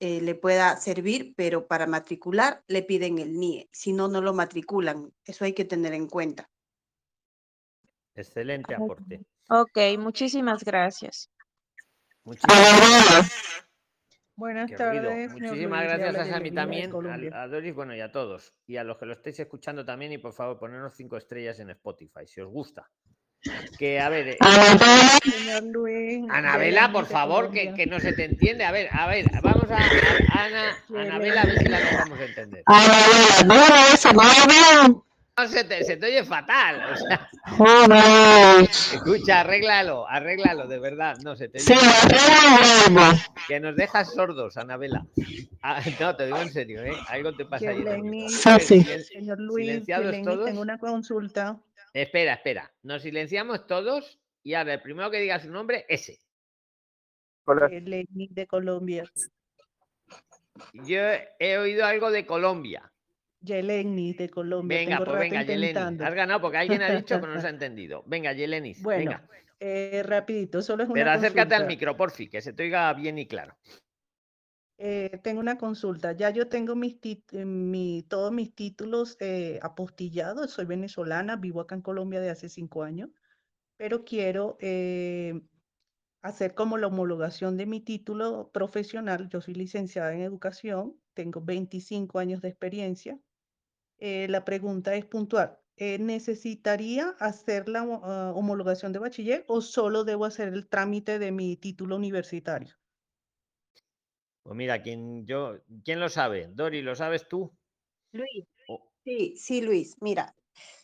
[0.00, 4.32] eh, le pueda servir, pero para matricular le piden el NIE, si no, no lo
[4.32, 5.12] matriculan.
[5.24, 6.50] Eso hay que tener en cuenta.
[8.14, 9.20] Excelente aporte.
[9.48, 11.30] Ok, muchísimas gracias.
[12.24, 13.30] Muchísimas
[14.36, 16.90] Buenas tardes, Muchísimas gracias a Sami también,
[17.34, 18.54] a Doris, bueno, y a todos.
[18.66, 21.68] Y a los que lo estáis escuchando también, y por favor, ponernos cinco estrellas en
[21.68, 22.90] Spotify, si os gusta.
[23.78, 24.36] Que, a ver, eh.
[26.30, 28.64] Anabela, por favor, que, que no se te entiende.
[28.64, 32.62] A ver, a ver, vamos a, a- Ana, Anabela, a ver si la dejamos entender.
[35.38, 36.82] No, se te, se te oye fatal.
[36.92, 37.30] O sea,
[38.92, 41.16] escucha, arréglalo, arréglalo, de verdad.
[41.24, 41.64] No, se te oye.
[43.48, 45.06] Que nos dejas sordos, Anabela.
[45.62, 46.92] Ah, no, te digo en serio, ¿eh?
[47.08, 47.82] Algo te pasa ahí.
[48.28, 48.58] A
[49.64, 50.44] silenciados todos.
[50.46, 51.56] tengo una consulta.
[51.92, 52.72] Espera, espera.
[52.82, 56.18] Nos silenciamos todos y ahora el primero que diga su nombre, ese.
[57.68, 59.04] Yeleni de Colombia.
[60.72, 61.00] Yo
[61.38, 62.90] he oído algo de Colombia.
[63.40, 64.78] Yeleni de Colombia.
[64.78, 66.04] Venga, tengo pues venga, Yeleni.
[66.04, 68.02] Has ganado porque alguien ha dicho, pero no se ha entendido.
[68.06, 69.28] Venga, Yelenis, Bueno, venga.
[69.58, 73.18] eh, rapidito, solo es una Pero acércate al micro, porfi, que se te oiga bien
[73.18, 73.56] y claro.
[74.82, 76.12] Eh, tengo una consulta.
[76.12, 80.52] Ya yo tengo eh, todos mis títulos eh, apostillados.
[80.52, 83.10] Soy venezolana, vivo acá en Colombia de hace cinco años,
[83.76, 84.56] pero quiero
[86.22, 89.28] hacer como la homologación de mi título profesional.
[89.28, 93.20] Yo soy licenciada en educación, tengo 25 años de experiencia.
[93.98, 95.58] La pregunta es puntual.
[95.76, 101.56] ¿necesitaría hacer la ah, homologación de bachiller o solo debo hacer el trámite de mi
[101.56, 102.79] título universitario?
[104.42, 106.48] Pues mira, ¿quién, yo, ¿quién lo sabe?
[106.52, 107.52] Dori, ¿lo sabes tú?
[108.12, 108.46] Luis.
[108.68, 108.80] Oh.
[109.04, 109.96] Sí, sí, Luis.
[110.00, 110.34] Mira,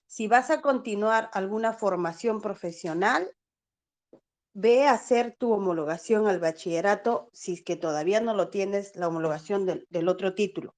[0.06, 3.30] si vas a continuar alguna formación profesional,
[4.54, 9.08] ve a hacer tu homologación al bachillerato, si es que todavía no lo tienes, la
[9.08, 10.74] homologación del, del otro título.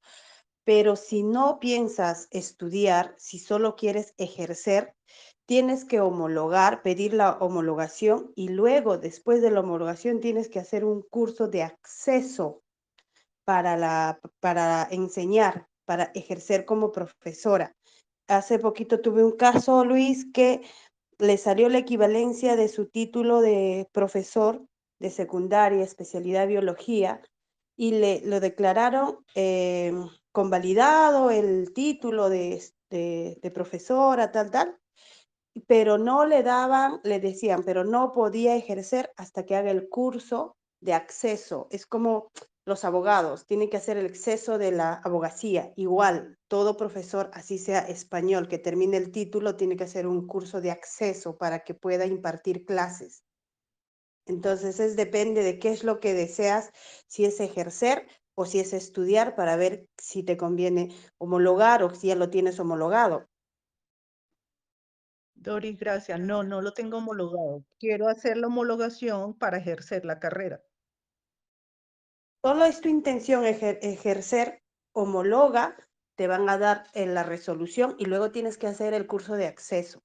[0.64, 4.94] Pero si no piensas estudiar, si solo quieres ejercer,
[5.46, 10.84] tienes que homologar, pedir la homologación y luego, después de la homologación, tienes que hacer
[10.84, 12.62] un curso de acceso
[13.48, 17.74] para, la, para enseñar, para ejercer como profesora.
[18.26, 20.60] Hace poquito tuve un caso, Luis, que
[21.18, 24.66] le salió la equivalencia de su título de profesor
[24.98, 27.22] de secundaria, especialidad biología,
[27.74, 29.94] y le lo declararon eh,
[30.30, 34.78] convalidado el título de, de, de profesora, tal, tal,
[35.66, 40.58] pero no le daban, le decían, pero no podía ejercer hasta que haga el curso
[40.82, 41.66] de acceso.
[41.70, 42.30] Es como
[42.68, 45.72] los abogados, tienen que hacer el acceso de la abogacía.
[45.76, 50.60] Igual, todo profesor, así sea español, que termine el título, tiene que hacer un curso
[50.60, 53.24] de acceso para que pueda impartir clases.
[54.26, 56.70] Entonces, es depende de qué es lo que deseas,
[57.06, 62.08] si es ejercer o si es estudiar para ver si te conviene homologar o si
[62.08, 63.26] ya lo tienes homologado.
[65.34, 66.20] Doris, gracias.
[66.20, 67.64] No, no lo tengo homologado.
[67.78, 70.60] Quiero hacer la homologación para ejercer la carrera.
[72.44, 75.76] Solo es tu intención ejer ejercer, homologa,
[76.16, 79.46] te van a dar en la resolución y luego tienes que hacer el curso de
[79.46, 80.00] acceso.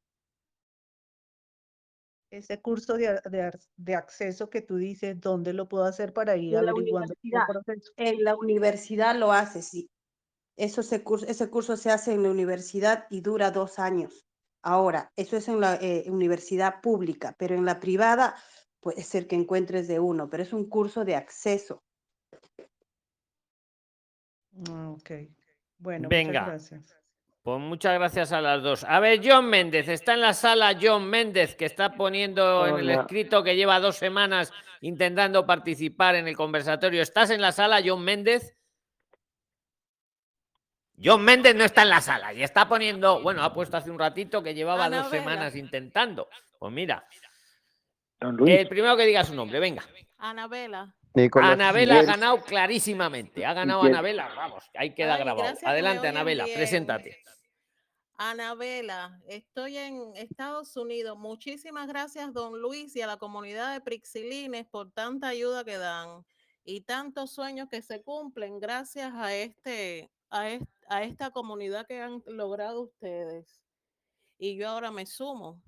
[2.32, 6.58] Ese curso de, de, de acceso que tú dices, ¿dónde lo puedo hacer para ir
[6.58, 7.92] En averiguando el universidad, proceso?
[7.98, 9.90] en la universidad lo haces, sí.
[10.58, 14.26] Eso se ese curso se hace en la universidad y dura dos años.
[14.64, 18.36] Ahora, eso es en la eh, universidad pública, pero en la privada
[18.82, 21.84] puede ser que encuentres de uno, pero es un curso de acceso.
[24.70, 25.12] Ah, Ok.
[25.80, 26.46] Bueno, muchas Venga.
[26.46, 26.96] gracias.
[27.42, 28.86] Pues muchas gracias a las dos.
[28.86, 32.90] A ver, John Méndez, está en la sala John Méndez, que está poniendo en el
[32.92, 37.02] escrito que lleva dos semanas intentando participar en el conversatorio.
[37.02, 38.56] ¿Estás en la sala, John Méndez?
[41.04, 44.00] John Méndez no está en la sala y está poniendo, bueno, ha puesto hace un
[44.00, 45.10] ratito que llevaba dos Anabela.
[45.24, 46.30] semanas intentando.
[46.60, 47.06] Pues mira,
[48.22, 48.58] Don Luis.
[48.58, 49.84] el primero que diga su nombre, venga.
[50.18, 50.96] Anabela.
[51.16, 53.46] Nicolás Anabela ha ganado clarísimamente.
[53.46, 53.96] Ha ganado Miguel.
[53.96, 55.58] Anabela, vamos, ahí queda Ay, grabado.
[55.64, 56.58] Adelante, Anabela, bien.
[56.58, 57.18] preséntate.
[58.16, 61.18] Anabela, estoy en Estados Unidos.
[61.18, 66.24] Muchísimas gracias, don Luis, y a la comunidad de Prixilines por tanta ayuda que dan
[66.64, 72.02] y tantos sueños que se cumplen gracias a este, a, es- a esta comunidad que
[72.02, 73.60] han logrado ustedes.
[74.38, 75.62] Y yo ahora me sumo.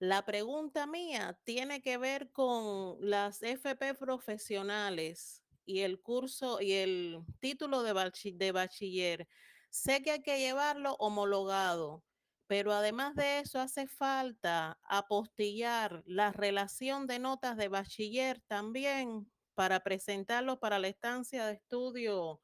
[0.00, 7.18] La pregunta mía tiene que ver con las FP profesionales y el curso y el
[7.40, 9.28] título de, bachi- de bachiller.
[9.70, 12.04] Sé que hay que llevarlo homologado,
[12.46, 19.80] pero además de eso hace falta apostillar la relación de notas de bachiller también para
[19.80, 22.40] presentarlo para la estancia de estudio,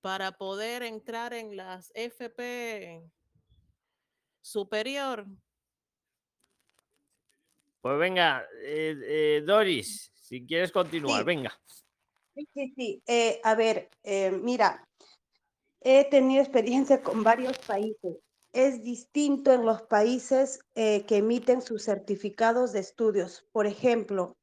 [0.00, 3.10] para poder entrar en las FP
[4.40, 5.26] superior.
[7.86, 11.24] Pues venga, eh, eh, Doris, si quieres continuar, Sí.
[11.24, 11.52] venga.
[12.34, 13.02] Sí, sí, sí.
[13.06, 13.90] Eh, a ver,
[14.42, 14.84] mira,
[15.80, 18.16] he tenido experiencia con varios países.
[18.52, 23.46] Es distinto en los países que emiten sus certificados de estudios.
[23.52, 24.36] Por ejemplo,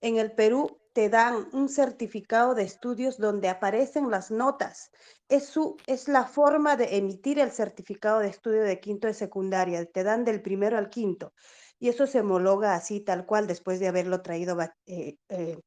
[0.00, 4.90] en el Perú te dan un certificado de estudios donde aparecen las notas.
[5.28, 9.86] Es, su, es la forma de emitir el certificado de estudio de quinto de secundaria.
[9.86, 11.32] Te dan del primero al quinto.
[11.78, 14.56] Y eso se homologa así, tal cual, después de haberlo traído
[14.86, 15.60] eh, eh,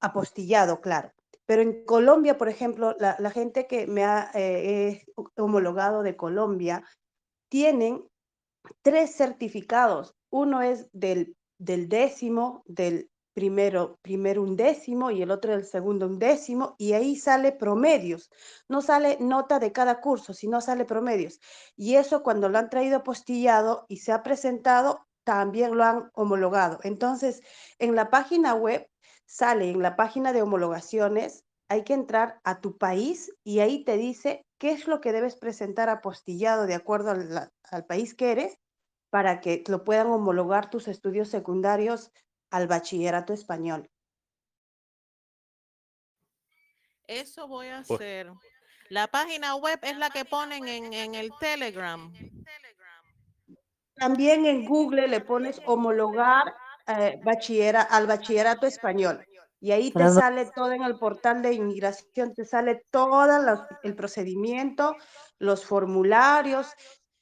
[0.00, 1.12] apostillado, claro.
[1.46, 5.04] Pero en Colombia, por ejemplo, la, gente que me ha eh,
[5.36, 6.84] homologado de Colombia
[7.50, 8.08] tienen
[8.82, 10.14] tres certificados.
[10.30, 16.94] Uno es del, décimo, del primero, primero undécimo y el otro del segundo undécimo, y
[16.94, 18.30] ahí sale promedios.
[18.68, 21.40] No sale nota de cada curso, sino sale promedios.
[21.76, 26.78] Y eso cuando lo han traído apostillado y se ha presentado, también lo han homologado.
[26.82, 27.42] Entonces,
[27.78, 28.88] en la página web
[29.26, 33.96] sale, en la página de homologaciones, hay que entrar a tu país y ahí te
[33.96, 38.58] dice qué es lo que debes presentar apostillado de acuerdo al, país que eres
[39.10, 42.12] para que lo puedan homologar tus estudios secundarios
[42.50, 43.90] al bachillerato español.
[47.06, 48.32] Eso voy a hacer.
[48.90, 52.12] La página web es la que ponen en, en el Telegram.
[53.96, 56.54] También en Google le pones homologar
[56.86, 59.24] eh, bachillera, al bachillerato español
[59.60, 60.18] y ahí te Perdón.
[60.20, 64.94] sale todo en el portal de inmigración, te sale todo los- el procedimiento,
[65.38, 66.68] los formularios,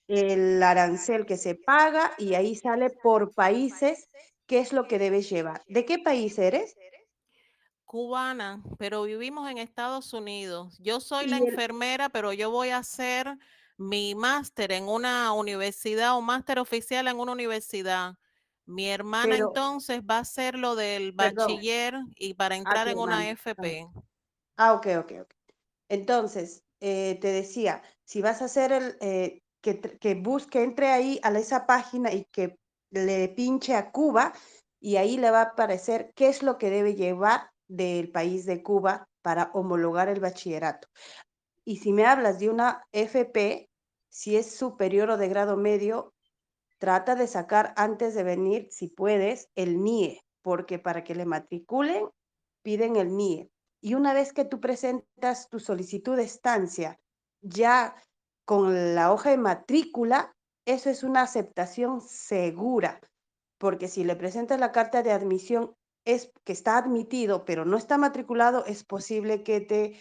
[0.09, 4.09] el arancel que se paga y ahí sale por países
[4.47, 5.63] qué es lo que debes llevar.
[5.69, 6.75] ¿De qué país eres?
[7.85, 10.79] Cubana, pero vivimos en Estados Unidos.
[10.81, 13.37] Yo soy la el- enfermera, pero yo voy a hacer
[13.77, 18.15] mi máster en una universidad o máster oficial en una universidad.
[18.67, 21.49] Mi hermana Pero- entonces va a hacer lo del Perdón.
[21.49, 23.19] bachiller y para Ah, entrar en una.
[23.19, 23.29] Ah.
[23.31, 23.89] FP.
[24.57, 25.35] Ah, ok, ok, ok.
[25.89, 31.21] Entonces, eh, te decía, si vas a hacer el, eh, que, que busque, entre ahí
[31.23, 32.57] a esa página y que
[32.91, 34.33] le pinche a Cuba
[34.81, 38.63] y ahí le va a aparecer qué es lo que debe llevar del país de
[38.63, 40.89] Cuba para homologar el bachillerato.
[41.65, 43.69] Y si me hablas de una FP,
[44.09, 46.13] si es superior o de grado medio,
[46.79, 52.09] trata de sacar antes de venir, si puedes, el NIE, porque para que le matriculen,
[52.63, 53.49] piden el NIE.
[53.81, 56.99] Y una vez que tú presentas tu solicitud de estancia
[57.41, 57.97] ya
[58.45, 60.35] con la hoja de matrícula,
[60.65, 63.01] eso es una aceptación segura,
[63.59, 65.75] porque si le presentas la carta de admisión
[66.05, 70.01] es que está admitido, pero no está matriculado, es posible que te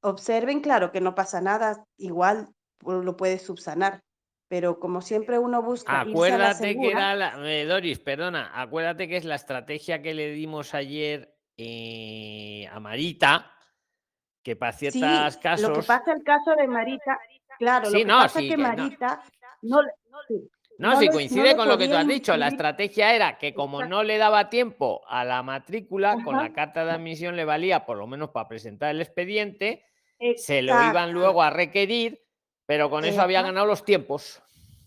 [0.00, 2.48] observen, claro que no pasa nada, igual
[2.84, 4.00] lo puedes subsanar,
[4.48, 9.24] pero como siempre uno busca acuérdate que era la, eh, Doris perdona acuérdate que es
[9.24, 13.52] la estrategia que le dimos ayer eh, a Marita
[14.42, 17.18] que para ciertos casos lo que pasa el caso de Marita
[17.58, 19.22] claro lo que pasa es que Marita
[19.60, 19.80] no,
[20.78, 24.04] no, si coincide con lo que tú has dicho, la estrategia era que como no
[24.04, 28.06] le daba tiempo a la matrícula, con la carta de admisión le valía por lo
[28.06, 29.84] menos para presentar el expediente,
[30.36, 32.20] se lo iban luego a requerir
[32.68, 34.42] pero con eso había ganado los tiempos.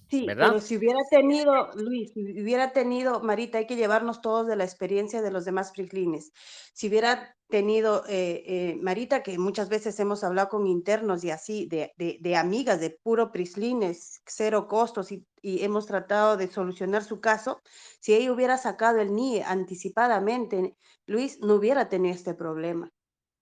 [0.08, 4.56] Sí, pero si hubiera tenido, Luis, si hubiera tenido, Marita, hay que llevarnos todos de
[4.56, 6.32] la experiencia de los demás friclines.
[6.74, 11.66] Si hubiera tenido, eh, eh, Marita, que muchas veces hemos hablado con internos y así,
[11.66, 17.20] de, de, amigas de puro prislines, cero costos, y, y, hemos tratado de solucionar su
[17.20, 17.62] caso,
[18.00, 20.76] si ella hubiera sacado el NIE anticipadamente,
[21.08, 22.92] Luis no hubiera tenido este problema.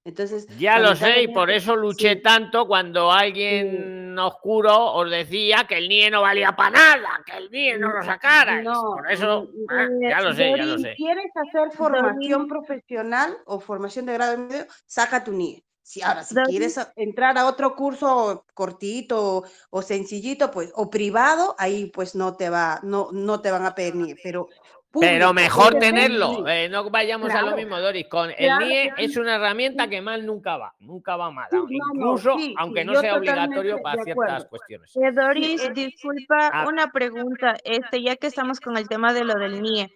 [0.05, 5.77] Entonces, ya lo sé y por eso luché tanto cuando alguien oscuro os decía que
[5.77, 8.63] el NIE no valía para nada, que el NIE no lo sacara.
[8.63, 10.91] por eso, ah, ya lo sé, ya lo sé.
[10.91, 15.63] Si quieres hacer formación profesional o formación de grado medio, saca tu NIE.
[15.81, 21.88] Si ahora, si quieres entrar a otro curso cortito o sencillito, pues, o privado, ahí
[21.88, 24.49] pues no te va, no, no te van a pedir NIE, pero
[24.91, 28.07] pero mejor tenerlo, eh, no vayamos a lo mismo, Doris.
[28.07, 32.83] Con el NIE es una herramienta que mal nunca va, nunca va mal, incluso aunque
[32.83, 34.95] no sea obligatorio para ciertas cuestiones.
[34.95, 36.67] Eh, Doris, disculpa ah.
[36.67, 39.89] una pregunta, este, ya que estamos con el tema de lo del NIE.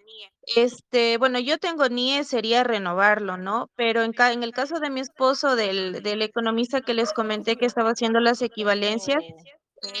[0.56, 3.70] Este, bueno, yo tengo NIE, sería renovarlo, ¿no?
[3.74, 7.66] Pero en, en el caso de mi esposo, del, del economista que les comenté que
[7.66, 9.24] estaba haciendo las equivalencias,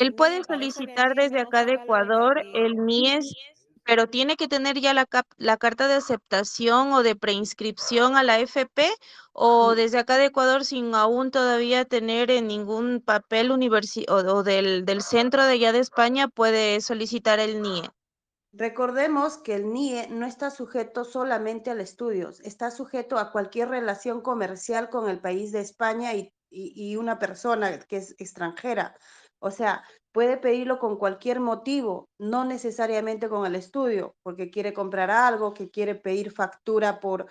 [0.00, 3.20] él puede solicitar desde acá de Ecuador el NIE
[3.84, 5.06] pero tiene que tener ya la,
[5.36, 8.90] la carta de aceptación o de preinscripción a la FP
[9.32, 14.84] o desde acá de Ecuador sin aún todavía tener en ningún papel o, o del,
[14.84, 17.90] del, centro de allá de España puede solicitar el NIE.
[18.52, 24.20] Recordemos que el NIE no está sujeto solamente al estudios, está sujeto a cualquier relación
[24.20, 28.96] comercial con el país de España y, y, y una persona que es extranjera.
[29.44, 35.10] O sea, puede pedirlo con cualquier motivo, no necesariamente con el estudio, porque quiere comprar
[35.10, 37.26] algo, que quiere pedir factura por...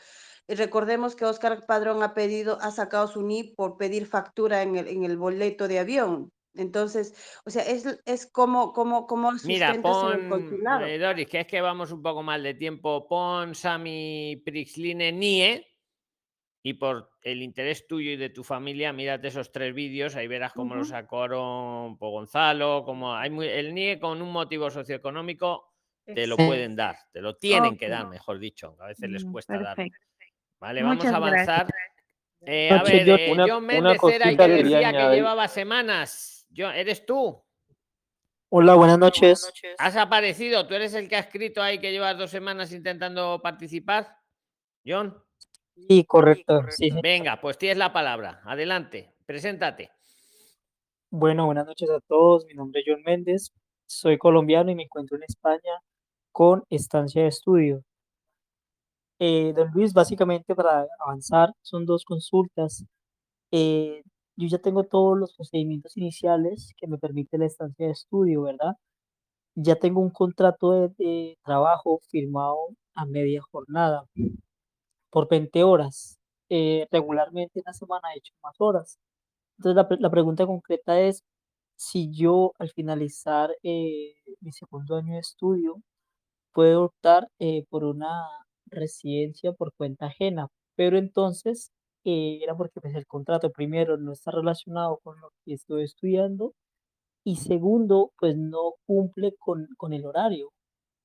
[0.47, 4.87] Recordemos que Oscar Padrón ha pedido, ha sacado su NIP por pedir factura en el,
[4.89, 6.31] en el boleto de avión.
[6.53, 7.15] Entonces,
[7.45, 10.51] o sea, es, es como, como, como Mira, pon,
[10.85, 15.72] eh, Doris, que es que vamos un poco mal de tiempo, pon Sami Prixline NIE,
[16.65, 20.53] y por el interés tuyo y de tu familia, mírate esos tres vídeos, ahí verás
[20.53, 25.73] cómo lo sacaron por Gonzalo, como hay el NIE con un motivo socioeconómico
[26.05, 29.31] te lo pueden dar, te lo tienen que dar, mejor dicho, a veces les mm,
[29.31, 29.77] cuesta dar.
[30.59, 31.67] Vale, vamos a avanzar.
[32.45, 36.45] Eh, a ver, eh, John Méndez era el que decía que llevaba semanas.
[36.49, 37.41] Yo, ¿Eres tú?
[38.49, 39.51] Hola, buenas noches.
[39.77, 44.17] Has aparecido, tú eres el que ha escrito ahí que llevas dos semanas intentando participar,
[44.85, 45.17] John.
[45.75, 46.61] Sí, correcto.
[47.01, 48.41] Venga, pues tienes la palabra.
[48.45, 49.89] Adelante, preséntate.
[51.09, 52.45] Bueno, buenas noches a todos.
[52.45, 53.51] Mi nombre es John Méndez.
[53.85, 55.79] Soy colombiano y me encuentro en España
[56.31, 57.83] con estancia de estudio.
[59.19, 62.85] Eh, don Luis, básicamente para avanzar son dos consultas.
[63.51, 64.03] Eh,
[64.37, 68.73] yo ya tengo todos los procedimientos iniciales que me permite la estancia de estudio, ¿verdad?
[69.55, 72.57] Ya tengo un contrato de trabajo firmado
[72.95, 74.05] a media jornada
[75.13, 76.17] por 20 horas.
[76.49, 78.99] Eh, regularmente en la semana he hecho más horas.
[79.57, 81.23] Entonces la, pregunta concreta es
[81.77, 85.81] si yo al finalizar eh, mi segundo año de estudio
[86.53, 88.27] puedo optar eh, por una
[88.67, 91.71] residencia por cuenta ajena, pero entonces
[92.05, 96.53] era porque pues, el contrato primero no está relacionado con lo que estoy estudiando
[97.25, 100.51] y segundo pues no cumple con, con el horario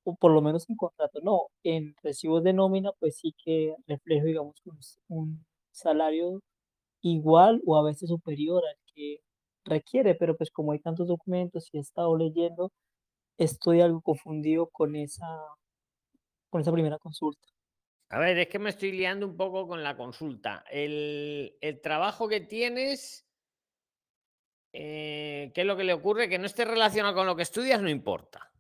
[0.09, 4.27] o por lo menos en contrato no, en recibos de nómina, pues sí que reflejo,
[4.27, 4.57] digamos,
[5.09, 6.41] un, salario
[7.03, 9.21] igual o a veces superior al que
[9.65, 12.73] requiere, pero pues como hay tantos documentos y he estado leyendo,
[13.37, 15.27] estoy algo confundido con esa,
[16.51, 17.47] con esa primera consulta.
[18.11, 20.65] A ver, es que me estoy liando un poco con la consulta.
[20.71, 23.27] El, el trabajo que tienes,
[24.73, 26.31] eh, ¿qué es lo que le ocurre?
[26.31, 28.51] Que no esté relacionado con lo que estudias, no importa.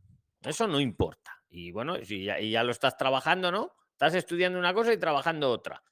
[0.42, 1.37] Eso no importa.
[1.50, 3.74] Y bueno, si ya, y ya lo estás trabajando, ¿no?
[3.92, 5.82] Estás estudiando una cosa y trabajando otra.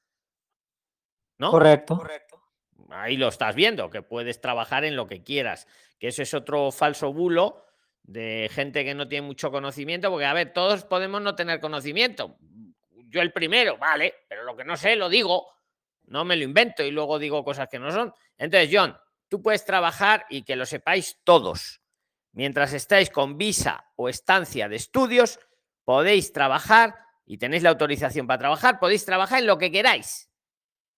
[1.37, 1.51] ¿No?
[1.51, 2.01] Correcto.
[2.89, 5.67] Ahí lo estás viendo, que puedes trabajar en lo que quieras.
[5.99, 7.65] Que eso es otro falso bulo
[8.03, 12.37] de gente que no tiene mucho conocimiento, porque a ver, todos podemos no tener conocimiento.
[13.09, 15.47] Yo el primero, vale, pero lo que no sé lo digo,
[16.05, 18.13] no me lo invento y luego digo cosas que no son.
[18.37, 18.97] Entonces, John,
[19.27, 21.81] tú puedes trabajar y que lo sepáis todos.
[22.31, 25.39] Mientras estáis con visa o estancia de estudios,
[25.87, 26.95] podéis trabajar
[27.25, 30.29] y tenéis la autorización para trabajar, podéis trabajar en lo que queráis.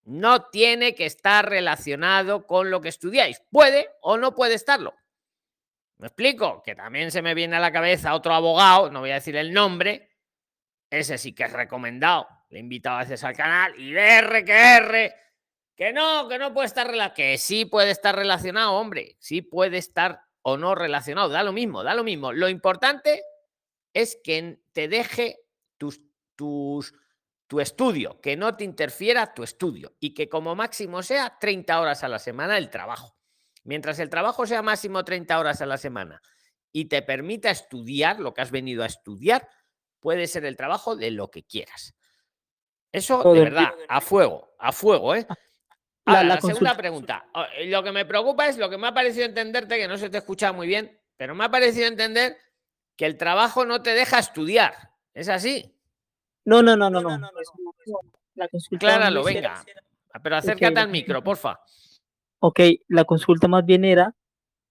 [0.04, 3.40] No tiene que estar relacionado con lo que estudiáis.
[3.52, 4.96] Puede o no puede estarlo.
[6.00, 6.64] ¿Me explico?
[6.64, 9.54] Que también se me viene a la cabeza otro abogado, no voy a decir el
[9.54, 10.10] nombre,
[10.90, 12.28] ese sí que es recomendado.
[12.50, 15.16] Le he invitado a veces al canal y R que R,
[15.76, 17.14] que no, que no puede estar relacionado.
[17.14, 19.18] Que sí puede estar relacionado, hombre.
[19.20, 21.30] Sí puede estar o no relacionado.
[21.30, 22.34] Da lo mismo, da lo mismo.
[22.34, 23.22] Lo importante
[23.94, 25.40] es que te deje
[25.78, 26.02] tus,
[26.36, 26.94] tus,
[27.48, 32.04] tu estudio, que no te interfiera tu estudio y que como máximo sea 30 horas
[32.04, 33.18] a la semana el trabajo.
[33.64, 36.22] Mientras el trabajo sea máximo 30 horas a la semana
[36.72, 39.50] y te permita estudiar lo que has venido a estudiar,
[40.00, 41.96] puede ser el trabajo de lo que quieras.
[42.92, 45.28] Eso de verdad, a fuego, a fuego, ¿eh?
[46.06, 47.26] Ahora, la, segunda pregunta.
[47.66, 50.18] Lo que me preocupa es lo que me ha parecido entenderte, que no se te
[50.18, 52.38] escucha muy bien, pero me ha parecido entender
[53.00, 54.74] que el trabajo no te deja estudiar.
[55.14, 55.74] ¿Es así?
[56.44, 57.18] No, no, no, no, no.
[58.36, 59.64] La consulta Cláralo, más bien venga.
[59.66, 61.62] era- Pero acércate la al micro, porfa.
[62.40, 62.60] Ok,
[62.90, 64.14] la consulta más bien era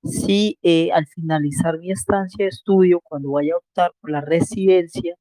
[0.05, 5.15] si eh, al finalizar mi estancia de estudio, cuando vaya a optar por la residencia,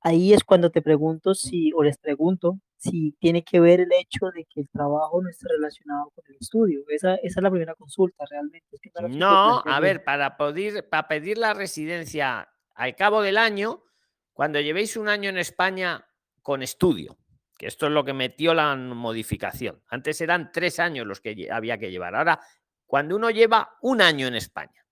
[0.00, 4.26] ahí es cuando te pregunto si, o les pregunto, si tiene que ver el hecho
[4.34, 6.84] de que el trabajo no esté relacionado con el estudio.
[6.88, 8.66] Esa, esa es la primera consulta realmente.
[8.72, 13.84] es que no a ver, para pedir, para pedir la residencia al cabo del año,
[14.32, 16.06] cuando llevéis un año en España
[16.42, 17.16] con estudio,
[17.56, 19.82] que esto es lo que metió la modificación.
[19.88, 22.14] Antes eran tres años los que había que llevar.
[22.14, 22.40] Ahora,
[22.86, 24.84] cuando uno lleva un año en España,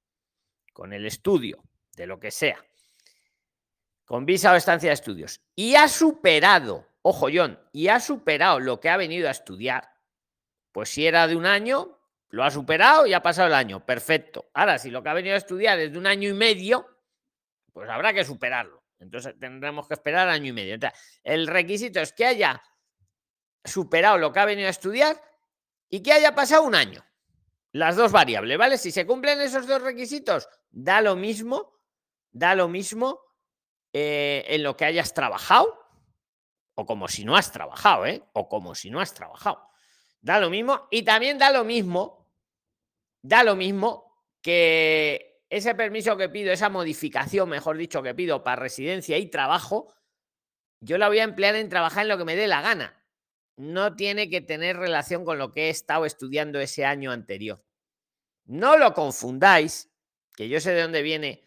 [0.73, 1.63] con el estudio,
[1.95, 2.65] de lo que sea,
[4.07, 8.81] con visa o estancia de estudios, y ha superado, ojo John, y ha superado lo
[8.81, 9.93] que ha venido a estudiar,
[10.73, 11.99] pues si era de un año,
[12.31, 13.85] lo ha superado y ha pasado el año.
[13.85, 14.51] Perfecto.
[14.55, 16.87] Ahora, si lo que ha venido a estudiar es de un año y medio,
[17.73, 18.83] pues habrá que superarlo.
[18.99, 20.79] Entonces tendremos que esperar año y medio.
[21.23, 22.63] El requisito es que haya
[23.65, 25.23] superado lo que ha venido a estudiar
[25.91, 27.05] y que haya pasado un año.
[27.73, 28.79] Las dos variables, ¿vale?
[28.79, 31.75] Si se cumplen esos dos requisitos, da lo mismo,
[32.31, 33.21] da lo mismo
[33.93, 35.82] eh, en lo que hayas trabajado
[36.75, 38.23] o como si no has trabajado, ¿eh?
[38.33, 39.69] O como si no has trabajado.
[40.21, 42.33] Da lo mismo y también da lo mismo,
[43.23, 48.57] da lo mismo que ese permiso que pido, esa modificación, mejor dicho, que pido para
[48.57, 49.95] residencia y trabajo,
[50.81, 53.05] yo la voy a emplear en trabajar en lo que me dé la gana.
[53.57, 57.65] No tiene que tener relación con lo que he estado estudiando ese año anterior.
[58.45, 59.91] No lo confundáis,
[60.35, 61.45] que yo sé de dónde viene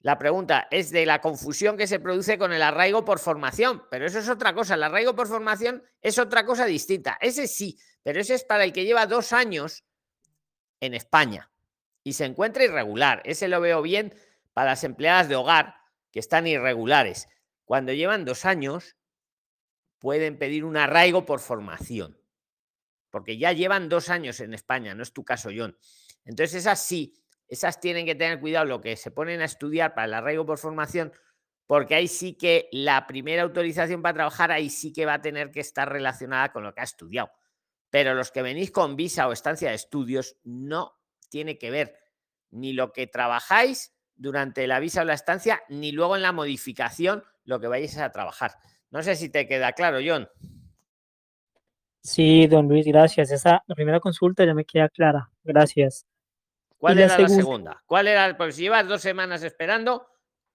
[0.00, 4.06] la pregunta, es de la confusión que se produce con el arraigo por formación, pero
[4.06, 4.74] eso es otra cosa.
[4.74, 7.18] El arraigo por formación es otra cosa distinta.
[7.20, 9.84] Ese sí, pero ese es para el que lleva dos años
[10.80, 11.50] en España
[12.04, 13.22] y se encuentra irregular.
[13.24, 14.14] Ese lo veo bien
[14.52, 15.74] para las empleadas de hogar
[16.12, 17.28] que están irregulares.
[17.64, 18.96] Cuando llevan dos años,
[19.98, 22.18] pueden pedir un arraigo por formación,
[23.10, 25.76] porque ya llevan dos años en España, no es tu caso, John.
[26.24, 27.14] Entonces, esas sí,
[27.48, 30.58] esas tienen que tener cuidado lo que se ponen a estudiar para el arraigo por
[30.58, 31.12] formación,
[31.66, 35.50] porque ahí sí que la primera autorización para trabajar, ahí sí que va a tener
[35.50, 37.30] que estar relacionada con lo que ha estudiado.
[37.90, 40.98] Pero los que venís con visa o estancia de estudios, no
[41.30, 41.94] tiene que ver
[42.50, 47.24] ni lo que trabajáis durante la visa o la estancia, ni luego en la modificación
[47.44, 48.52] lo que vayáis a trabajar.
[48.90, 50.28] No sé si te queda claro, John.
[52.02, 53.30] Sí, don Luis, gracias.
[53.30, 55.30] Esa, primera consulta ya me queda clara.
[55.44, 56.06] Gracias.
[56.78, 57.82] ¿Cuál la era la segun- segunda?
[57.86, 58.36] ¿Cuál era?
[58.36, 60.06] Pues si llevas dos semanas esperando,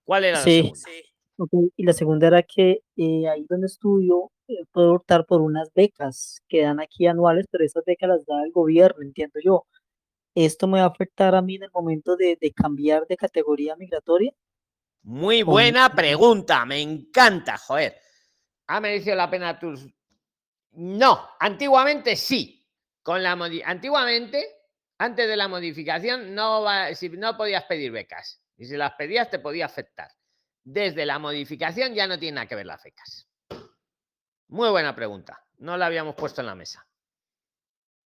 [0.04, 0.62] ¿cuál era la Sí.
[0.62, 0.90] segunda?
[1.38, 5.72] Ok, Y la segunda era que eh, ahí donde estudio eh, puedo optar por unas
[5.74, 9.66] becas que dan aquí anuales, pero esas becas las da el gobierno, entiendo yo.
[10.36, 13.76] ¿Esto me va a afectar a mí en el momento de, de cambiar de categoría
[13.76, 14.32] migratoria?
[15.04, 17.96] Muy buena pregunta, me encanta, joder.
[18.68, 19.88] ¿Ha merecido la pena tus...?
[20.72, 22.66] No, antiguamente sí.
[23.02, 24.46] con la modi- antiguamente,
[25.04, 28.42] antes de la modificación, no, va- si no podías pedir becas.
[28.58, 30.10] Y si las pedías, te podía afectar.
[30.64, 33.28] Desde la modificación ya no tiene nada que ver las becas.
[34.48, 35.44] Muy buena pregunta.
[35.58, 36.86] No la habíamos puesto en la mesa.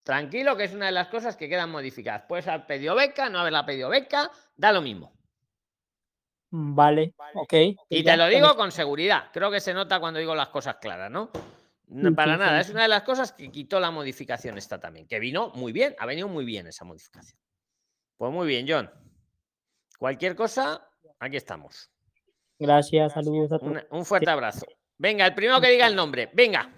[0.02, 2.22] Tranquilo, que es una de las cosas que quedan modificadas.
[2.28, 5.12] Puedes haber pedido beca, no haberla pedido beca, da lo mismo.
[6.50, 7.52] Vale, ok.
[7.90, 9.30] Y te lo digo con seguridad.
[9.32, 11.30] Creo que se nota cuando digo las cosas claras, ¿no?
[11.88, 12.62] No, para sí, nada.
[12.62, 12.68] sí.
[12.68, 15.06] Es una de las cosas que quitó la modificación esta también.
[15.06, 15.94] Que vino muy bien.
[15.98, 17.38] Ha venido muy bien esa modificación.
[18.16, 18.90] Pues muy bien, John.
[19.98, 20.86] Cualquier cosa,
[21.20, 21.90] aquí estamos.
[22.58, 23.72] Gracias, saludos a todos.
[23.72, 24.66] Un, un fuerte abrazo.
[24.98, 26.30] Venga, el primero que diga el nombre.
[26.34, 26.72] Venga.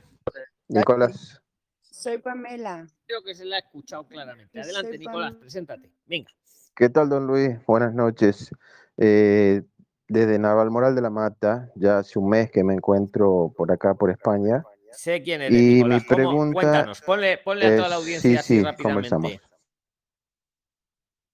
[0.68, 1.40] Nicolás,
[1.80, 2.86] Soy Pamela.
[3.06, 4.50] Creo que se la ha escuchado claramente.
[4.52, 5.92] Soy Adelante, Nicolás, Pam- preséntate.
[6.04, 6.30] Venga.
[6.74, 7.56] ¿qué tal, don Luis?
[7.66, 8.50] Buenas noches.
[8.98, 9.62] Eh,
[10.06, 14.10] desde Navalmoral de la Mata, ya hace un mes que me encuentro por acá, por
[14.10, 14.62] España.
[14.92, 16.04] Sé quién eres, Y mi Nicolás.
[16.04, 16.16] ¿Cómo?
[16.16, 17.02] pregunta Cuéntanos.
[17.02, 19.10] Ponle, ponle a toda la audiencia sí, así sí, rápidamente.
[19.10, 19.48] conversamos.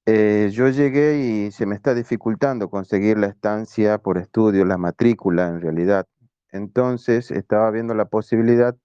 [0.07, 5.49] Eh, yo llegué y se me está dificultando conseguir la estancia por estudio, la matrícula
[5.49, 6.07] en realidad.
[6.53, 8.77] Entonces estaba viendo la posibilidad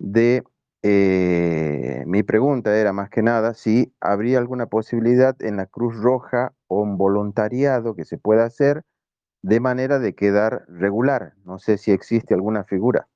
[0.00, 0.42] de,
[0.82, 6.52] eh, mi pregunta era más que nada si habría alguna posibilidad en la Cruz Roja
[6.66, 8.82] o un voluntariado que se pueda hacer
[9.42, 11.34] de manera de quedar regular.
[11.44, 13.06] No sé si existe alguna figura.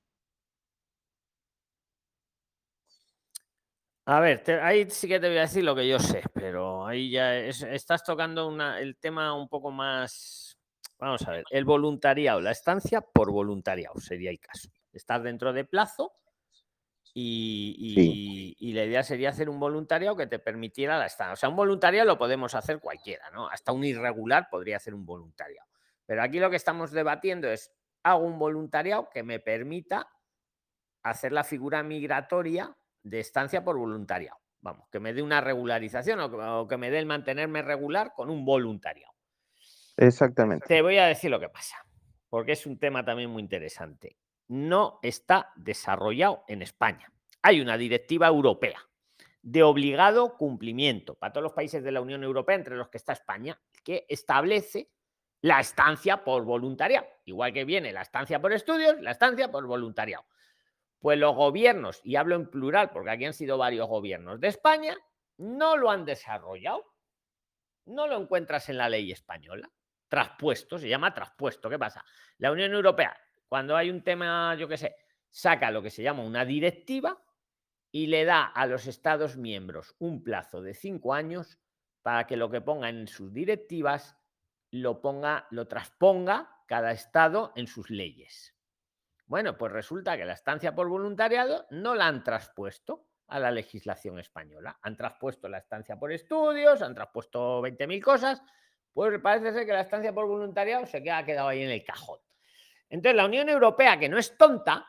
[4.04, 6.84] A ver, te- ahí sí que te voy a decir lo que yo sé, pero
[6.86, 10.58] ahí ya es- estás tocando una- el tema un poco más.
[10.98, 14.68] Vamos a ver, el voluntariado, la estancia por voluntariado sería el caso.
[14.92, 16.12] Estar dentro de plazo
[17.14, 21.34] y, y- y la idea sería hacer un voluntariado que te permitiera la estancia.
[21.34, 23.48] O sea, un voluntariado lo podemos hacer cualquiera, ¿no?
[23.48, 25.68] Hasta un irregular podría hacer un voluntariado.
[26.06, 27.72] Pero aquí lo que estamos debatiendo es,
[28.02, 30.08] hago un voluntariado que me permita
[31.02, 34.38] hacer la figura migratoria de estancia por voluntariado.
[34.60, 38.12] Vamos, que me dé una regularización o que, o que me dé el mantenerme regular
[38.14, 39.12] con un voluntariado.
[39.96, 40.66] Exactamente.
[40.66, 41.76] Te voy a decir lo que pasa,
[42.28, 44.16] porque es un tema también muy interesante.
[44.48, 47.12] No está desarrollado en España.
[47.42, 48.78] Hay una directiva europea
[49.42, 53.12] de obligado cumplimiento para todos los países de la Unión Europea, entre los que está
[53.12, 54.90] España, que establece
[55.40, 57.06] la estancia por voluntariado.
[57.24, 60.24] Igual que viene la estancia por estudios, la estancia por voluntariado.
[61.02, 64.96] Pues los gobiernos, y hablo en plural porque aquí han sido varios gobiernos de España,
[65.36, 66.94] no lo han desarrollado.
[67.86, 69.68] No lo encuentras en la ley española.
[70.08, 71.68] Traspuesto, se llama traspuesto.
[71.68, 72.04] ¿Qué pasa?
[72.38, 73.18] La Unión Europea,
[73.48, 74.94] cuando hay un tema, yo qué sé,
[75.28, 77.20] saca lo que se llama una directiva
[77.90, 81.58] y le da a los Estados miembros un plazo de cinco años
[82.02, 84.16] para que lo que ponga en sus directivas
[84.70, 88.54] lo ponga, lo transponga cada Estado en sus leyes.
[89.27, 94.19] Bueno, pues resulta que la estancia por voluntariado no la han traspuesto a la legislación
[94.19, 94.78] española.
[94.82, 98.43] Han traspuesto la estancia por estudios, han traspuesto 20.000 cosas,
[98.93, 102.20] pues parece ser que la estancia por voluntariado se ha quedado ahí en el cajón.
[102.90, 104.86] Entonces la Unión Europea, que no es tonta,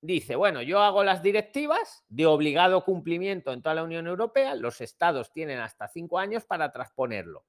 [0.00, 4.80] dice, bueno, yo hago las directivas de obligado cumplimiento en toda la Unión Europea, los
[4.80, 7.46] estados tienen hasta cinco años para transponerlo.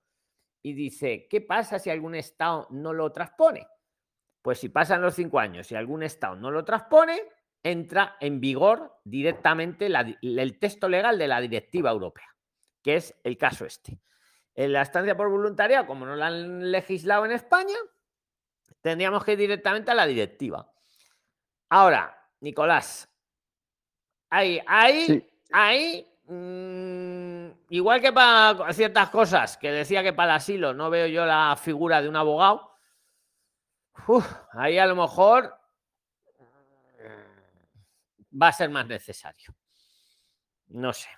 [0.61, 3.67] Y dice, ¿qué pasa si algún estado no lo transpone?
[4.45, 7.19] Pues si pasan los cinco años y algún estado no lo transpone,
[7.63, 12.27] entra en vigor directamente la el texto legal de la directiva europea,
[12.83, 13.97] que es el caso este.
[14.53, 17.75] En la estancia por voluntariado, como no la han legislado en España,
[18.81, 20.71] tendríamos que ir directamente a la directiva.
[21.69, 23.09] Ahora, Nicolás,
[24.29, 26.07] ahí, ahí, ahí,
[27.69, 31.57] igual que para ciertas cosas, que decía que para el asilo no veo yo la
[31.59, 32.74] figura de un abogado,
[34.07, 35.53] uf, ahí a lo mejor
[38.41, 39.55] va a ser más necesario.
[40.67, 41.09] No sé.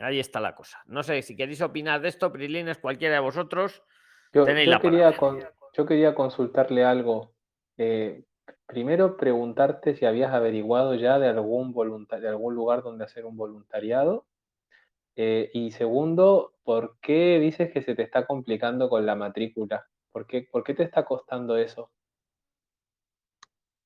[0.00, 0.82] Ahí está la cosa.
[0.86, 3.82] No sé si queréis opinar de esto, Prilines, cualquiera de vosotros,
[4.32, 5.42] Yo, tenéis yo la quería con-
[5.74, 7.32] yo quería consultarle algo.
[7.78, 8.24] Eh,
[8.66, 14.26] primero, preguntarte si habías averiguado ya de algún de algún lugar donde hacer un voluntariado.
[15.16, 19.86] Eh, y segundo, ¿por qué dices que se te está complicando con la matrícula?
[20.10, 21.90] ¿Por qué, por qué te está costando eso?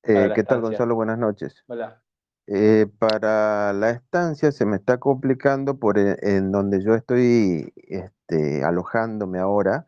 [0.07, 0.61] Eh, ¿qué tal.
[0.61, 0.95] Gonzalo?
[0.95, 1.63] Buenas noches.
[1.67, 2.01] Hola.
[2.47, 8.63] Eh, para la estancia se me está complicando por e- en donde yo estoy este,
[8.63, 9.85] alojándome ahora,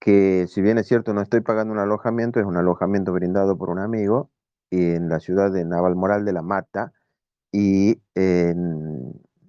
[0.00, 3.68] que si bien es cierto no estoy pagando un alojamiento, es un alojamiento brindado por
[3.68, 4.30] un amigo
[4.70, 6.92] en la ciudad de Navalmoral de la Mata
[7.52, 8.54] y eh,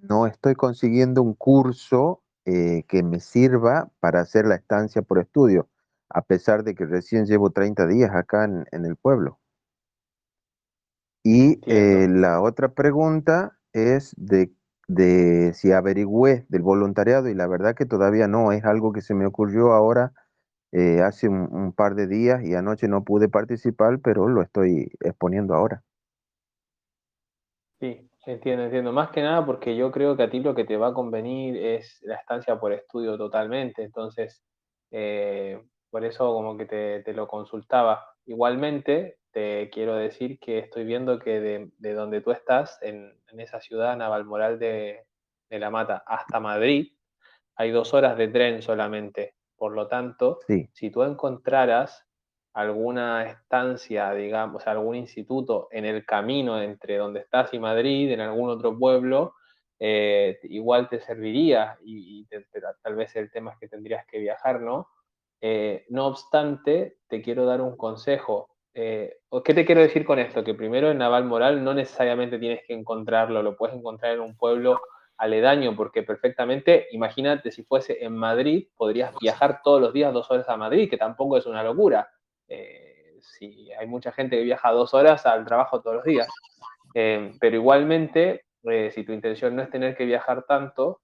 [0.02, 5.68] no estoy consiguiendo un curso eh, que me sirva para hacer la estancia por estudio,
[6.10, 9.40] a pesar de que recién llevo 30 días acá en- en el pueblo.
[11.28, 14.52] Y eh, la otra pregunta es de
[14.88, 19.14] de si averigüé del voluntariado y la verdad que todavía no, es algo que se
[19.14, 20.12] me ocurrió ahora
[20.70, 24.92] eh, hace un, un par de días y anoche no pude participar, pero lo estoy
[25.00, 25.82] exponiendo ahora.
[27.80, 28.92] Sí, entiendo, entiendo.
[28.92, 31.56] Más que nada porque yo creo que a ti lo que te va a convenir
[31.56, 33.82] es la estancia por estudio totalmente.
[33.82, 34.42] Entonces,
[34.92, 38.15] eh, por eso como que te, te lo consultaba.
[38.26, 43.40] Igualmente, te quiero decir que estoy viendo que de, de donde tú estás, en, en
[43.40, 45.06] esa ciudad, Navalmoral de,
[45.48, 46.92] de La Mata, hasta Madrid,
[47.56, 49.34] hay dos horas de tren solamente.
[49.56, 52.06] Por lo tanto, Sí, si tú encontraras
[52.54, 58.50] alguna estancia, digamos, algún instituto en el camino entre donde estás y Madrid, en algún
[58.50, 59.34] otro pueblo,
[59.78, 64.06] eh, igual te serviría y, y te- te- tal vez el tema es que tendrías
[64.06, 64.88] que viajar, ¿no?
[65.40, 68.48] Eh, no obstante, te quiero dar un consejo.
[68.74, 70.44] Eh, ¿o ¿qué te quiero decir con esto?
[70.44, 74.36] Que primero en Naval Moral no necesariamente tienes que encontrarlo, lo puedes encontrar en un
[74.36, 74.80] pueblo
[75.16, 80.48] aledaño, porque perfectamente, imagínate si fuese en Madrid, podrías viajar todos los días dos horas
[80.48, 82.10] a Madrid, que tampoco es una locura.
[82.48, 86.28] Eh, si hay mucha gente que viaja dos horas al trabajo todos los días.
[86.94, 88.44] Eh, pero igualmente,
[88.90, 91.00] si tu intención no es tener que viajar tanto,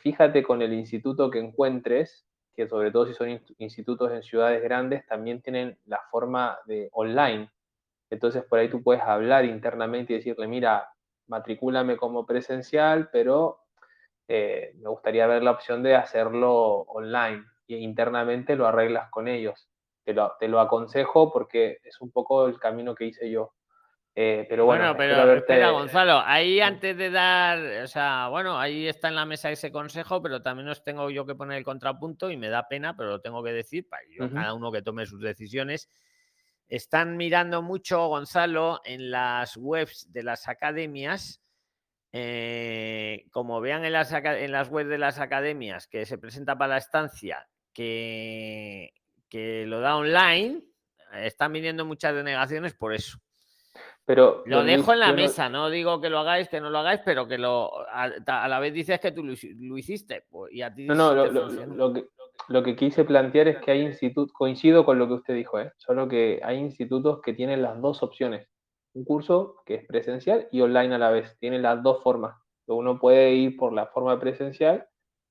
[0.00, 4.62] fíjate con el instituto que encuentres, que sobre todo si son in- institutos en ciudades
[4.62, 7.50] grandes, también tienen la forma de online.
[8.10, 10.88] Entonces por ahí tú puedes hablar internamente y decirle, mira,
[11.28, 13.60] matricúlame como presencial, pero
[14.28, 19.68] eh, me gustaría ver la opción de hacerlo online y internamente lo arreglas con ellos.
[20.04, 23.53] Te lo, te lo aconsejo porque es un poco el camino que hice yo.
[24.16, 29.08] Eh, pero bueno, pero espera, Gonzalo, ahí antes de dar, o sea, bueno, ahí está
[29.08, 32.36] en la mesa ese consejo, pero también os tengo yo que poner el contrapunto y
[32.36, 35.20] me da pena, pero lo tengo que decir para yo, cada uno que tome sus
[35.20, 35.88] decisiones.
[36.68, 41.42] Están mirando mucho, Gonzalo, en las webs de las academias,
[42.12, 46.74] eh, como vean en las, en las webs de las academias que se presenta para
[46.74, 48.92] la estancia, que,
[49.28, 50.62] que lo da online,
[51.14, 53.18] están viniendo muchas denegaciones por eso.
[54.06, 56.78] Pero, Lo dejo en la yo mesa, no digo que lo hagáis, que no lo
[56.78, 60.24] hagáis, pero que lo a, a la vez dices que tú lo, hici- lo hiciste
[60.28, 62.04] pues, y a ti No, no, lo, lo- que,
[62.48, 65.72] lo que quise plantear es que hay institutos, coincido con lo que usted dijo, ¿eh?
[65.78, 68.46] solo que hay institutos que tienen las dos opciones.
[68.92, 72.36] Un curso que es presencial y online a la vez, tiene las dos formas.
[72.66, 74.86] Uno puede ir por la forma presencial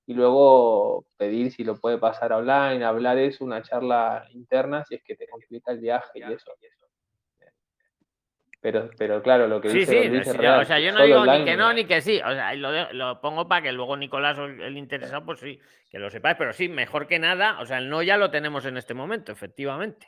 [0.07, 5.03] y luego pedir si lo puede pasar online, hablar eso, una charla interna, si es
[5.03, 6.51] que te complica el viaje y eso.
[8.64, 10.94] Pero, pero claro, lo que Sí, dice sí, don Luis sí, real, o sea, yo
[10.94, 11.73] no digo ni que no.
[11.73, 14.77] ni que sí, o sea, lo, de- lo pongo para que luego Nicolás o el,
[14.77, 15.60] interesado, pues sí,
[15.91, 18.65] que lo sepáis, pero sí, mejor que nada, o sea, el no ya lo tenemos
[18.65, 20.07] en este momento, efectivamente.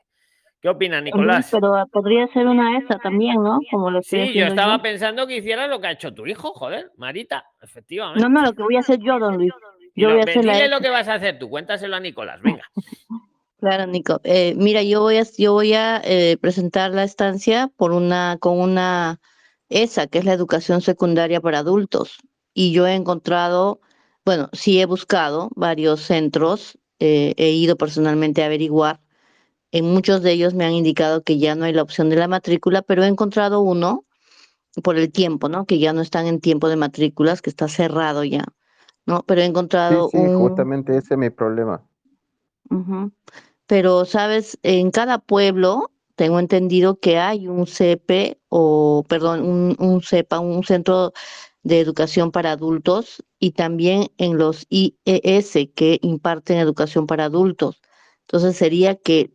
[0.62, 1.50] ¿Qué opina Nicolás?
[1.52, 3.60] pero ah, podría ser una esa también, ¿no?
[3.70, 4.84] Como lo Sí, yo estaba yo.
[4.84, 8.22] pensando que hicieras lo que ha hecho tu hijo, joder, Marita, efectivamente.
[8.22, 9.52] No, no, lo que voy a hacer yo, don Luis.
[9.96, 10.76] Yo lo- voy a hacer la dile esa.
[10.78, 12.64] lo que vas a hacer tú, cuéntaselo a Nicolás, venga.
[13.66, 14.22] Claro, Nico.
[14.24, 18.60] Eh, mira, yo voy a, yo voy a eh, presentar la estancia por una, con
[18.60, 19.20] una
[19.70, 22.20] ESA, que es la educación secundaria para adultos.
[22.54, 23.82] Y yo he encontrado,
[24.24, 29.00] bueno, sí he buscado varios centros, eh, he ido personalmente a averiguar.
[29.72, 32.28] En muchos de ellos me han indicado que ya no hay la opción de la
[32.28, 34.06] matrícula, pero he encontrado uno
[34.84, 35.66] por el tiempo, ¿no?
[35.66, 38.44] Que ya no están en tiempo de matrículas, que está cerrado ya,
[39.08, 39.24] ¿no?
[39.26, 41.82] Pero he Sí, encontrado sí, un, justamente ese es mi problema.
[42.70, 43.12] Ujú.
[43.68, 50.02] Pero, sabes, en cada pueblo tengo entendido que hay un CP o, perdón, un, un
[50.02, 51.14] CEPA, un centro
[51.64, 57.82] de educación para adultos y también en los IES que imparten educación para adultos.
[58.22, 59.32] Entonces sería que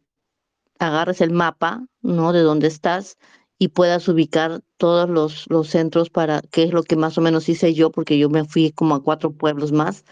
[0.78, 2.32] agarres el mapa, ¿no?
[2.32, 3.18] De dónde estás
[3.58, 7.48] y puedas ubicar todos los, los centros para, que es lo que más o menos
[7.48, 10.04] hice yo, porque yo me fui como a cuatro pueblos más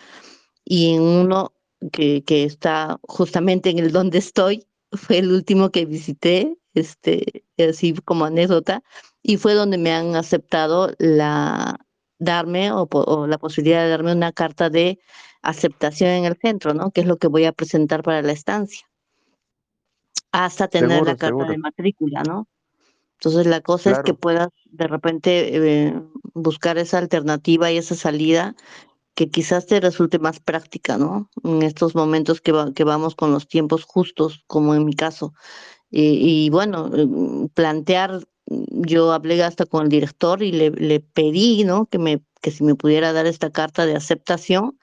[0.64, 1.52] y en uno
[1.92, 7.94] que, que está justamente en el donde estoy, fue el último que visité, este, así
[8.05, 8.82] como anécdota,
[9.22, 11.78] y fue donde me han aceptado la
[12.18, 14.98] darme o, la posibilidad de darme una carta de
[15.42, 16.90] aceptación en el centro, ¿no?
[16.90, 18.86] Que es lo que voy a presentar para la estancia,
[20.32, 21.50] hasta tener Seguro, la carta seguro.
[21.50, 22.48] de matrícula, ¿no?
[23.20, 26.02] Entonces la cosa es que puedas de repente eh,
[26.34, 28.55] buscar esa alternativa y esa salida
[29.18, 31.30] que quizás te resulte más práctica, ¿no?
[31.44, 35.34] En estos momentos que, va- que vamos con los tiempos justos, como en mi caso.
[35.90, 41.64] Y, bueno, eh, plantear, mm, yo hablé hasta con el director y le, le pedí,
[41.64, 41.86] ¿no?
[41.86, 44.78] Que, me, que si me pudiera dar esta carta de aceptación.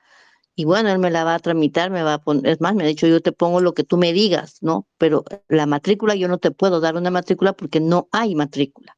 [0.56, 2.84] Y bueno, él me la va a tramitar, me va a poner, es más, me
[2.86, 4.88] ha dicho, yo te pongo lo que tú me digas, ¿no?
[4.98, 8.98] Pero la matrícula, yo no te puedo dar una matrícula porque no hay matrícula.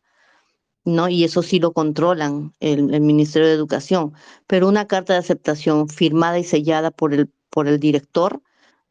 [0.88, 1.09] ¿No?
[1.09, 4.14] Y eso sí lo controlan el, Ministerio de Educación.
[4.47, 8.41] Pero una carta de aceptación firmada y sellada por el, por el director,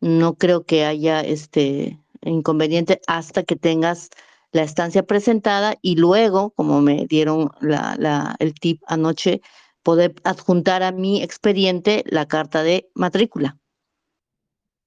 [0.00, 4.10] no creo que haya este inconveniente hasta que tengas
[4.52, 9.40] la estancia presentada y luego, como me dieron la, el tip anoche,
[9.82, 13.58] poder adjuntar a mi expediente la carta de matrícula,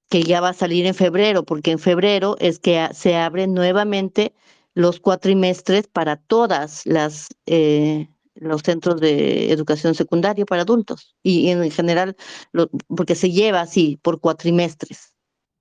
[0.10, 4.34] que ya va a salir en febrero, porque en febrero es que se abren nuevamente
[4.80, 11.70] los cuatrimestres para todas las eh, los centros de educación secundaria para adultos y, en
[11.72, 12.16] general
[12.54, 15.14] lo- porque se lleva así por cuatrimestres.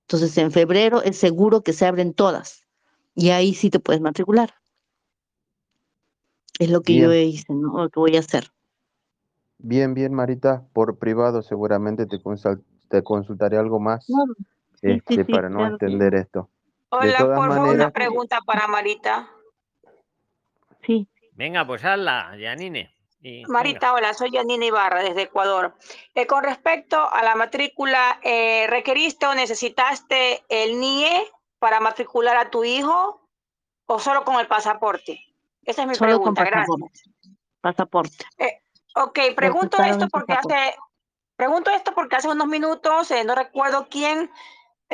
[0.07, 2.63] Entonces en febrero es seguro que se abren todas
[3.13, 4.53] y ahí sí te puedes matricular.
[6.59, 7.83] Es lo que yo Bien, hice, ¿no?
[7.83, 8.45] Lo que voy a hacer.
[9.57, 10.65] bien, bien, Marita.
[10.73, 14.13] Por privado seguramente te, consal- te consultaré algo más sí,
[14.81, 16.49] sí, este, sí, para no claro extender esto.
[16.89, 19.29] Hola, por favor, una maneras, pregunta para Marita.
[20.85, 21.07] Sí.
[21.33, 22.93] Venga, pues hazla, Janine.
[23.21, 23.53] Y, venga.
[23.53, 25.75] Marita, hola, soy Janina Ibarra desde Ecuador.
[26.15, 31.27] Eh, con respecto a la matrícula, eh, ¿requeriste o necesitaste el NIE
[31.59, 33.21] para matricular a tu hijo
[33.85, 35.19] o solo con el pasaporte?
[35.63, 36.67] Esa es mi Solo con pregunta, gracias.
[36.67, 36.99] pasaporte.
[37.61, 38.25] Pasaporte.
[38.37, 38.61] Eh,
[38.95, 40.55] ok, pregunto esto porque pasaporte.
[40.55, 40.77] hace,
[41.35, 44.31] pregunto esto porque hace unos minutos, eh, no recuerdo quién,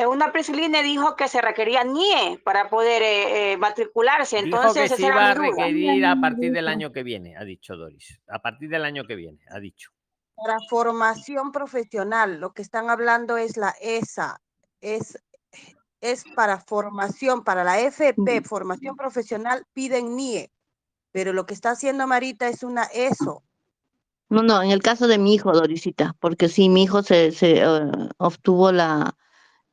[0.03, 4.43] una Prisciline dijo que se requería NIE para poder eh, eh, matricularse.
[4.43, 7.77] Dijo Entonces, que se iba a requerir a partir del año que viene, ha dicho
[7.77, 8.19] Doris.
[8.27, 9.91] A partir del año que viene, ha dicho.
[10.35, 14.41] Para formación profesional, lo que están hablando es la ESA,
[14.81, 15.17] es,
[16.01, 20.51] es para formación, para la FP, formación profesional, piden NIE,
[21.13, 23.43] pero lo que está haciendo Marita es una ESO.
[24.27, 27.59] No, no, en el caso de mi hijo, Dorisita, porque sí, mi hijo se, se
[27.59, 29.15] eh, obtuvo la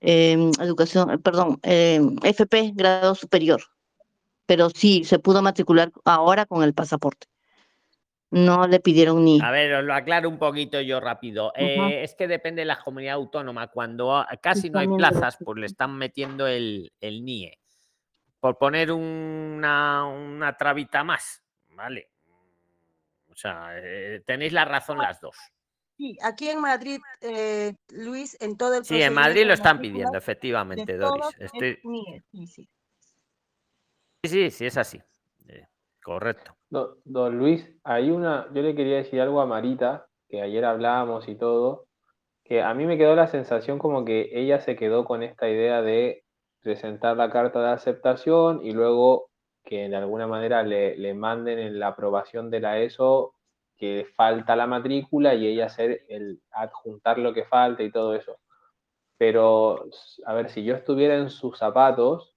[0.02, 3.62] em, educación, perdón, em, FP, grado superior,
[4.46, 7.28] pero sí, se pudo matricular ahora con el pasaporte.
[8.30, 9.40] No le pidieron ni.
[9.42, 11.52] A ver, os lo aclaro un poquito yo rápido.
[11.54, 13.68] Eh, es que depende de la comunidad autónoma.
[13.68, 17.58] Cuando casi no hay plazas, pues le están metiendo el, el NIE.
[18.40, 21.44] Por poner una, una trabita más,
[21.76, 22.08] ¿vale?
[23.30, 25.36] O sea, eh, tenéis la razón las dos.
[26.02, 29.80] Sí, aquí en Madrid, eh, Luis, en todo el Sí, en Madrid lo de están
[29.80, 31.26] pidiendo, de efectivamente, Doris.
[31.38, 31.78] Estoy...
[31.84, 32.68] NIE, sí, sí.
[34.24, 35.00] Sí, sí, sí, es así.
[35.46, 35.64] Eh,
[36.02, 36.56] correcto.
[36.70, 41.28] Do- Don Luis, hay una, yo le quería decir algo a Marita, que ayer hablábamos
[41.28, 41.86] y todo,
[42.42, 45.82] que a mí me quedó la sensación como que ella se quedó con esta idea
[45.82, 46.24] de
[46.62, 49.30] presentar la carta de aceptación y luego
[49.64, 53.36] que de alguna manera le, le manden en la aprobación de la ESO
[53.82, 58.38] que falta la matrícula y ella hacer el adjuntar lo que falta y todo eso.
[59.18, 59.86] Pero,
[60.24, 62.32] a ver, si yo estuviera en sus zapatos,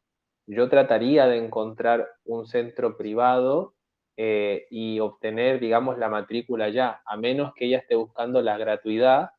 [0.47, 3.75] yo trataría de encontrar un centro privado
[4.17, 9.29] eh, y obtener, digamos, la matrícula ya, a menos que ella esté buscando la gratuidad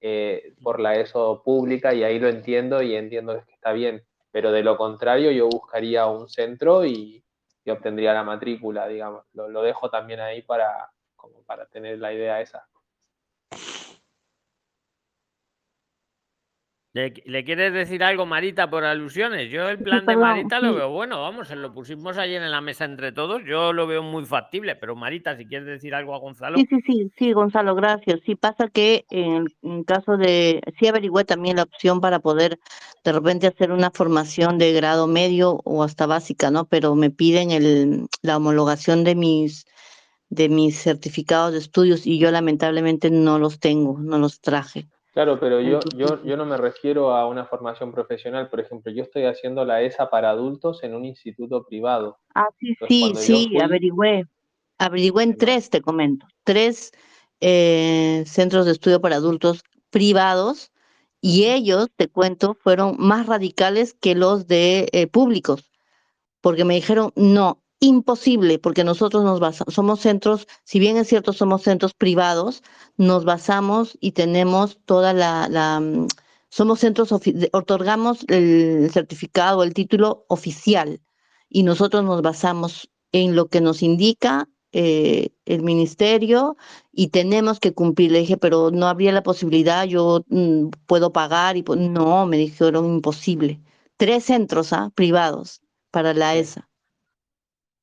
[0.00, 4.52] eh, por la ESO pública y ahí lo entiendo y entiendo que está bien, pero
[4.52, 7.24] de lo contrario yo buscaría un centro y,
[7.64, 9.24] y obtendría la matrícula, digamos.
[9.32, 10.92] Lo, lo dejo también ahí para,
[11.30, 12.66] como para tener la idea esa.
[16.96, 19.50] ¿Le, le quieres decir algo, Marita, por alusiones?
[19.50, 22.86] Yo el plan de Marita lo veo bueno, vamos, lo pusimos ayer en la mesa
[22.86, 26.56] entre todos, yo lo veo muy factible, pero Marita, si quieres decir algo a Gonzalo.
[26.56, 28.20] Sí, sí, sí, sí, Gonzalo, gracias.
[28.24, 32.58] Sí pasa que en, en caso de, sí averigüé también la opción para poder
[33.04, 36.64] de repente hacer una formación de grado medio o hasta básica, ¿no?
[36.64, 39.66] Pero me piden el, la homologación de mis,
[40.36, 44.88] de mis certificados de estudios y yo lamentablemente no los tengo, no los traje.
[45.12, 49.02] Claro, pero yo, yo, yo no me refiero a una formación profesional, por ejemplo, yo
[49.02, 52.18] estoy haciendo la ESA para adultos en un instituto privado.
[52.34, 54.24] Ah, sí, Entonces, sí, sí, fui, averigüé.
[54.78, 56.26] Averigüé en tres, te comento.
[56.44, 56.92] Tres
[57.40, 60.70] eh, centros de estudio para adultos privados
[61.22, 65.72] y ellos, te cuento, fueron más radicales que los de eh, públicos,
[66.42, 71.32] porque me dijeron, no, imposible, porque nosotros nos basamos, somos centros, si bien es cierto,
[71.32, 72.62] somos centros privados,
[72.96, 76.06] nos basamos y tenemos toda la, la, mm,
[76.48, 77.12] somos centros,
[77.52, 81.00] otorgamos el certificado, el título oficial
[81.48, 86.56] y nosotros nos basamos en lo que nos indica eh, el ministerio
[86.92, 88.10] y tenemos que cumplir.
[88.12, 92.36] Le dije, pero no habría la posibilidad, yo mm, puedo pagar y pu- no, me
[92.38, 93.60] dijeron imposible.
[93.96, 94.90] Tres centros ¿ah?
[94.94, 96.36] privados para la.
[96.36, 96.68] ESA.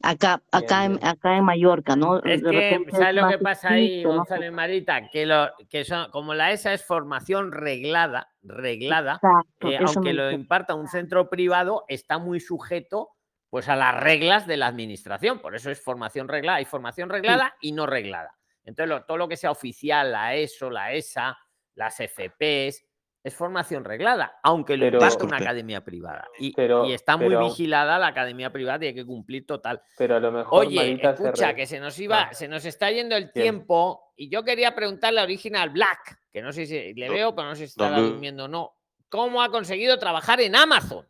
[0.06, 2.22] Acá, acá en, acá en Mallorca, ¿no?
[2.24, 5.08] Es De que, ¿sabes lo que pasa ahí, estricto, no Marita?
[5.10, 10.30] Que, lo, que son, como la ESA es formación reglada, reglada, Exacto, eh, aunque lo
[10.30, 13.12] imparta un centro privado, está muy sujeto
[13.50, 15.40] pues a las reglas de la administración.
[15.40, 16.58] Por eso es formación reglada.
[16.58, 18.36] Hay formación reglada y no reglada.
[18.66, 21.38] Entonces, lo- todo lo que sea oficial, la ESO, la ESA,
[21.76, 22.84] las FPs,
[23.24, 26.28] es formación reglada, aunque lo imparte una academia privada.
[26.40, 29.82] Y, Pero- y está muy pero- vigilada la academia privada y hay que cumplir total.
[29.98, 32.34] Pero a lo mejor Oye, Marita escucha, que se nos iba, Ah.
[32.34, 33.34] se nos está yendo el Bien.
[33.34, 37.48] tiempo y yo quería preguntarle a Original Black, que no sé si le veo, pero
[37.48, 37.95] no sé si Luis.
[37.95, 38.76] durmiendo o no.
[39.08, 41.08] ¿Cómo ha conseguido trabajar en Amazon?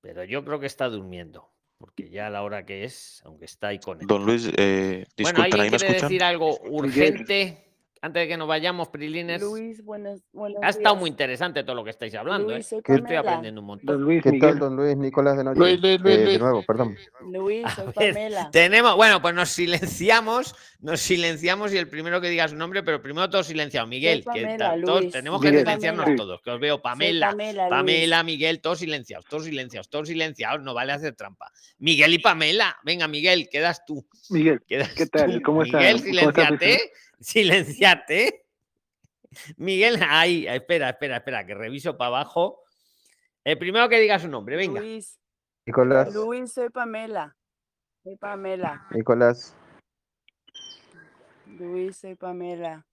[0.00, 3.68] Pero yo creo que está durmiendo, porque ya a la hora que es, aunque está
[3.68, 4.18] ahí conectado.
[4.18, 6.72] Don Luis, eh, Bueno, disculpen, ¿alguien ¿ahí me quiere decir algo Miguel.
[6.72, 7.71] urgente
[8.02, 9.40] antes de que nos vayamos, Prilines?
[9.40, 11.00] Luis, buenos, buenos Ha estado días.
[11.00, 12.56] muy interesante todo lo que estáis hablando, ¿eh?
[12.56, 13.86] Luis, estoy aprendiendo un montón.
[13.96, 14.96] Don Luis, ¿Qué tal, don Luis?
[14.96, 15.60] Nicolás de noche.
[15.60, 16.96] Luis, Luis, Luis, Eh, de nuevo, perdón.
[17.30, 18.50] Luis, soy A ver, Pamela.
[18.50, 23.00] tenemos, bueno, pues nos silenciamos, nos silenciamos y el primero que diga su nombre, pero
[23.00, 23.88] primero todos silenciados.
[23.88, 25.12] Miguel, Pamela, todos, Luis.
[25.12, 26.16] tenemos que silenciarnos Pamela.
[26.22, 26.82] todos, que os veo.
[26.82, 31.52] Pamela, Pamela, Pamela, Miguel, todos silenciados, todos silenciados, todos silenciados, no vale hacer trampa.
[31.78, 34.04] Miguel y Pamela, venga, Miguel, quedas tú.
[34.30, 35.34] Miguel, Quedas ¿qué tal?
[35.34, 35.42] tú.
[35.42, 35.80] ¿Cómo estás?
[35.80, 36.78] Miguel, ¿Cómo estás,
[37.22, 38.46] silenciate.
[39.56, 42.62] Miguel, ahí, espera, espera, espera, que reviso para abajo.
[43.44, 44.80] El primero que diga su nombre, venga.
[44.80, 45.18] Luis,
[45.66, 47.36] Nicolás, Luis, soy Pamela.
[48.02, 48.86] Soy Pamela.
[48.90, 49.54] Nicolás.
[51.46, 52.86] Luis, soy Pamela.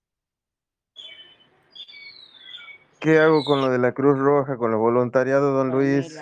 [3.00, 6.20] ¿Qué hago con lo de la Cruz Roja, con los voluntariados, don Luis?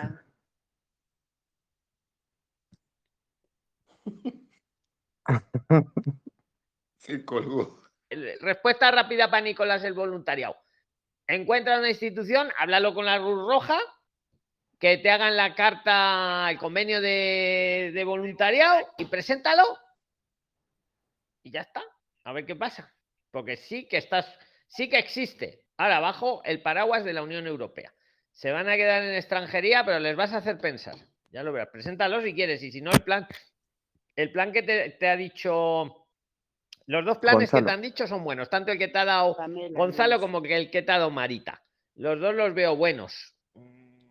[6.97, 7.86] Se colgó.
[8.09, 10.57] El- Respuesta rápida para Nicolás el voluntariado.
[11.27, 13.79] Encuentra una institución, háblalo con la Cruz Roja,
[14.79, 19.63] que te hagan la carta, el convenio de, voluntariado y preséntalo.
[21.43, 21.83] Y ya está.
[22.23, 22.93] A ver qué pasa.
[23.31, 24.25] Porque sí que estás,
[24.67, 25.63] sí que existe.
[25.77, 27.93] Ahora bajo el paraguas de la Unión Europea.
[28.31, 30.95] Se van a quedar en extranjería, pero les vas a hacer pensar.
[31.29, 31.69] Ya lo verás.
[31.71, 32.61] Preséntalo si quieres.
[32.63, 33.27] Y si no, el plan,
[34.15, 36.06] el plan que te ha dicho.
[36.87, 39.35] Los dos planes que te han dicho son buenos, tanto el que te ha dado
[39.35, 41.61] Pamela, Gonzalo como que el que te ha dado Marita.
[41.95, 43.33] Los dos los veo buenos.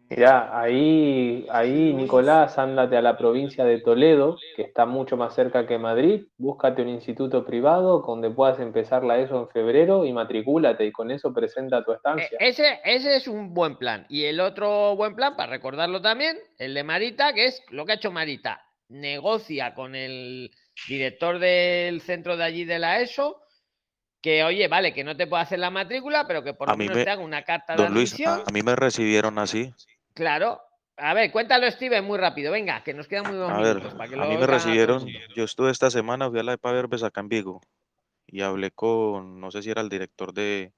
[0.08, 5.66] Mirá, ahí, ahí Nicolás, ándate a la provincia de Toledo, que está mucho más cerca
[5.66, 10.84] que Madrid, búscate un instituto privado donde puedas empezar la ESO en febrero y matricúlate
[10.86, 12.38] y con eso presenta tu Eh, estancia.
[12.38, 14.06] ese, ese es un buen plan.
[14.08, 17.92] Y el otro buen plan, para recordarlo también, el de Marita, que es lo que
[17.92, 18.62] ha hecho Marita.
[18.88, 20.52] Negocia con el
[20.88, 23.42] director del centro de allí de la ESO,
[24.20, 26.96] que oye, vale, que no te puede hacer la matrícula, pero que por lo menos
[26.96, 28.40] me- te haga una carta de Luis, admisión.
[28.40, 29.72] a, a mí me recibieron así.
[30.14, 30.60] Claro.
[30.98, 32.52] A ver, cuéntalo, Steven, muy rápido.
[32.52, 35.44] Venga, que nos quedan muy ver, minutos para que a lo mí me recibieron, yo
[35.44, 37.60] estuve esta semana, fui a la EPA Verbes acá en Vigo
[38.26, 40.72] y hablé con, no sé si era el director de,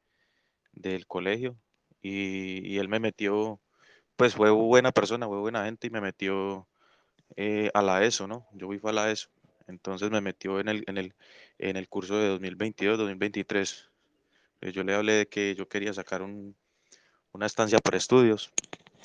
[0.72, 1.56] del colegio
[2.02, 3.60] y, y él me metió,
[4.16, 6.66] pues fue buena persona, fue buena gente y me metió
[7.36, 8.46] eh, a la ESO, ¿no?
[8.52, 9.30] Yo fui a la ESO,
[9.68, 11.14] entonces me metió en el, en el,
[11.58, 13.88] en el curso de 2022-2023.
[14.62, 16.56] Eh, Yo le hablé de que yo quería sacar un,
[17.32, 18.50] una estancia por estudios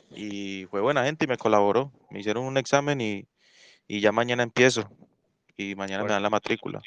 [0.10, 1.92] y fue buena gente y me colaboró.
[2.10, 3.28] Me hicieron un examen y,
[3.88, 4.90] y ya mañana empiezo
[5.58, 6.82] y mañana me dan la matrícula.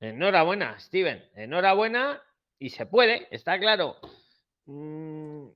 [0.00, 1.24] Enhorabuena, Steven.
[1.34, 2.22] Enhorabuena.
[2.58, 3.96] Y se puede, está claro.
[4.66, 5.48] Mm,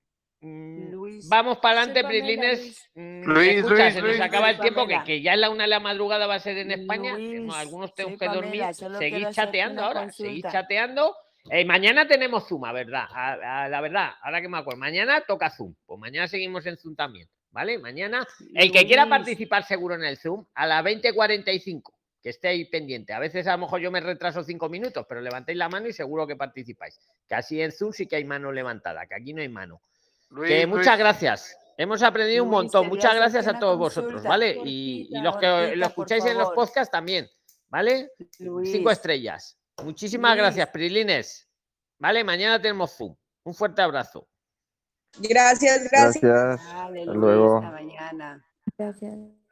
[0.45, 2.59] Luis, Vamos para adelante, Pamela, Prilines.
[2.61, 2.91] Luis.
[2.95, 5.39] Mm, Luis, escucha, Luis, se Luis, nos acaba Luis, el tiempo, que, que ya es
[5.39, 7.17] la una de la madrugada va a ser en España.
[7.17, 8.63] Luis, algunos tenemos que dormir.
[8.63, 10.53] Hacerte chateando ahora, consulta.
[10.53, 11.17] chateando.
[11.51, 13.07] Eh, mañana tenemos Zoom, a verdad.
[13.11, 14.81] A, a la verdad, ahora que me acuerdo.
[14.81, 15.75] Mañana toca Zoom.
[15.85, 17.29] Pues mañana seguimos en Zoom también.
[17.51, 17.79] ¿Vale?
[17.79, 21.83] Mañana, el que quiera participar seguro en el Zoom, a las 20.45,
[22.21, 23.13] que esté ahí pendiente.
[23.13, 25.93] A veces a lo mejor yo me retraso cinco minutos, pero levantéis la mano y
[25.93, 26.99] seguro que participáis.
[27.29, 29.81] Que así en Zoom sí que hay mano levantada, que aquí no hay mano.
[30.35, 30.77] Luis, Que Luis.
[30.79, 31.57] muchas gracias.
[31.77, 32.89] Hemos aprendido un montón.
[32.89, 34.23] Muchas gracias a todos vosotros.
[34.23, 34.61] ¿vale?
[34.65, 37.29] Y, y los que cortita, lo escucháis en los podcasts también,
[37.69, 38.11] ¿vale?
[38.65, 39.59] Cinco estrellas.
[39.83, 40.43] Muchísimas Luis.
[40.43, 41.49] gracias, Prilines.
[41.99, 42.23] ¿Vale?
[42.25, 43.17] Mañana tenemos Zoom.
[43.45, 44.29] Un fuerte abrazo.
[45.19, 46.23] Gracias, gracias.
[46.23, 46.61] Gracias.
[46.67, 47.59] Hasta luego.
[47.59, 48.45] hasta mañana.
[48.77, 49.44] Gracias.